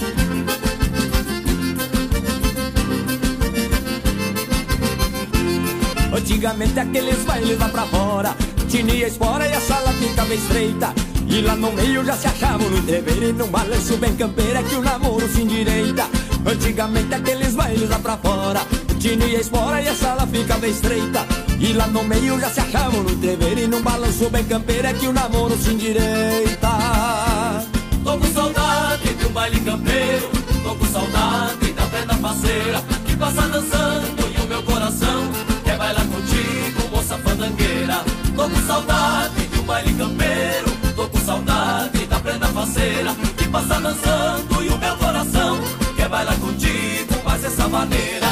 Antigamente 6.19 6.81
aqueles 6.81 7.25
bailes 7.25 7.57
lá 7.61 7.69
pra 7.69 7.87
fora 7.87 8.37
Tinha 8.69 9.07
espora 9.07 9.47
e 9.47 9.53
a 9.53 9.61
sala 9.61 9.93
ficava 9.93 10.35
estreita. 10.35 10.93
E 11.29 11.41
lá 11.43 11.55
no 11.55 11.73
meio 11.73 12.05
já 12.05 12.17
se 12.17 12.27
achavam 12.27 12.69
no 12.69 12.79
entreveiro 12.79 13.29
E 13.29 13.33
num 13.33 13.47
balanço 13.47 13.97
bem 13.99 14.17
campeiro 14.17 14.59
é 14.59 14.63
que 14.65 14.75
o 14.75 14.83
namoro 14.83 15.29
se 15.29 15.43
endireita. 15.43 16.09
Antigamente 16.45 17.15
aqueles 17.15 17.55
bailes 17.55 17.89
lá 17.89 18.01
pra 18.01 18.17
fora 18.17 18.61
Tinha 18.99 19.27
espora 19.39 19.81
e 19.81 19.87
a 19.87 19.95
sala 19.95 20.27
ficava 20.27 20.67
estreita. 20.67 21.25
E 21.61 21.73
lá 21.73 21.87
no 21.87 22.03
meio 22.03 22.41
já 22.41 22.51
se 22.51 22.61
achavam 22.61 23.05
no 23.05 23.11
entreveiro 23.13 23.61
E 23.61 23.69
num 23.69 23.81
balanço 23.81 24.29
bem 24.29 24.43
campeiro 24.43 24.89
é 24.89 24.93
que 24.95 25.07
o 25.07 25.13
namoro 25.13 25.57
se 25.57 25.71
endireita. 25.71 26.69
Tô 28.03 28.19
com 28.19 28.27
saudade 28.33 29.15
de 29.15 29.25
um 29.25 29.31
baile 29.31 29.61
campeiro 29.61 30.29
Tô 30.65 30.75
com 30.75 30.87
saudade 30.87 31.73
da 31.75 31.83
prenda 31.87 32.15
faceira 32.15 32.83
Que 33.07 33.17
passa 33.17 33.43
dançando 33.43 34.18
saudade 38.69 39.47
de 39.47 39.61
um 39.61 39.63
baile 39.63 39.95
campeiro 39.95 40.71
Tô 40.95 41.09
com 41.09 41.19
saudade 41.21 42.07
da 42.07 42.21
prenda 42.21 42.47
faceira 42.49 43.15
Que 43.37 43.49
passa 43.49 43.81
dançando 43.81 44.63
e 44.63 44.69
o 44.69 44.79
meu 44.79 44.97
coração 44.97 45.59
Quer 45.97 46.09
bailar 46.09 46.37
contigo, 46.37 47.15
mas 47.25 47.45
essa 47.45 47.67
maneira 47.67 48.27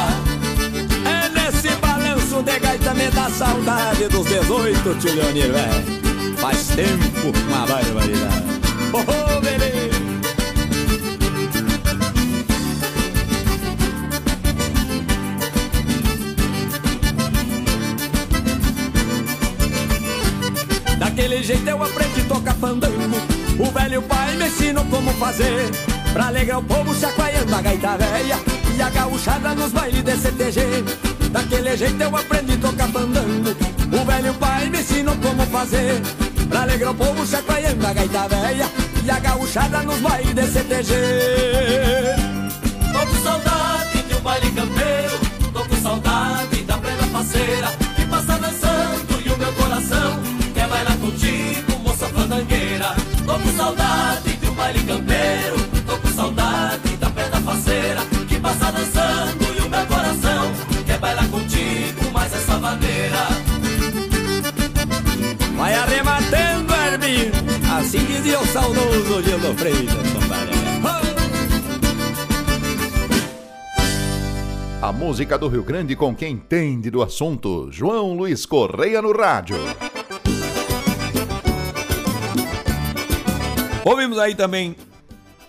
É 1.04 1.28
nesse 1.30 1.74
balanço 1.76 2.42
de 2.42 2.58
gaita 2.58 2.92
me 2.92 3.08
dá 3.10 3.30
saudade 3.30 4.08
dos 4.08 4.26
18, 4.26 4.94
tio 4.98 5.14
Leonir. 5.14 5.52
Faz 6.36 6.68
tempo, 6.68 7.32
uma 7.48 7.66
barbaridade. 7.66 8.44
Oh, 8.92 8.98
oh, 8.98 9.95
Daquele 21.16 21.42
jeito 21.42 21.66
eu 21.66 21.82
aprendi 21.82 22.20
a 22.20 22.24
tocar 22.24 22.54
fandango. 22.56 23.16
O 23.58 23.70
velho 23.70 24.02
pai 24.02 24.36
me 24.36 24.48
ensinou 24.48 24.84
como 24.84 25.10
fazer. 25.14 25.70
Pra 26.12 26.26
alegrar 26.26 26.58
o 26.58 26.62
povo 26.62 26.94
chacoalhando 26.94 27.54
a 27.54 27.62
gaita 27.62 27.96
velha 27.96 28.38
E 28.76 28.82
a 28.82 28.90
gauchada 28.90 29.54
nos 29.54 29.72
bailes 29.72 30.02
de 30.02 30.16
CTG 30.16 30.60
Daquele 31.30 31.74
jeito 31.74 32.02
eu 32.02 32.14
aprendi 32.14 32.52
a 32.52 32.56
tocar 32.58 32.88
fandango. 32.88 33.56
O 33.98 34.04
velho 34.04 34.34
pai 34.34 34.68
me 34.68 34.78
ensinou 34.78 35.16
como 35.16 35.46
fazer. 35.46 36.02
Pra 36.50 36.62
alegrar 36.62 36.90
o 36.90 36.94
povo 36.94 37.26
chacoalhando 37.26 37.86
a 37.86 37.92
gaita 37.94 38.28
velha 38.28 38.70
E 39.02 39.10
a 39.10 39.18
gauchada 39.18 39.82
nos 39.84 39.98
bailes 40.00 40.34
de 40.34 40.46
CTG 40.46 40.94
Tô 42.92 43.06
com 43.06 43.24
saudade 43.24 44.02
de 44.02 44.14
um 44.14 44.20
baile 44.20 44.50
campeiro. 44.50 45.18
Tô 45.50 45.64
com 45.64 45.76
saudade 45.76 46.62
da 46.64 46.76
prenda 46.76 47.04
faceira 47.04 47.65
saudade 53.56 54.36
de 54.36 54.46
um 54.46 54.54
baile 54.54 54.80
campeiro 54.84 55.56
Tô 55.86 55.98
com 55.98 56.08
saudade 56.08 56.96
da 56.96 57.10
prenda 57.10 57.40
faceira 57.40 58.00
Que 58.28 58.38
passa 58.38 58.70
dançando 58.70 59.44
e 59.44 59.60
o 59.60 59.70
meu 59.70 59.86
coração 59.86 60.52
Quer 60.84 60.98
bailar 60.98 61.28
contigo, 61.28 62.10
mas 62.12 62.34
essa 62.34 62.58
maneira 62.58 63.26
Vai 65.56 65.74
arrematando, 65.74 66.74
Herminho 66.74 67.32
Assim 67.78 68.04
dizia 68.04 68.38
o 68.38 68.46
saudoso 68.46 69.22
Gildo 69.22 69.54
Freitas, 69.54 70.12
compadre 70.12 70.56
A 74.82 74.92
música 74.92 75.36
do 75.36 75.48
Rio 75.48 75.64
Grande 75.64 75.96
com 75.96 76.14
quem 76.14 76.34
entende 76.34 76.90
do 76.90 77.02
assunto. 77.02 77.68
João 77.72 78.12
Luiz 78.12 78.46
Correia 78.46 79.02
no 79.02 79.10
rádio. 79.10 79.56
Ouvimos 83.86 84.18
aí 84.18 84.34
também 84.34 84.74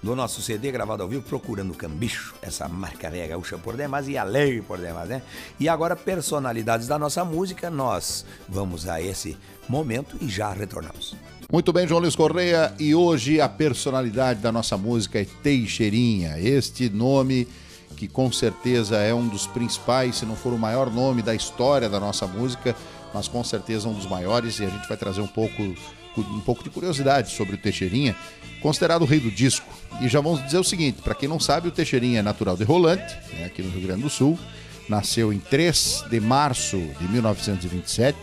do 0.04 0.16
nosso 0.16 0.44
CD 0.44 0.72
gravado 0.72 1.02
ao 1.02 1.10
vivo, 1.10 1.24
Procurando 1.24 1.74
Cambicho, 1.74 2.36
essa 2.40 2.68
marca 2.68 3.10
velha 3.10 3.30
gaúcha 3.30 3.58
por 3.58 3.76
demais 3.76 4.08
e 4.08 4.16
alegre 4.16 4.62
por 4.62 4.78
demais, 4.78 5.10
né? 5.10 5.24
E 5.60 5.68
agora, 5.68 5.96
personalidades 5.96 6.88
da 6.88 7.00
nossa 7.00 7.26
música, 7.26 7.72
nós 7.72 8.24
vamos 8.48 8.88
a 8.88 9.02
esse 9.02 9.36
momento 9.68 10.16
e 10.22 10.30
já 10.30 10.54
retornamos. 10.54 11.16
Muito 11.52 11.74
bem, 11.74 11.88
João 11.88 12.00
Luiz 12.00 12.16
Correia, 12.16 12.76
e 12.80 12.94
hoje 12.94 13.42
a 13.42 13.50
personalidade 13.50 14.40
da 14.40 14.52
nossa 14.52 14.78
música 14.78 15.20
é 15.20 15.26
Teixeirinha. 15.42 16.40
Este 16.40 16.92
nome 16.92 17.48
que 17.96 18.08
com 18.08 18.32
certeza 18.32 18.98
é 18.98 19.16
um 19.16 19.28
dos 19.28 19.48
principais, 19.48 20.18
se 20.18 20.28
não 20.28 20.36
for 20.36 20.54
o 20.54 20.60
maior 20.60 20.92
nome 20.92 21.24
da 21.24 21.34
história 21.34 21.90
da 21.90 22.00
nossa 22.00 22.28
música, 22.28 22.76
mas 23.12 23.28
com 23.28 23.44
certeza 23.44 23.90
um 23.90 23.94
dos 23.94 24.06
maiores, 24.06 24.60
e 24.60 24.66
a 24.66 24.70
gente 24.70 24.88
vai 24.88 24.96
trazer 24.96 25.22
um 25.22 25.28
pouco, 25.28 25.74
um 26.22 26.39
pouco 26.39 26.63
de 26.63 26.70
curiosidade 26.70 27.32
sobre 27.32 27.55
o 27.55 27.57
Teixeirinha, 27.57 28.15
considerado 28.61 29.01
o 29.01 29.05
rei 29.05 29.20
do 29.20 29.32
disco. 29.32 29.68
E 30.01 30.07
já 30.07 30.22
vamos 30.22 30.43
dizer 30.43 30.57
o 30.57 30.63
seguinte, 30.63 31.01
para 31.01 31.15
quem 31.15 31.28
não 31.28 31.39
sabe, 31.39 31.68
o 31.68 31.72
Teixeirinha 31.72 32.20
é 32.20 32.24
natural 32.24 32.55
de 32.55 32.63
Rolante, 32.63 33.15
né, 33.34 33.45
aqui 33.45 33.61
no 33.61 33.70
Rio 33.70 33.82
Grande 33.82 34.03
do 34.03 34.09
Sul, 34.09 34.38
nasceu 34.88 35.34
em 35.34 35.39
3 35.39 36.05
de 36.09 36.20
março 36.20 36.78
de 36.78 37.07
1927, 37.07 38.18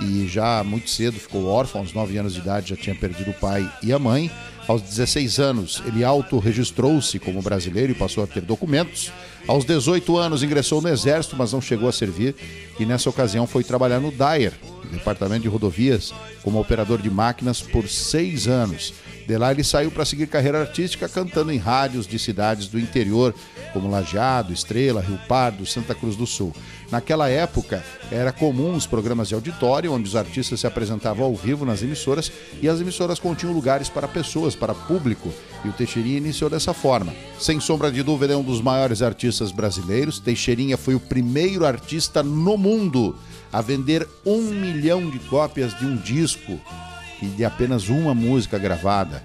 e 0.00 0.26
já 0.26 0.64
muito 0.64 0.88
cedo 0.88 1.18
ficou 1.18 1.46
órfão, 1.46 1.82
aos 1.82 1.92
9 1.92 2.16
anos 2.16 2.34
de 2.34 2.40
idade 2.40 2.70
já 2.70 2.76
tinha 2.76 2.94
perdido 2.94 3.30
o 3.30 3.34
pai 3.34 3.70
e 3.82 3.92
a 3.92 3.98
mãe. 3.98 4.30
Aos 4.66 4.80
16 4.80 5.38
anos, 5.38 5.82
ele 5.84 6.04
autorregistrou-se 6.04 7.18
como 7.18 7.42
brasileiro 7.42 7.92
e 7.92 7.94
passou 7.94 8.22
a 8.22 8.26
ter 8.26 8.42
documentos. 8.42 9.12
Aos 9.46 9.64
18 9.64 10.16
anos, 10.16 10.42
ingressou 10.42 10.80
no 10.80 10.88
Exército, 10.88 11.36
mas 11.36 11.52
não 11.52 11.60
chegou 11.60 11.88
a 11.88 11.92
servir. 11.92 12.34
E 12.78 12.86
nessa 12.86 13.10
ocasião 13.10 13.46
foi 13.46 13.64
trabalhar 13.64 14.00
no 14.00 14.10
DAER, 14.10 14.52
Departamento 14.92 15.42
de 15.42 15.48
Rodovias, 15.48 16.12
como 16.42 16.60
operador 16.60 17.00
de 17.00 17.10
máquinas 17.10 17.60
por 17.60 17.88
seis 17.88 18.46
anos. 18.46 18.92
De 19.26 19.38
lá 19.38 19.52
ele 19.52 19.62
saiu 19.62 19.90
para 19.90 20.04
seguir 20.04 20.26
carreira 20.26 20.60
artística 20.60 21.08
cantando 21.08 21.52
em 21.52 21.56
rádios 21.56 22.06
de 22.06 22.18
cidades 22.18 22.66
do 22.66 22.78
interior, 22.78 23.34
como 23.72 23.88
Lajeado, 23.88 24.52
Estrela, 24.52 25.00
Rio 25.00 25.18
Pardo, 25.28 25.64
Santa 25.64 25.94
Cruz 25.94 26.16
do 26.16 26.26
Sul. 26.26 26.52
Naquela 26.90 27.28
época, 27.28 27.82
era 28.10 28.32
comum 28.32 28.74
os 28.74 28.86
programas 28.86 29.28
de 29.28 29.34
auditório, 29.34 29.92
onde 29.92 30.08
os 30.08 30.16
artistas 30.16 30.60
se 30.60 30.66
apresentavam 30.66 31.24
ao 31.24 31.34
vivo 31.34 31.64
nas 31.64 31.82
emissoras 31.82 32.30
e 32.60 32.68
as 32.68 32.80
emissoras 32.80 33.18
continham 33.18 33.54
lugares 33.54 33.88
para 33.88 34.08
pessoas, 34.08 34.54
para 34.54 34.74
público. 34.74 35.32
E 35.64 35.68
o 35.68 35.72
Teixeirinha 35.72 36.18
iniciou 36.18 36.50
dessa 36.50 36.74
forma. 36.74 37.14
Sem 37.38 37.60
sombra 37.60 37.90
de 37.90 38.02
dúvida, 38.02 38.34
é 38.34 38.36
um 38.36 38.42
dos 38.42 38.60
maiores 38.60 39.00
artistas 39.00 39.31
brasileiros. 39.40 40.18
Teixeirinha 40.18 40.76
foi 40.76 40.94
o 40.94 41.00
primeiro 41.00 41.64
artista 41.64 42.22
no 42.22 42.58
mundo 42.58 43.16
a 43.52 43.60
vender 43.60 44.08
um 44.24 44.42
milhão 44.42 45.08
de 45.08 45.18
cópias 45.20 45.78
de 45.78 45.86
um 45.86 45.96
disco 45.96 46.60
e 47.20 47.26
de 47.26 47.44
apenas 47.44 47.88
uma 47.88 48.14
música 48.14 48.58
gravada, 48.58 49.22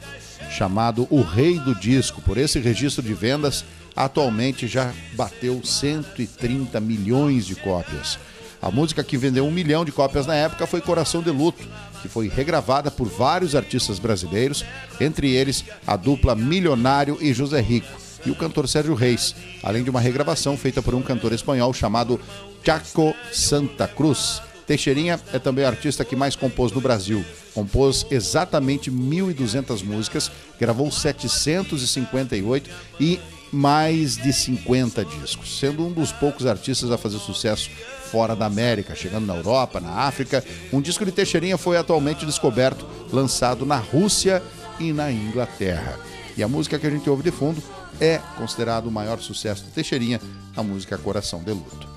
chamado 0.49 1.07
O 1.09 1.21
Rei 1.21 1.59
do 1.59 1.73
Disco. 1.73 2.21
Por 2.21 2.37
esse 2.37 2.59
registro 2.59 3.01
de 3.03 3.13
vendas, 3.13 3.65
atualmente 3.95 4.67
já 4.67 4.93
bateu 5.13 5.61
130 5.63 6.79
milhões 6.79 7.45
de 7.45 7.55
cópias. 7.55 8.19
A 8.61 8.71
música 8.71 9.03
que 9.03 9.17
vendeu 9.17 9.45
um 9.45 9.51
milhão 9.51 9.85
de 9.85 9.91
cópias 9.91 10.25
na 10.25 10.35
época 10.35 10.67
foi 10.67 10.81
Coração 10.81 11.21
de 11.21 11.29
Luto, 11.29 11.67
que 12.01 12.07
foi 12.07 12.27
regravada 12.27 12.89
por 12.89 13.07
vários 13.07 13.55
artistas 13.55 13.99
brasileiros, 13.99 14.65
entre 14.99 15.31
eles 15.31 15.63
a 15.85 15.95
dupla 15.95 16.35
Milionário 16.35 17.17
e 17.21 17.33
José 17.33 17.61
Rico, 17.61 17.87
e 18.25 18.31
o 18.31 18.35
cantor 18.35 18.67
Sérgio 18.67 18.93
Reis, 18.93 19.35
além 19.63 19.83
de 19.83 19.89
uma 19.89 19.99
regravação 19.99 20.57
feita 20.57 20.81
por 20.81 20.95
um 20.95 21.01
cantor 21.01 21.33
espanhol 21.33 21.73
chamado 21.73 22.19
Chaco 22.63 23.15
Santa 23.31 23.87
Cruz. 23.87 24.41
Teixeirinha 24.65 25.19
é 25.31 25.39
também 25.39 25.63
o 25.63 25.67
artista 25.67 26.03
que 26.03 26.15
mais 26.15 26.35
compôs 26.35 26.73
no 26.73 26.81
Brasil. 26.81 27.23
Compôs 27.53 28.05
exatamente 28.11 28.91
1.200 28.91 29.83
músicas, 29.83 30.29
gravou 30.59 30.91
758 30.91 32.69
e 32.99 33.19
mais 33.51 34.17
de 34.17 34.33
50 34.33 35.05
discos, 35.05 35.57
sendo 35.57 35.85
um 35.85 35.91
dos 35.91 36.11
poucos 36.11 36.45
artistas 36.45 36.91
a 36.91 36.97
fazer 36.97 37.19
sucesso 37.19 37.69
fora 38.11 38.35
da 38.35 38.45
América, 38.45 38.93
chegando 38.95 39.25
na 39.25 39.35
Europa, 39.35 39.79
na 39.79 39.91
África. 40.01 40.43
Um 40.71 40.81
disco 40.81 41.05
de 41.05 41.11
Teixeirinha 41.11 41.57
foi 41.57 41.77
atualmente 41.77 42.25
descoberto, 42.25 42.85
lançado 43.11 43.65
na 43.65 43.77
Rússia 43.77 44.43
e 44.79 44.91
na 44.91 45.11
Inglaterra. 45.11 45.97
E 46.37 46.43
a 46.43 46.47
música 46.47 46.77
que 46.77 46.85
a 46.85 46.89
gente 46.89 47.09
ouve 47.09 47.23
de 47.23 47.31
fundo 47.31 47.61
é 47.99 48.19
considerado 48.37 48.85
o 48.85 48.91
maior 48.91 49.19
sucesso 49.19 49.63
de 49.63 49.71
Teixeirinha, 49.71 50.21
a 50.55 50.61
música 50.61 50.95
Coração 50.95 51.41
de 51.41 51.51
Luto. 51.51 51.87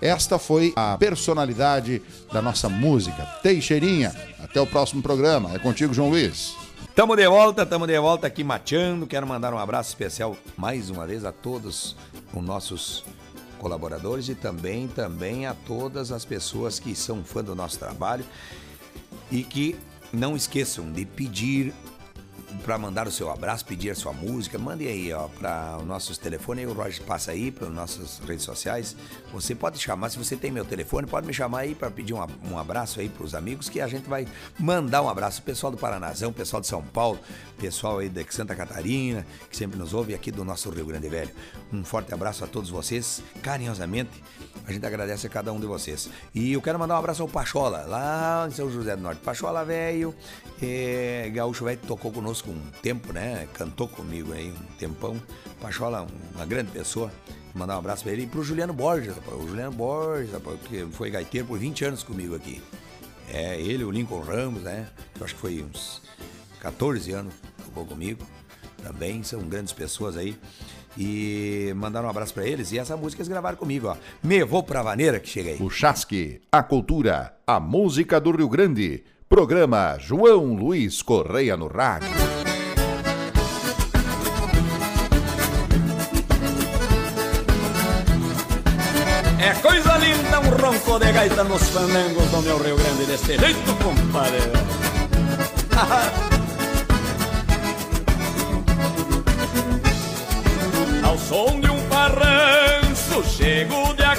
Esta 0.00 0.38
foi 0.38 0.72
a 0.74 0.96
personalidade 0.96 2.00
da 2.32 2.40
nossa 2.40 2.66
música, 2.66 3.22
Teixeirinha. 3.42 4.10
Até 4.42 4.58
o 4.58 4.66
próximo 4.66 5.02
programa. 5.02 5.54
É 5.54 5.58
contigo, 5.58 5.92
João 5.92 6.08
Luiz. 6.08 6.56
Tamo 6.94 7.14
de 7.14 7.28
volta, 7.28 7.66
tamo 7.66 7.86
de 7.86 7.98
volta 8.00 8.26
aqui 8.26 8.42
mateando. 8.42 9.06
Quero 9.06 9.26
mandar 9.26 9.52
um 9.52 9.58
abraço 9.58 9.90
especial 9.90 10.34
mais 10.56 10.88
uma 10.88 11.06
vez 11.06 11.26
a 11.26 11.30
todos 11.30 11.94
os 12.32 12.42
nossos 12.42 13.04
colaboradores 13.58 14.30
e 14.30 14.34
também 14.34 14.88
também 14.88 15.44
a 15.46 15.52
todas 15.52 16.10
as 16.10 16.24
pessoas 16.24 16.78
que 16.78 16.94
são 16.94 17.22
fã 17.22 17.44
do 17.44 17.54
nosso 17.54 17.78
trabalho 17.78 18.24
e 19.30 19.42
que 19.42 19.76
não 20.10 20.34
esqueçam 20.34 20.90
de 20.90 21.04
pedir 21.04 21.74
para 22.64 22.76
mandar 22.78 23.06
o 23.06 23.10
seu 23.10 23.30
abraço, 23.30 23.64
pedir 23.64 23.90
a 23.90 23.94
sua 23.94 24.12
música, 24.12 24.58
mande 24.58 24.86
aí 24.86 25.12
ó 25.12 25.28
para 25.28 25.78
os 25.78 25.86
nossos 25.86 26.18
telefones, 26.18 26.68
o 26.68 26.72
Roger 26.72 27.02
passa 27.04 27.32
aí 27.32 27.50
para 27.50 27.66
as 27.66 27.72
nossas 27.72 28.18
redes 28.26 28.44
sociais. 28.44 28.96
Você 29.32 29.54
pode 29.54 29.78
chamar, 29.78 30.10
se 30.10 30.18
você 30.18 30.36
tem 30.36 30.50
meu 30.50 30.64
telefone, 30.64 31.06
pode 31.06 31.26
me 31.26 31.32
chamar 31.32 31.60
aí 31.60 31.74
para 31.74 31.90
pedir 31.90 32.14
um, 32.14 32.24
um 32.50 32.58
abraço 32.58 33.00
aí 33.00 33.08
para 33.08 33.24
os 33.24 33.34
amigos 33.34 33.68
que 33.68 33.80
a 33.80 33.88
gente 33.88 34.08
vai 34.08 34.26
mandar 34.58 35.02
um 35.02 35.08
abraço. 35.08 35.42
Pessoal 35.42 35.70
do 35.70 35.78
Paranazão, 35.78 36.32
pessoal 36.32 36.60
de 36.60 36.66
São 36.66 36.82
Paulo, 36.82 37.18
pessoal 37.58 37.98
aí 37.98 38.08
de 38.08 38.26
Santa 38.30 38.54
Catarina, 38.54 39.26
que 39.48 39.56
sempre 39.56 39.78
nos 39.78 39.94
ouve 39.94 40.14
aqui 40.14 40.30
do 40.30 40.44
nosso 40.44 40.70
Rio 40.70 40.86
Grande 40.86 41.08
Velho. 41.08 41.30
Um 41.72 41.84
forte 41.84 42.12
abraço 42.12 42.44
a 42.44 42.46
todos 42.46 42.70
vocês, 42.70 43.22
carinhosamente. 43.42 44.22
A 44.66 44.72
gente 44.72 44.84
agradece 44.86 45.26
a 45.26 45.30
cada 45.30 45.52
um 45.52 45.60
de 45.60 45.66
vocês. 45.66 46.08
E 46.34 46.52
eu 46.52 46.62
quero 46.62 46.78
mandar 46.78 46.94
um 46.94 46.98
abraço 46.98 47.22
ao 47.22 47.28
Pachola, 47.28 47.84
lá 47.86 48.46
em 48.48 48.52
São 48.52 48.70
José 48.70 48.94
do 48.94 49.02
Norte. 49.02 49.20
Pachola 49.20 49.64
velho, 49.64 50.14
é, 50.62 51.30
Gaúcho 51.32 51.64
velho 51.64 51.80
tocou 51.86 52.12
conosco 52.12 52.39
um 52.48 52.60
tempo, 52.82 53.12
né? 53.12 53.48
Cantou 53.54 53.88
comigo 53.88 54.32
aí 54.32 54.50
um 54.50 54.76
tempão. 54.76 55.20
Pachola, 55.60 56.06
uma 56.34 56.46
grande 56.46 56.70
pessoa. 56.70 57.10
Mandar 57.54 57.74
um 57.74 57.78
abraço 57.80 58.04
pra 58.04 58.12
ele 58.12 58.22
e 58.22 58.26
pro 58.26 58.44
Juliano 58.44 58.72
Borges, 58.72 59.14
rapaz. 59.14 59.36
O 59.36 59.48
Juliano 59.48 59.72
Borges, 59.72 60.32
rapaz, 60.32 60.58
que 60.68 60.86
foi 60.92 61.10
gaiteiro 61.10 61.48
por 61.48 61.58
20 61.58 61.84
anos 61.84 62.02
comigo 62.02 62.34
aqui. 62.34 62.62
É, 63.28 63.60
ele, 63.60 63.84
o 63.84 63.90
Lincoln 63.90 64.20
Ramos, 64.20 64.62
né? 64.62 64.88
Eu 65.18 65.24
acho 65.24 65.34
que 65.34 65.40
foi 65.40 65.62
uns 65.62 66.00
14 66.60 67.12
anos 67.12 67.34
tocou 67.70 67.86
comigo. 67.86 68.24
Também 68.82 69.22
são 69.22 69.40
grandes 69.40 69.72
pessoas 69.72 70.16
aí. 70.16 70.36
E 70.98 71.72
mandaram 71.76 72.06
um 72.06 72.10
abraço 72.10 72.34
para 72.34 72.46
eles. 72.46 72.72
E 72.72 72.78
essa 72.78 72.96
música 72.96 73.22
eles 73.22 73.28
gravaram 73.28 73.56
comigo, 73.56 73.88
ó. 73.88 73.96
Me 74.22 74.44
vou 74.44 74.62
pra 74.62 74.82
vaneira 74.82 75.20
que 75.20 75.28
chega 75.28 75.50
aí. 75.50 75.58
O 75.60 75.70
Chasque, 75.70 76.40
a 76.50 76.62
cultura, 76.62 77.34
a 77.46 77.60
música 77.60 78.20
do 78.20 78.32
Rio 78.32 78.48
Grande. 78.48 79.04
Programa 79.32 79.96
João 79.96 80.54
Luiz 80.56 81.02
Correia 81.02 81.56
no 81.56 81.68
Rádio. 81.68 82.08
É 89.38 89.54
coisa 89.62 89.96
linda 89.98 90.40
um 90.40 90.50
ronco 90.60 90.98
de 90.98 91.12
gaita 91.12 91.44
nos 91.44 91.62
fandangos 91.68 92.28
do 92.28 92.42
meu 92.42 92.58
Rio 92.58 92.74
Grande 92.74 93.04
deste 93.04 93.38
jeito, 93.38 93.72
compadre. 93.76 94.50
Ao 101.06 101.16
som 101.16 101.60
de 101.60 101.70
um 101.70 101.80
parranço, 101.88 103.22
chego 103.22 103.94
de 103.94 104.02
a 104.02 104.16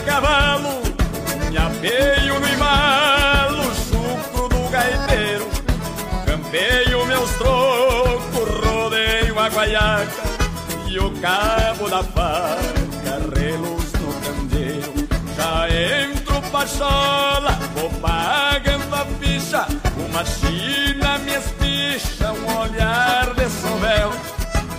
cabo 11.21 11.87
da 11.87 12.03
faca, 12.03 13.39
reluz 13.39 13.91
no 13.93 14.13
candeeiro. 14.21 15.07
Já 15.37 15.67
entro 15.69 16.41
pachola, 16.51 17.51
vou 17.75 17.89
pagando 18.01 18.95
a 18.95 19.05
ficha, 19.19 19.67
uma 20.09 20.25
china 20.25 21.19
me 21.19 21.35
espicha, 21.35 22.33
um 22.33 22.59
olhar 22.59 23.33
de 23.35 23.49
sovel. 23.49 24.11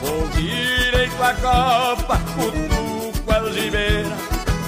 Vou 0.02 0.28
direito 0.30 1.22
a 1.22 1.32
copa, 1.34 2.18
cutuco 2.34 3.30
a 3.30 3.36
algibeira 3.36 4.10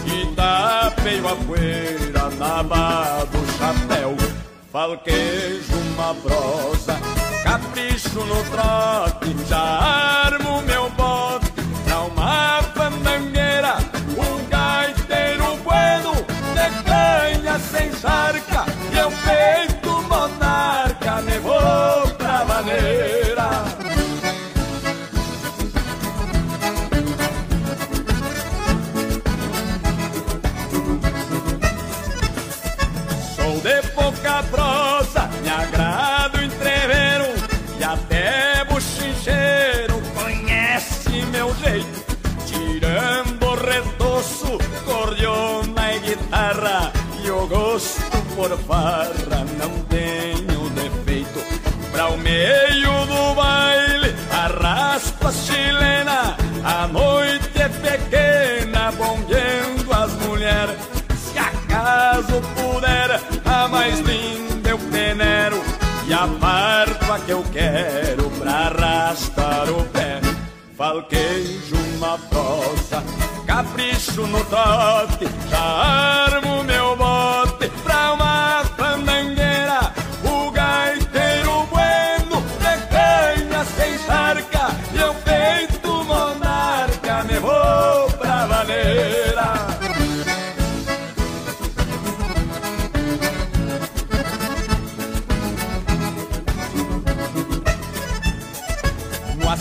E 0.07 0.27
tapeio 0.37 1.27
a 1.27 1.35
poeira 1.35 2.31
na 2.39 2.61
aba 2.61 3.25
do 3.25 3.45
chapéu 3.59 4.17
Falquejo 4.71 5.77
uma 5.77 6.15
prosa, 6.15 6.97
capricho 7.43 8.21
no 8.21 8.45
trote 8.45 9.35
Já 9.49 10.24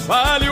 Vale 0.05 0.42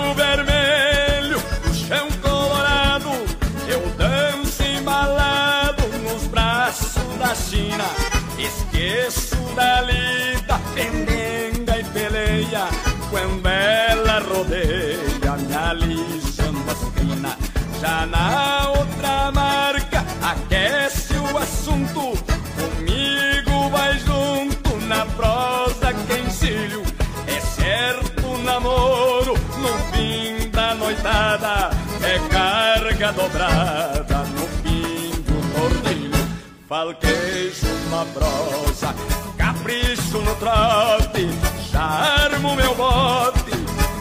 dobrada 33.13 34.17
no 34.35 34.47
fim 34.61 35.11
do 35.21 35.53
tordilho. 35.53 36.27
Falquejo 36.67 37.67
na 37.89 38.05
capricho 39.37 40.19
no 40.19 40.35
trote. 40.35 41.29
Já 41.71 42.25
armo 42.25 42.55
meu 42.55 42.75
bote 42.75 43.51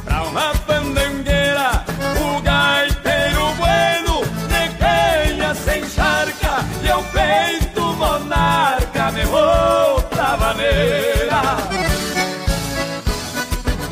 pra 0.05 0.23
uma 0.23 0.53
pandangueira. 0.67 1.85
O 2.21 2.41
gaiteiro 2.41 3.55
bueno 3.57 4.21
negueia 4.49 5.55
sem 5.55 5.85
charca 5.89 6.65
e 6.83 6.89
eu 6.89 7.03
peito 7.13 7.83
monarca 7.95 9.11
me 9.13 9.25
vou 9.25 10.03
pra 10.11 10.37
maneira. 10.37 11.43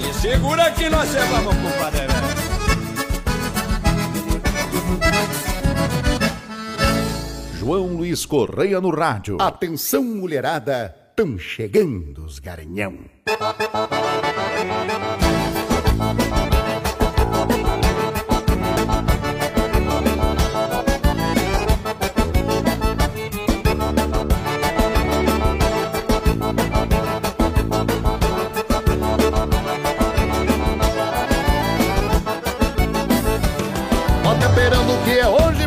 E 0.00 0.14
segura 0.14 0.70
que 0.70 0.88
nós 0.88 1.12
levamos, 1.12 1.54
compadre. 1.56 2.07
João 7.68 7.98
Luiz 7.98 8.24
Correia 8.24 8.80
no 8.80 8.88
rádio. 8.88 9.36
Atenção, 9.38 10.02
mulherada, 10.02 10.88
tão 11.14 11.38
chegando 11.38 12.24
os 12.24 12.38
garanhão. 12.38 12.94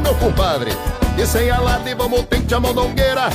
Meu 0.02 0.16
compadre. 0.16 0.91
Sem 1.32 1.50
alarde 1.50 1.96
vamos 1.96 2.24
tente 2.24 2.54
a 2.54 2.60
mondongueira. 2.60 3.30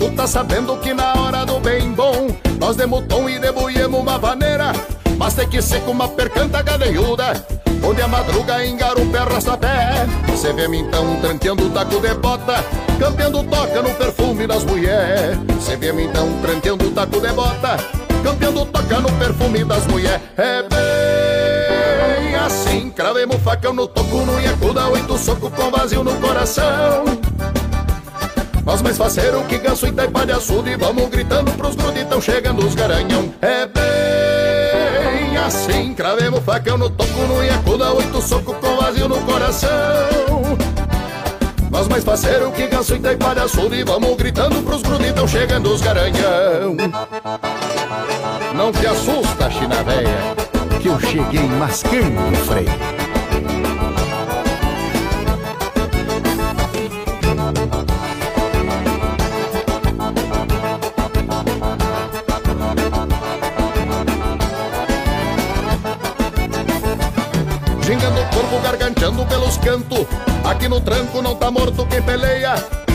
Tu 0.00 0.10
tá 0.12 0.26
sabendo 0.26 0.74
que 0.78 0.94
na 0.94 1.12
hora 1.20 1.44
do 1.44 1.60
bem 1.60 1.92
bom, 1.92 2.28
nós 2.58 2.76
demos 2.76 3.04
tom 3.06 3.28
e 3.28 3.38
debulhemos 3.38 4.00
uma 4.00 4.18
vaneira. 4.18 4.72
Mas 5.18 5.34
tem 5.34 5.46
que 5.46 5.60
ser 5.60 5.82
com 5.82 5.90
uma 5.90 6.08
percanta 6.08 6.64
cadeiuda. 6.64 7.44
Onde 7.86 8.00
a 8.00 8.08
madruga 8.08 8.64
engarupa 8.64 9.18
arrasta 9.18 9.58
pé. 9.58 10.06
Cê 10.34 10.54
vê-me 10.54 10.78
então 10.78 11.20
tranteando 11.20 11.66
o 11.66 11.70
taco 11.70 12.00
de 12.00 12.14
bota. 12.14 12.64
Campeando 12.98 13.44
toca 13.44 13.82
no 13.82 13.90
perfume 13.96 14.46
das 14.46 14.64
mulheres. 14.64 15.38
Cê 15.60 15.76
vê-me 15.76 16.04
então 16.04 16.28
tranteando 16.40 16.86
o 16.86 16.90
taco 16.92 17.20
de 17.20 17.32
bota. 17.34 17.76
Campeando 18.24 18.64
toca 18.64 18.98
no 18.98 19.12
perfume 19.18 19.62
das 19.62 19.86
mulheres. 19.88 20.22
É 20.38 20.62
bem 20.62 22.34
assim, 22.34 22.88
cravemos 22.88 23.36
facão 23.42 23.74
no 23.74 23.86
toco, 23.86 24.24
no 24.24 24.40
iacuda, 24.40 24.88
oito 24.88 25.18
soco 25.18 25.50
com 25.50 25.70
vazio 25.70 26.02
no 26.02 26.14
coração. 26.18 27.21
Nós 28.64 28.80
mais 28.80 28.96
faceiro 28.96 29.42
que 29.44 29.58
ganso 29.58 29.86
e 29.86 29.92
taipa 29.92 30.24
de 30.24 30.32
açude 30.32 30.70
E 30.70 30.76
vamos 30.76 31.08
gritando 31.08 31.50
pros 31.52 31.74
gruditão 31.74 32.20
chegando 32.20 32.64
os 32.64 32.74
garanhão. 32.74 33.32
É 33.40 33.66
bem 33.66 35.36
assim 35.36 35.94
Cravemos 35.94 36.40
facão 36.44 36.78
no 36.78 36.88
toco, 36.88 37.20
no 37.26 37.42
iacuda 37.42 37.92
Oito 37.92 38.22
soco 38.22 38.54
com 38.54 38.76
vazio 38.76 39.08
no 39.08 39.20
coração. 39.22 39.70
Nós 41.70 41.88
mais 41.88 42.04
faceiro 42.04 42.52
que 42.52 42.66
ganso 42.68 42.94
e 42.94 43.00
taipa 43.00 43.34
de 43.34 43.40
açude 43.40 43.76
E 43.76 43.84
vamos 43.84 44.16
gritando 44.16 44.62
pros 44.62 44.82
gruditão 44.82 45.26
chegando 45.26 45.72
os 45.72 45.80
garanhão. 45.80 46.76
Não 48.54 48.70
te 48.70 48.86
assusta, 48.86 49.50
china 49.50 49.82
véia 49.82 50.36
Que 50.80 50.88
eu 50.88 51.00
cheguei 51.00 51.48
mascando 51.48 52.20
o 52.32 52.36
freio 52.44 53.11
garganteando 68.72 69.24
pelos 69.26 69.56
cantos 69.58 70.06
Aqui 70.44 70.68
no 70.68 70.80
tranco 70.80 71.20
não 71.22 71.34
tá 71.34 71.50
morto 71.50 71.86
quem 71.86 72.02
peleia. 72.02 72.54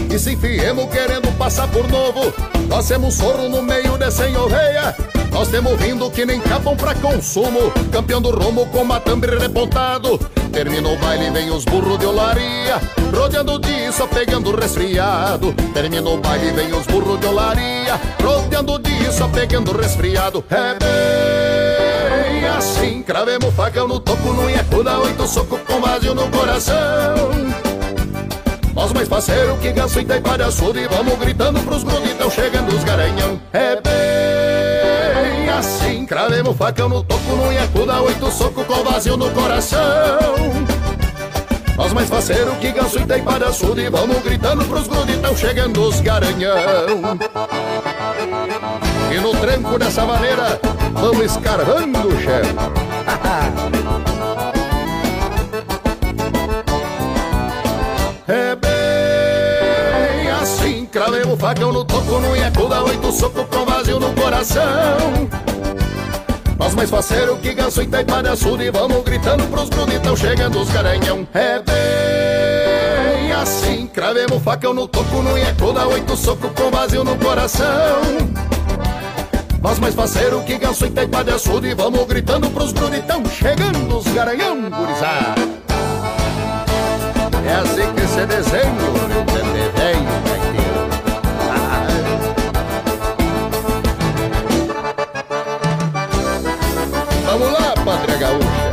E 0.10 0.18
se 0.18 0.34
enfiemos 0.34 0.90
querendo 0.90 1.32
passar 1.38 1.68
por 1.68 1.88
novo 1.90 2.34
Nós 2.68 2.88
temos 2.88 3.16
sorro 3.16 3.50
no 3.50 3.62
meio 3.62 3.98
de 3.98 4.10
sem 4.10 4.36
oveia 4.38 4.96
Nós 5.32 5.50
temos 5.50 5.78
vindo 5.80 6.10
que 6.10 6.26
nem 6.26 6.40
capão 6.40 6.76
pra 6.76 6.96
consumo. 6.96 7.72
Campeão 7.92 8.22
do 8.22 8.32
rumo 8.32 8.66
com 8.68 8.84
matambre 8.84 9.38
repontado. 9.38 10.18
Termina 10.52 10.90
o 10.90 10.98
baile, 10.98 11.30
vem 11.30 11.52
os 11.52 11.66
burros 11.66 12.00
de 12.00 12.06
olaria. 12.06 12.82
Rodeando 13.14 13.54
o 13.54 13.60
dia, 13.60 13.92
só 13.92 14.08
pegando 14.08 14.56
resfriado. 14.56 15.54
Termina 15.74 16.10
o 16.10 16.18
baile, 16.18 16.52
vem 16.52 16.74
os 16.74 16.88
burros 16.88 17.20
de 17.20 17.28
olaria. 17.28 18.00
Rodeando 18.24 18.74
o 18.74 18.80
dia, 18.80 19.12
só 19.12 19.28
pegando 19.28 19.78
resfriado. 19.78 20.44
É 20.50 20.74
bem 20.74 21.37
assim. 22.48 23.04
Cravemos 23.04 23.54
facão 23.54 23.88
no 23.88 24.00
topo, 24.00 24.34
no 24.34 24.50
iacuda 24.50 25.00
Oito 25.00 25.28
soco 25.28 25.58
com 25.60 25.82
vazio 25.82 26.14
no 26.14 26.28
coração. 26.30 26.76
Nós 28.74 28.94
mais 28.94 29.08
parceiro 29.08 29.58
que 29.58 29.72
ganso 29.72 30.00
e 30.00 30.06
taipa 30.06 30.38
de 30.38 30.44
açude 30.44 30.80
E 30.80 30.88
vamos 30.88 31.18
gritando 31.18 31.60
pros 31.62 31.84
gruditão 31.84 32.30
chegando 32.30 32.76
os 32.76 32.84
garanhão. 32.84 33.42
É 33.52 33.76
bem 33.82 35.50
assim. 35.50 36.06
Cravemos 36.06 36.56
facão 36.56 36.88
no 36.88 37.04
topo, 37.04 37.36
no 37.36 37.52
iacuda 37.52 38.02
Oito 38.02 38.32
soco 38.32 38.64
com 38.64 38.84
vazio 38.84 39.18
no 39.18 39.30
coração. 39.32 39.80
Nós 41.76 41.94
mais 41.94 42.10
faceiro 42.10 42.56
que 42.56 42.72
ganso 42.72 43.00
e 43.00 43.06
taipa 43.06 43.38
de 43.38 43.46
açude 43.46 43.82
E 43.82 43.90
vamos 43.90 44.22
gritando 44.24 44.66
pros 44.66 44.88
gruditão 44.88 45.36
chegando 45.36 45.82
os 45.82 46.02
garanhão 46.02 46.58
E 49.10 49.20
no 49.20 49.32
tranco 49.32 49.80
dessa 49.80 50.06
maneira 50.06 50.60
Vamos 50.94 51.26
escarvando 51.26 52.12
chão. 52.22 52.42
É 58.30 58.56
bem 58.56 60.30
assim 60.32 60.86
Cravei 60.86 61.24
o 61.24 61.38
facão 61.38 61.72
no 61.72 61.86
toco 61.86 62.20
No 62.20 62.36
iacuda, 62.36 62.84
oito 62.84 63.10
soco 63.12 63.46
com 63.46 63.66
vazio 63.66 64.00
no 64.00 64.14
coração. 64.14 64.66
Nós 66.60 66.76
mais 66.76 66.90
faceiro 66.90 67.38
que 67.38 67.54
ganso 67.54 67.82
e 67.82 67.88
taipa 67.88 68.22
de 68.22 68.30
açude 68.30 68.70
Vamos 68.72 69.04
gritando 69.06 69.46
pros 69.46 69.70
gruditão 69.70 70.16
chegando 70.18 70.60
os 70.60 70.70
garanhão. 70.70 71.26
É 71.34 71.62
bem 71.62 73.32
assim 73.32 73.88
Cravemos 73.88 74.44
facão 74.44 74.74
no 74.74 74.88
toco, 74.88 75.22
no 75.22 75.38
iacuda 75.38 75.88
Oito 75.88 76.18
soco 76.18 76.50
com 76.50 76.70
vazio 76.70 77.06
no 77.06 77.16
coração 77.18 78.02
Nós 79.68 79.80
mais 79.80 79.94
faceiro 79.94 80.42
que 80.44 80.58
ganso 80.58 80.86
e 80.86 80.90
taipa 80.90 81.26
de 81.26 81.32
açude 81.32 81.74
Vamos 81.74 82.06
gritando 82.06 82.50
pros 82.52 82.72
gruditão 82.72 83.22
chegando 83.26 83.98
os 83.98 84.08
garanhão 84.14 84.62
gurizada 84.62 85.42
É 87.46 87.54
assim 87.56 87.94
que 87.94 88.08
se 88.08 88.26
desenha 88.26 88.72
o 88.72 88.94
Rio 89.10 89.26
gaiteiro 90.24 90.88
Vamos 97.26 97.52
lá, 97.52 97.74
Pátria 97.84 98.18
Gaúcha. 98.20 98.72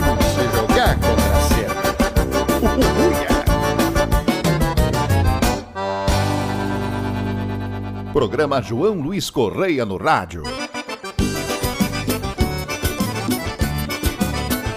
Vamos 0.00 0.24
se 0.24 0.44
jogar 0.56 0.96
contra 0.98 1.28
a 1.36 1.42
cena. 1.42 2.95
Programa 8.16 8.62
João 8.62 8.94
Luiz 8.94 9.28
Correia 9.28 9.84
no 9.84 9.98
rádio. 9.98 10.42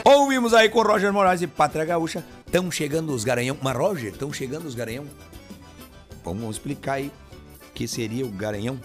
Ouvimos 0.04 0.54
aí 0.54 0.68
com 0.68 0.82
Roger 0.82 1.14
Moraes 1.14 1.42
e 1.42 1.48
Pátria 1.48 1.86
Gaúcha. 1.86 2.26
Estão 2.46 2.70
chegando 2.70 3.14
os 3.14 3.24
garanhão. 3.24 3.56
Mas, 3.62 3.78
Roger, 3.78 4.12
estão 4.12 4.34
chegando 4.34 4.66
os 4.66 4.76
garanhão. 4.76 5.06
Vamos 6.22 6.58
explicar 6.58 6.96
aí 6.96 7.14
o 7.70 7.74
que 7.74 7.88
seria 7.88 8.26
o 8.26 8.30
garanhão. 8.30 8.78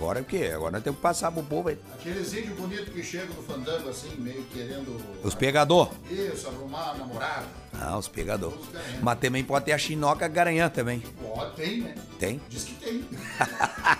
Agora 0.00 0.18
é 0.18 0.22
o 0.22 0.24
quê? 0.24 0.50
Agora 0.54 0.72
nós 0.72 0.82
temos 0.82 0.96
que 0.96 1.02
passar 1.02 1.30
pro 1.30 1.42
povo 1.42 1.68
aí. 1.68 1.78
Aqueles 1.92 2.32
índios 2.32 2.58
bonitos 2.58 2.88
que 2.88 3.02
chegam 3.02 3.36
no 3.36 3.42
fandango 3.42 3.86
assim, 3.86 4.08
meio 4.16 4.42
querendo. 4.44 4.96
Os 5.22 5.34
pegador. 5.34 5.90
Isso, 6.10 6.48
arrumar 6.48 6.92
a 6.92 6.94
namorada. 6.94 7.44
Ah, 7.78 7.98
os 7.98 8.08
pegador. 8.08 8.54
Os. 8.54 8.68
Mas 9.02 9.18
também 9.18 9.44
pode 9.44 9.66
ter 9.66 9.72
a 9.72 9.78
chinoca 9.78 10.26
garanhã 10.26 10.70
também. 10.70 11.02
Ó, 11.22 11.44
tem, 11.50 11.82
né? 11.82 11.94
Tem? 12.18 12.40
Diz 12.48 12.64
que 12.64 12.74
tem. 12.76 13.04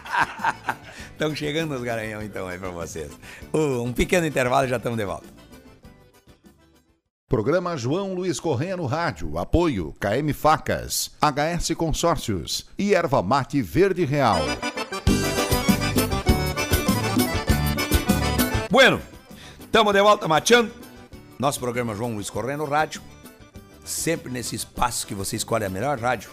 Estão 1.13 1.37
chegando 1.37 1.75
os 1.75 1.83
garanhão 1.83 2.23
então 2.23 2.49
aí 2.49 2.59
pra 2.59 2.71
vocês. 2.71 3.13
Um 3.53 3.93
pequeno 3.93 4.27
intervalo 4.27 4.67
e 4.67 4.71
já 4.71 4.79
estamos 4.79 4.99
de 4.99 5.05
volta. 5.05 5.29
Programa 7.29 7.77
João 7.77 8.15
Luiz 8.15 8.41
Correia 8.41 8.75
no 8.75 8.87
rádio. 8.87 9.37
Apoio 9.37 9.95
KM 10.01 10.33
Facas, 10.33 11.11
HS 11.21 11.75
Consórcios 11.77 12.67
e 12.79 12.95
Erva 12.95 13.23
Mate 13.23 13.61
Verde 13.61 14.07
Real. 14.07 14.41
Bueno, 18.71 19.01
estamos 19.59 19.93
de 19.93 20.01
volta 20.01 20.29
mateando. 20.29 20.71
Nosso 21.41 21.59
programa 21.59 21.93
João 21.93 22.15
Luiz 22.15 22.31
Correia 22.31 22.57
no 22.57 22.67
rádio. 22.67 23.03
Sempre 23.85 24.31
nesse 24.31 24.55
espaço 24.55 25.09
que 25.09 25.13
você 25.13 25.35
escolhe 25.35 25.65
a 25.65 25.69
melhor 25.69 25.99
rádio 25.99 26.31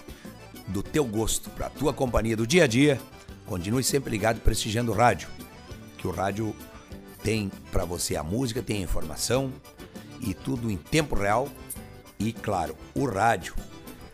do 0.67 0.83
teu 0.83 1.03
gosto, 1.03 1.49
pra 1.49 1.67
tua 1.67 1.91
companhia 1.91 2.37
do 2.37 2.45
dia 2.45 2.65
a 2.65 2.67
dia. 2.67 3.01
Continue 3.47 3.83
sempre 3.83 4.11
ligado 4.11 4.39
prestigiando 4.39 4.91
o 4.91 4.95
rádio, 4.95 5.27
que 5.97 6.07
o 6.07 6.11
rádio 6.11 6.55
tem 7.23 7.51
pra 7.71 7.85
você 7.85 8.15
a 8.15 8.21
música, 8.21 8.61
tem 8.61 8.77
a 8.77 8.83
informação 8.83 9.51
e 10.21 10.35
tudo 10.35 10.69
em 10.69 10.77
tempo 10.77 11.15
real. 11.15 11.49
E 12.19 12.31
claro, 12.31 12.77
o 12.93 13.07
rádio, 13.07 13.55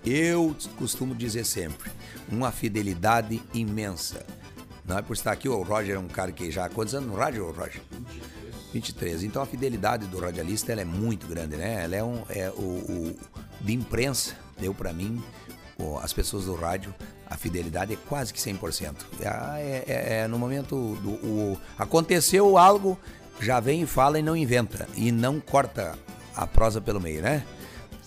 eu 0.06 0.56
costumo 0.78 1.14
dizer 1.14 1.44
sempre, 1.44 1.92
uma 2.32 2.54
fidelidade 2.54 3.42
imensa. 3.54 4.26
Não 4.86 4.98
é 4.98 5.02
por 5.02 5.14
estar 5.14 5.32
aqui, 5.32 5.48
o 5.48 5.62
Roger 5.64 5.96
é 5.96 6.00
um 6.00 6.08
cara 6.08 6.32
que 6.32 6.52
já 6.52 6.66
há 6.66 6.70
quantos 6.70 6.94
anos 6.94 7.10
no 7.10 7.16
rádio, 7.16 7.50
Roger? 7.52 7.82
23. 8.74 9.24
Então 9.24 9.42
a 9.42 9.46
fidelidade 9.46 10.08
do 10.08 10.20
radialista 10.20 10.72
ela 10.72 10.82
é 10.82 10.86
muito 10.86 11.28
grande, 11.28 11.56
né? 11.56 11.84
Ela 11.84 11.96
é 11.96 12.04
um 12.04 12.24
é 12.30 12.50
o, 12.50 12.62
o 12.62 13.16
de 13.62 13.74
imprensa 13.74 14.36
deu 14.60 14.74
pra 14.74 14.92
mim 14.92 15.24
as 16.02 16.14
pessoas 16.14 16.46
do 16.46 16.56
rádio 16.56 16.94
a 17.30 17.38
fidelidade 17.38 17.94
é 17.94 17.98
quase 18.08 18.34
que 18.34 18.40
100%. 18.40 18.96
É, 19.20 19.28
é, 19.28 19.84
é, 19.88 20.18
é 20.20 20.28
no 20.28 20.38
momento 20.38 20.96
do 21.02 21.12
o, 21.12 21.58
aconteceu 21.78 22.58
algo 22.58 22.98
já 23.40 23.60
vem 23.60 23.82
e 23.82 23.86
fala 23.86 24.20
e 24.20 24.22
não 24.22 24.36
inventa 24.38 24.88
e 24.96 25.12
não 25.12 25.40
corta 25.40 25.98
a 26.36 26.46
prosa 26.46 26.80
pelo 26.80 27.02
meio, 27.02 27.22
né? 27.22 27.44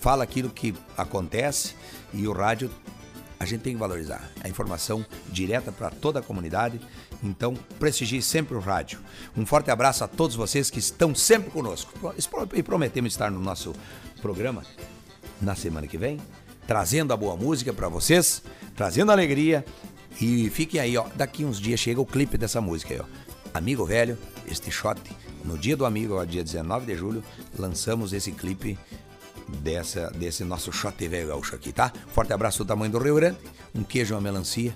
Fala 0.00 0.22
aquilo 0.24 0.50
que 0.50 0.74
acontece 0.96 1.74
e 2.12 2.28
o 2.28 2.32
rádio 2.32 2.70
a 3.38 3.44
gente 3.44 3.60
tem 3.60 3.74
que 3.74 3.78
valorizar 3.78 4.30
a 4.42 4.48
informação 4.48 5.04
direta 5.28 5.70
para 5.70 5.90
toda 5.90 6.20
a 6.20 6.22
comunidade. 6.22 6.80
Então, 7.22 7.54
prestigie 7.78 8.22
sempre 8.22 8.56
o 8.56 8.60
rádio. 8.60 8.98
Um 9.36 9.44
forte 9.44 9.70
abraço 9.70 10.04
a 10.04 10.08
todos 10.08 10.34
vocês 10.36 10.70
que 10.70 10.78
estão 10.78 11.14
sempre 11.14 11.50
conosco. 11.50 11.92
E 12.54 12.62
prometemos 12.62 13.12
estar 13.12 13.30
no 13.30 13.40
nosso 13.40 13.74
programa 14.22 14.62
na 15.40 15.54
semana 15.54 15.86
que 15.86 15.98
vem, 15.98 16.18
trazendo 16.66 17.12
a 17.12 17.16
boa 17.16 17.36
música 17.36 17.72
para 17.72 17.88
vocês, 17.88 18.42
trazendo 18.74 19.12
alegria. 19.12 19.64
E 20.20 20.48
fiquem 20.50 20.80
aí, 20.80 20.96
ó. 20.96 21.06
Daqui 21.14 21.44
uns 21.44 21.60
dias 21.60 21.78
chega 21.78 22.00
o 22.00 22.06
clipe 22.06 22.38
dessa 22.38 22.60
música 22.60 22.94
aí, 22.94 23.00
ó. 23.00 23.04
Amigo 23.52 23.84
Velho, 23.84 24.18
este 24.46 24.70
shot. 24.70 25.00
No 25.44 25.56
dia 25.56 25.76
do 25.76 25.84
amigo, 25.86 26.14
ó, 26.14 26.24
dia 26.24 26.42
19 26.42 26.86
de 26.86 26.96
julho, 26.96 27.22
lançamos 27.56 28.12
esse 28.12 28.32
clipe 28.32 28.78
dessa, 29.48 30.10
desse 30.10 30.44
nosso 30.44 30.72
shot 30.72 31.06
velho 31.08 31.28
gaúcho 31.28 31.54
aqui, 31.54 31.72
tá? 31.72 31.92
Forte 32.08 32.32
abraço 32.32 32.64
do 32.64 32.68
tamanho 32.68 32.92
do 32.92 32.98
Rio 32.98 33.16
Grande, 33.16 33.38
um 33.74 33.82
queijo, 33.82 34.14
uma 34.14 34.20
melancia 34.20 34.74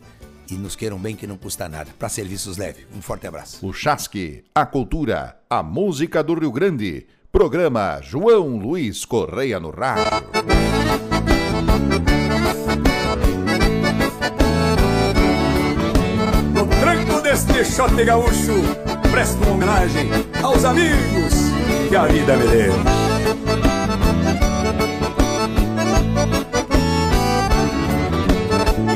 e 0.50 0.54
nos 0.54 0.74
queiram 0.74 0.98
bem 0.98 1.14
que 1.14 1.26
não 1.26 1.36
custa 1.36 1.68
nada. 1.68 1.90
Para 1.98 2.08
serviços 2.08 2.56
leves, 2.56 2.86
um 2.94 3.00
forte 3.00 3.26
abraço. 3.26 3.64
O 3.66 3.72
Chasque, 3.72 4.44
a 4.54 4.66
cultura, 4.66 5.36
a 5.48 5.62
música 5.62 6.22
do 6.22 6.34
Rio 6.34 6.52
Grande. 6.52 7.06
Programa 7.30 8.00
João 8.02 8.58
Luiz 8.58 9.04
Correia 9.04 9.60
no 9.60 9.70
rádio. 9.70 10.04
No 16.52 16.66
tranco 16.80 17.20
deste 17.22 17.64
shot 17.64 18.04
gaúcho, 18.04 18.54
presto 19.12 19.36
uma 19.44 19.52
homenagem 19.52 20.10
aos 20.42 20.64
amigos 20.64 21.34
que 21.88 21.94
a 21.94 22.06
vida 22.06 22.36
me 22.36 22.48
deu. 22.48 23.29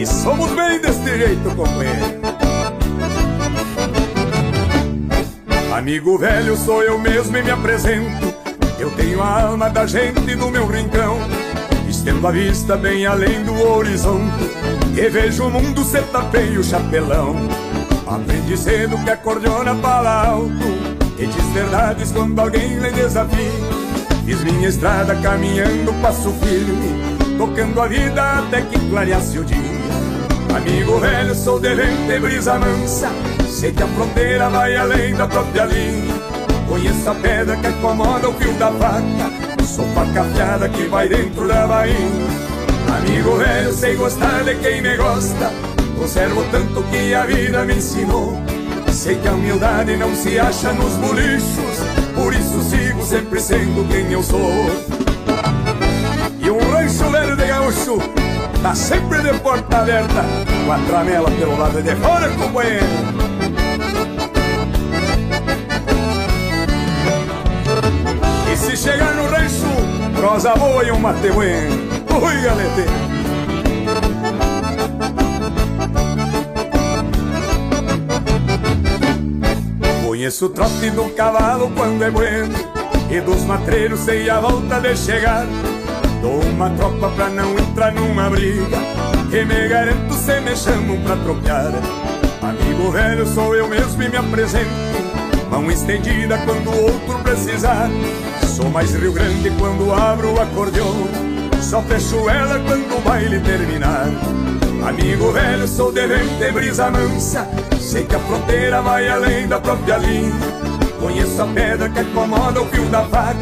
Somos 0.07 0.51
bem 0.51 0.81
deste 0.81 1.19
jeito, 1.19 1.55
companheiro. 1.57 2.21
Amigo 5.75 6.19
velho, 6.19 6.57
sou 6.57 6.83
eu 6.83 6.99
mesmo 6.99 7.37
e 7.37 7.43
me 7.43 7.51
apresento. 7.51 8.35
Eu 8.79 8.91
tenho 8.93 9.23
a 9.23 9.43
alma 9.43 9.71
da 9.71 9.87
gente 9.87 10.35
no 10.35 10.51
meu 10.51 10.67
rincão. 10.67 11.19
Estendo 11.89 12.27
a 12.27 12.31
vista 12.31 12.77
bem 12.77 13.07
além 13.07 13.43
do 13.45 13.55
horizonte. 13.69 14.51
E 14.97 15.09
vejo 15.09 15.45
o 15.45 15.51
mundo 15.51 15.83
se 15.85 16.01
tapeia 16.03 16.59
o 16.59 16.65
chapelão. 16.65 17.35
Aprendi 18.07 18.57
cedo 18.57 19.03
que 19.05 19.11
a 19.11 19.17
cordiona 19.17 19.75
fala 19.77 20.29
alto. 20.29 20.67
E 21.19 21.27
diz 21.27 21.45
verdades 21.53 22.13
quando 22.13 22.39
alguém 22.39 22.79
lhe 22.79 22.91
desafia. 22.91 23.51
Fiz 24.25 24.43
minha 24.45 24.69
estrada 24.69 25.15
caminhando 25.17 25.93
passo 26.01 26.33
firme. 26.33 27.15
Tocando 27.37 27.81
a 27.81 27.89
vida 27.89 28.23
até 28.39 28.63
que 28.63 28.79
clareasse 28.91 29.39
o 29.39 29.45
dia. 29.45 29.74
Amigo 30.55 31.01
velho, 31.01 31.35
sou 31.35 31.59
de 31.59 31.75
vento 31.75 32.13
e 32.13 32.21
brisa 32.21 32.57
mansa. 32.61 33.11
Sei 33.49 33.73
que 33.73 33.83
a 33.83 33.89
fronteira 33.89 34.49
vai 34.49 34.77
além 34.77 35.13
da 35.13 35.27
própria 35.27 35.65
linha. 35.65 36.15
Conheço 36.69 37.11
a 37.11 37.15
pedra 37.17 37.57
que 37.57 37.67
acomoda 37.67 38.29
o 38.29 38.35
fio 38.35 38.53
da 38.55 38.71
faca. 38.71 39.65
Sou 39.67 39.85
faca 39.89 40.69
que 40.69 40.87
vai 40.87 41.09
dentro 41.09 41.49
da 41.49 41.67
bainha. 41.67 41.99
Amigo 42.97 43.37
velho, 43.37 43.73
sei 43.73 43.97
gostar 43.97 44.45
de 44.45 44.55
quem 44.55 44.81
me 44.81 44.97
gosta. 44.97 45.51
Conservo 45.99 46.45
tanto 46.53 46.85
que 46.85 47.13
a 47.13 47.27
vida 47.27 47.65
me 47.65 47.75
ensinou. 47.75 48.41
Sei 48.93 49.17
que 49.17 49.27
a 49.27 49.33
humildade 49.33 49.97
não 49.97 50.15
se 50.15 50.39
acha 50.39 50.73
nos 50.73 50.93
bolichos. 50.95 51.79
Por 52.15 52.33
isso 52.33 52.63
sigo 52.63 53.05
sempre 53.05 53.41
sendo 53.41 53.89
quem 53.89 54.13
eu 54.13 54.23
sou. 54.23 54.71
E 56.39 56.49
um 56.49 56.71
rancho 56.71 57.11
velho 57.11 57.37
de 57.37 57.45
gaúcho 57.45 58.24
Tá 58.65 58.75
sempre 58.75 59.21
de 59.21 59.39
porta 59.41 59.81
aberta 59.81 60.25
Com 60.65 60.73
a 60.73 60.79
tramela 60.79 61.31
pelo 61.33 61.59
lado 61.59 61.83
de 61.83 61.95
fora, 61.97 62.31
companheiro. 62.31 62.87
E 68.51 68.57
se 68.57 68.75
chegar 68.75 69.15
no 69.17 69.27
rancho 69.27 70.17
Prosa 70.17 70.55
boa 70.57 70.83
e 70.83 70.91
um 70.91 70.99
mate 70.99 71.31
bueno 71.31 71.77
Ui, 72.09 72.41
galete. 72.41 72.87
Conheço 80.07 80.47
o 80.47 80.49
trote 80.49 80.89
do 80.89 81.11
cavalo 81.11 81.71
quando 81.77 82.03
é 82.03 82.11
bueno 82.11 82.55
E 83.11 83.21
dos 83.21 83.43
matreiros 83.43 84.01
sei 84.01 84.31
a 84.31 84.41
volta 84.41 84.81
de 84.81 84.97
chegar 84.97 85.45
Dou 86.25 86.41
uma 86.43 86.71
tropa 86.71 87.11
pra 87.11 87.29
não 87.29 87.53
entrar 87.59 87.93
numa 87.93 88.31
briga. 88.31 88.79
Que 89.31 89.45
me 89.45 89.69
garanto 89.69 90.15
se 90.15 90.41
me 90.41 90.57
chamam 90.57 90.99
pra 91.03 91.17
trocar 91.17 91.71
Amigo 92.41 92.91
velho 92.91 93.27
sou 93.27 93.55
eu 93.55 93.69
mesmo 93.69 94.03
e 94.03 94.09
me 94.09 94.17
apresento. 94.17 94.71
Mão 95.51 95.71
estendida 95.71 96.39
quando 96.47 96.71
o 96.71 96.85
outro 96.85 97.19
precisar. 97.23 97.91
Sou 98.57 98.71
mais 98.71 98.95
Rio 98.95 99.13
Grande 99.13 99.51
quando 99.59 99.93
abro 99.93 100.33
o 100.33 100.41
acordeão 100.41 100.95
Só 101.61 101.83
fecho 101.83 102.31
ela 102.31 102.59
quando 102.61 102.97
o 102.97 103.03
baile 103.03 103.39
terminar. 103.41 104.09
Amigo 104.89 105.31
velho, 105.31 105.69
sou 105.69 105.93
de 105.93 106.07
vento 106.07 106.43
e 106.43 106.53
brisa 106.53 106.91
mansa. 106.91 107.47
Sei 107.79 108.03
que 108.07 108.17
a 108.17 108.21
fronteira 108.21 108.81
vai 108.81 109.07
além 109.09 109.47
da 109.47 109.61
própria 109.61 109.99
linha 109.99 110.54
Conheço 111.15 111.43
a 111.43 111.47
pedra 111.47 111.89
que 111.89 112.01
acomoda 112.01 112.61
o 112.61 112.67
fio 112.67 112.87
da 112.87 113.05
faca 113.05 113.37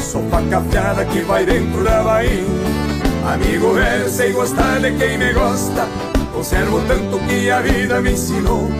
Sou 0.00 0.22
faca 0.30 0.58
afiada 0.58 1.04
que 1.04 1.18
vai 1.22 1.44
dentro 1.44 1.82
da 1.82 2.00
bainha. 2.04 2.44
Amigo 3.26 3.74
velho, 3.74 4.08
sei 4.08 4.32
gostar 4.32 4.78
de 4.78 4.92
quem 4.92 5.18
me 5.18 5.32
gosta 5.32 5.88
Conservo 6.32 6.80
tanto 6.86 7.18
que 7.26 7.50
a 7.50 7.60
vida 7.60 8.00
me 8.00 8.12
ensinou. 8.12 8.70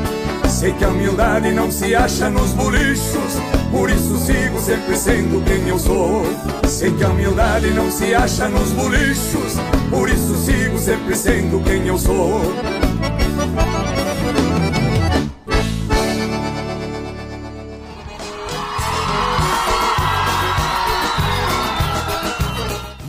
Sei 0.49 0.73
que 0.73 0.85
a 0.85 0.89
humildade 0.89 1.51
não 1.51 1.69
se 1.73 1.97
acha 1.97 2.31
nos 2.31 2.53
bolichos 2.53 3.41
Por 3.73 3.91
isso 3.91 4.17
sigo 4.19 4.61
sempre 4.61 4.97
sendo 4.97 5.45
quem 5.45 5.69
eu 5.69 5.79
sou. 5.81 6.25
Sei 6.69 6.93
que 6.93 7.03
a 7.03 7.09
humildade 7.09 7.71
não 7.71 7.91
se 7.91 8.15
acha 8.15 8.49
nos 8.49 8.71
bolichos 8.71 9.57
Por 9.91 10.09
isso 10.09 10.37
sigo 10.37 10.79
sempre 10.79 11.17
sendo 11.17 11.61
quem 11.65 11.89
eu 11.89 11.99
sou 11.99 12.41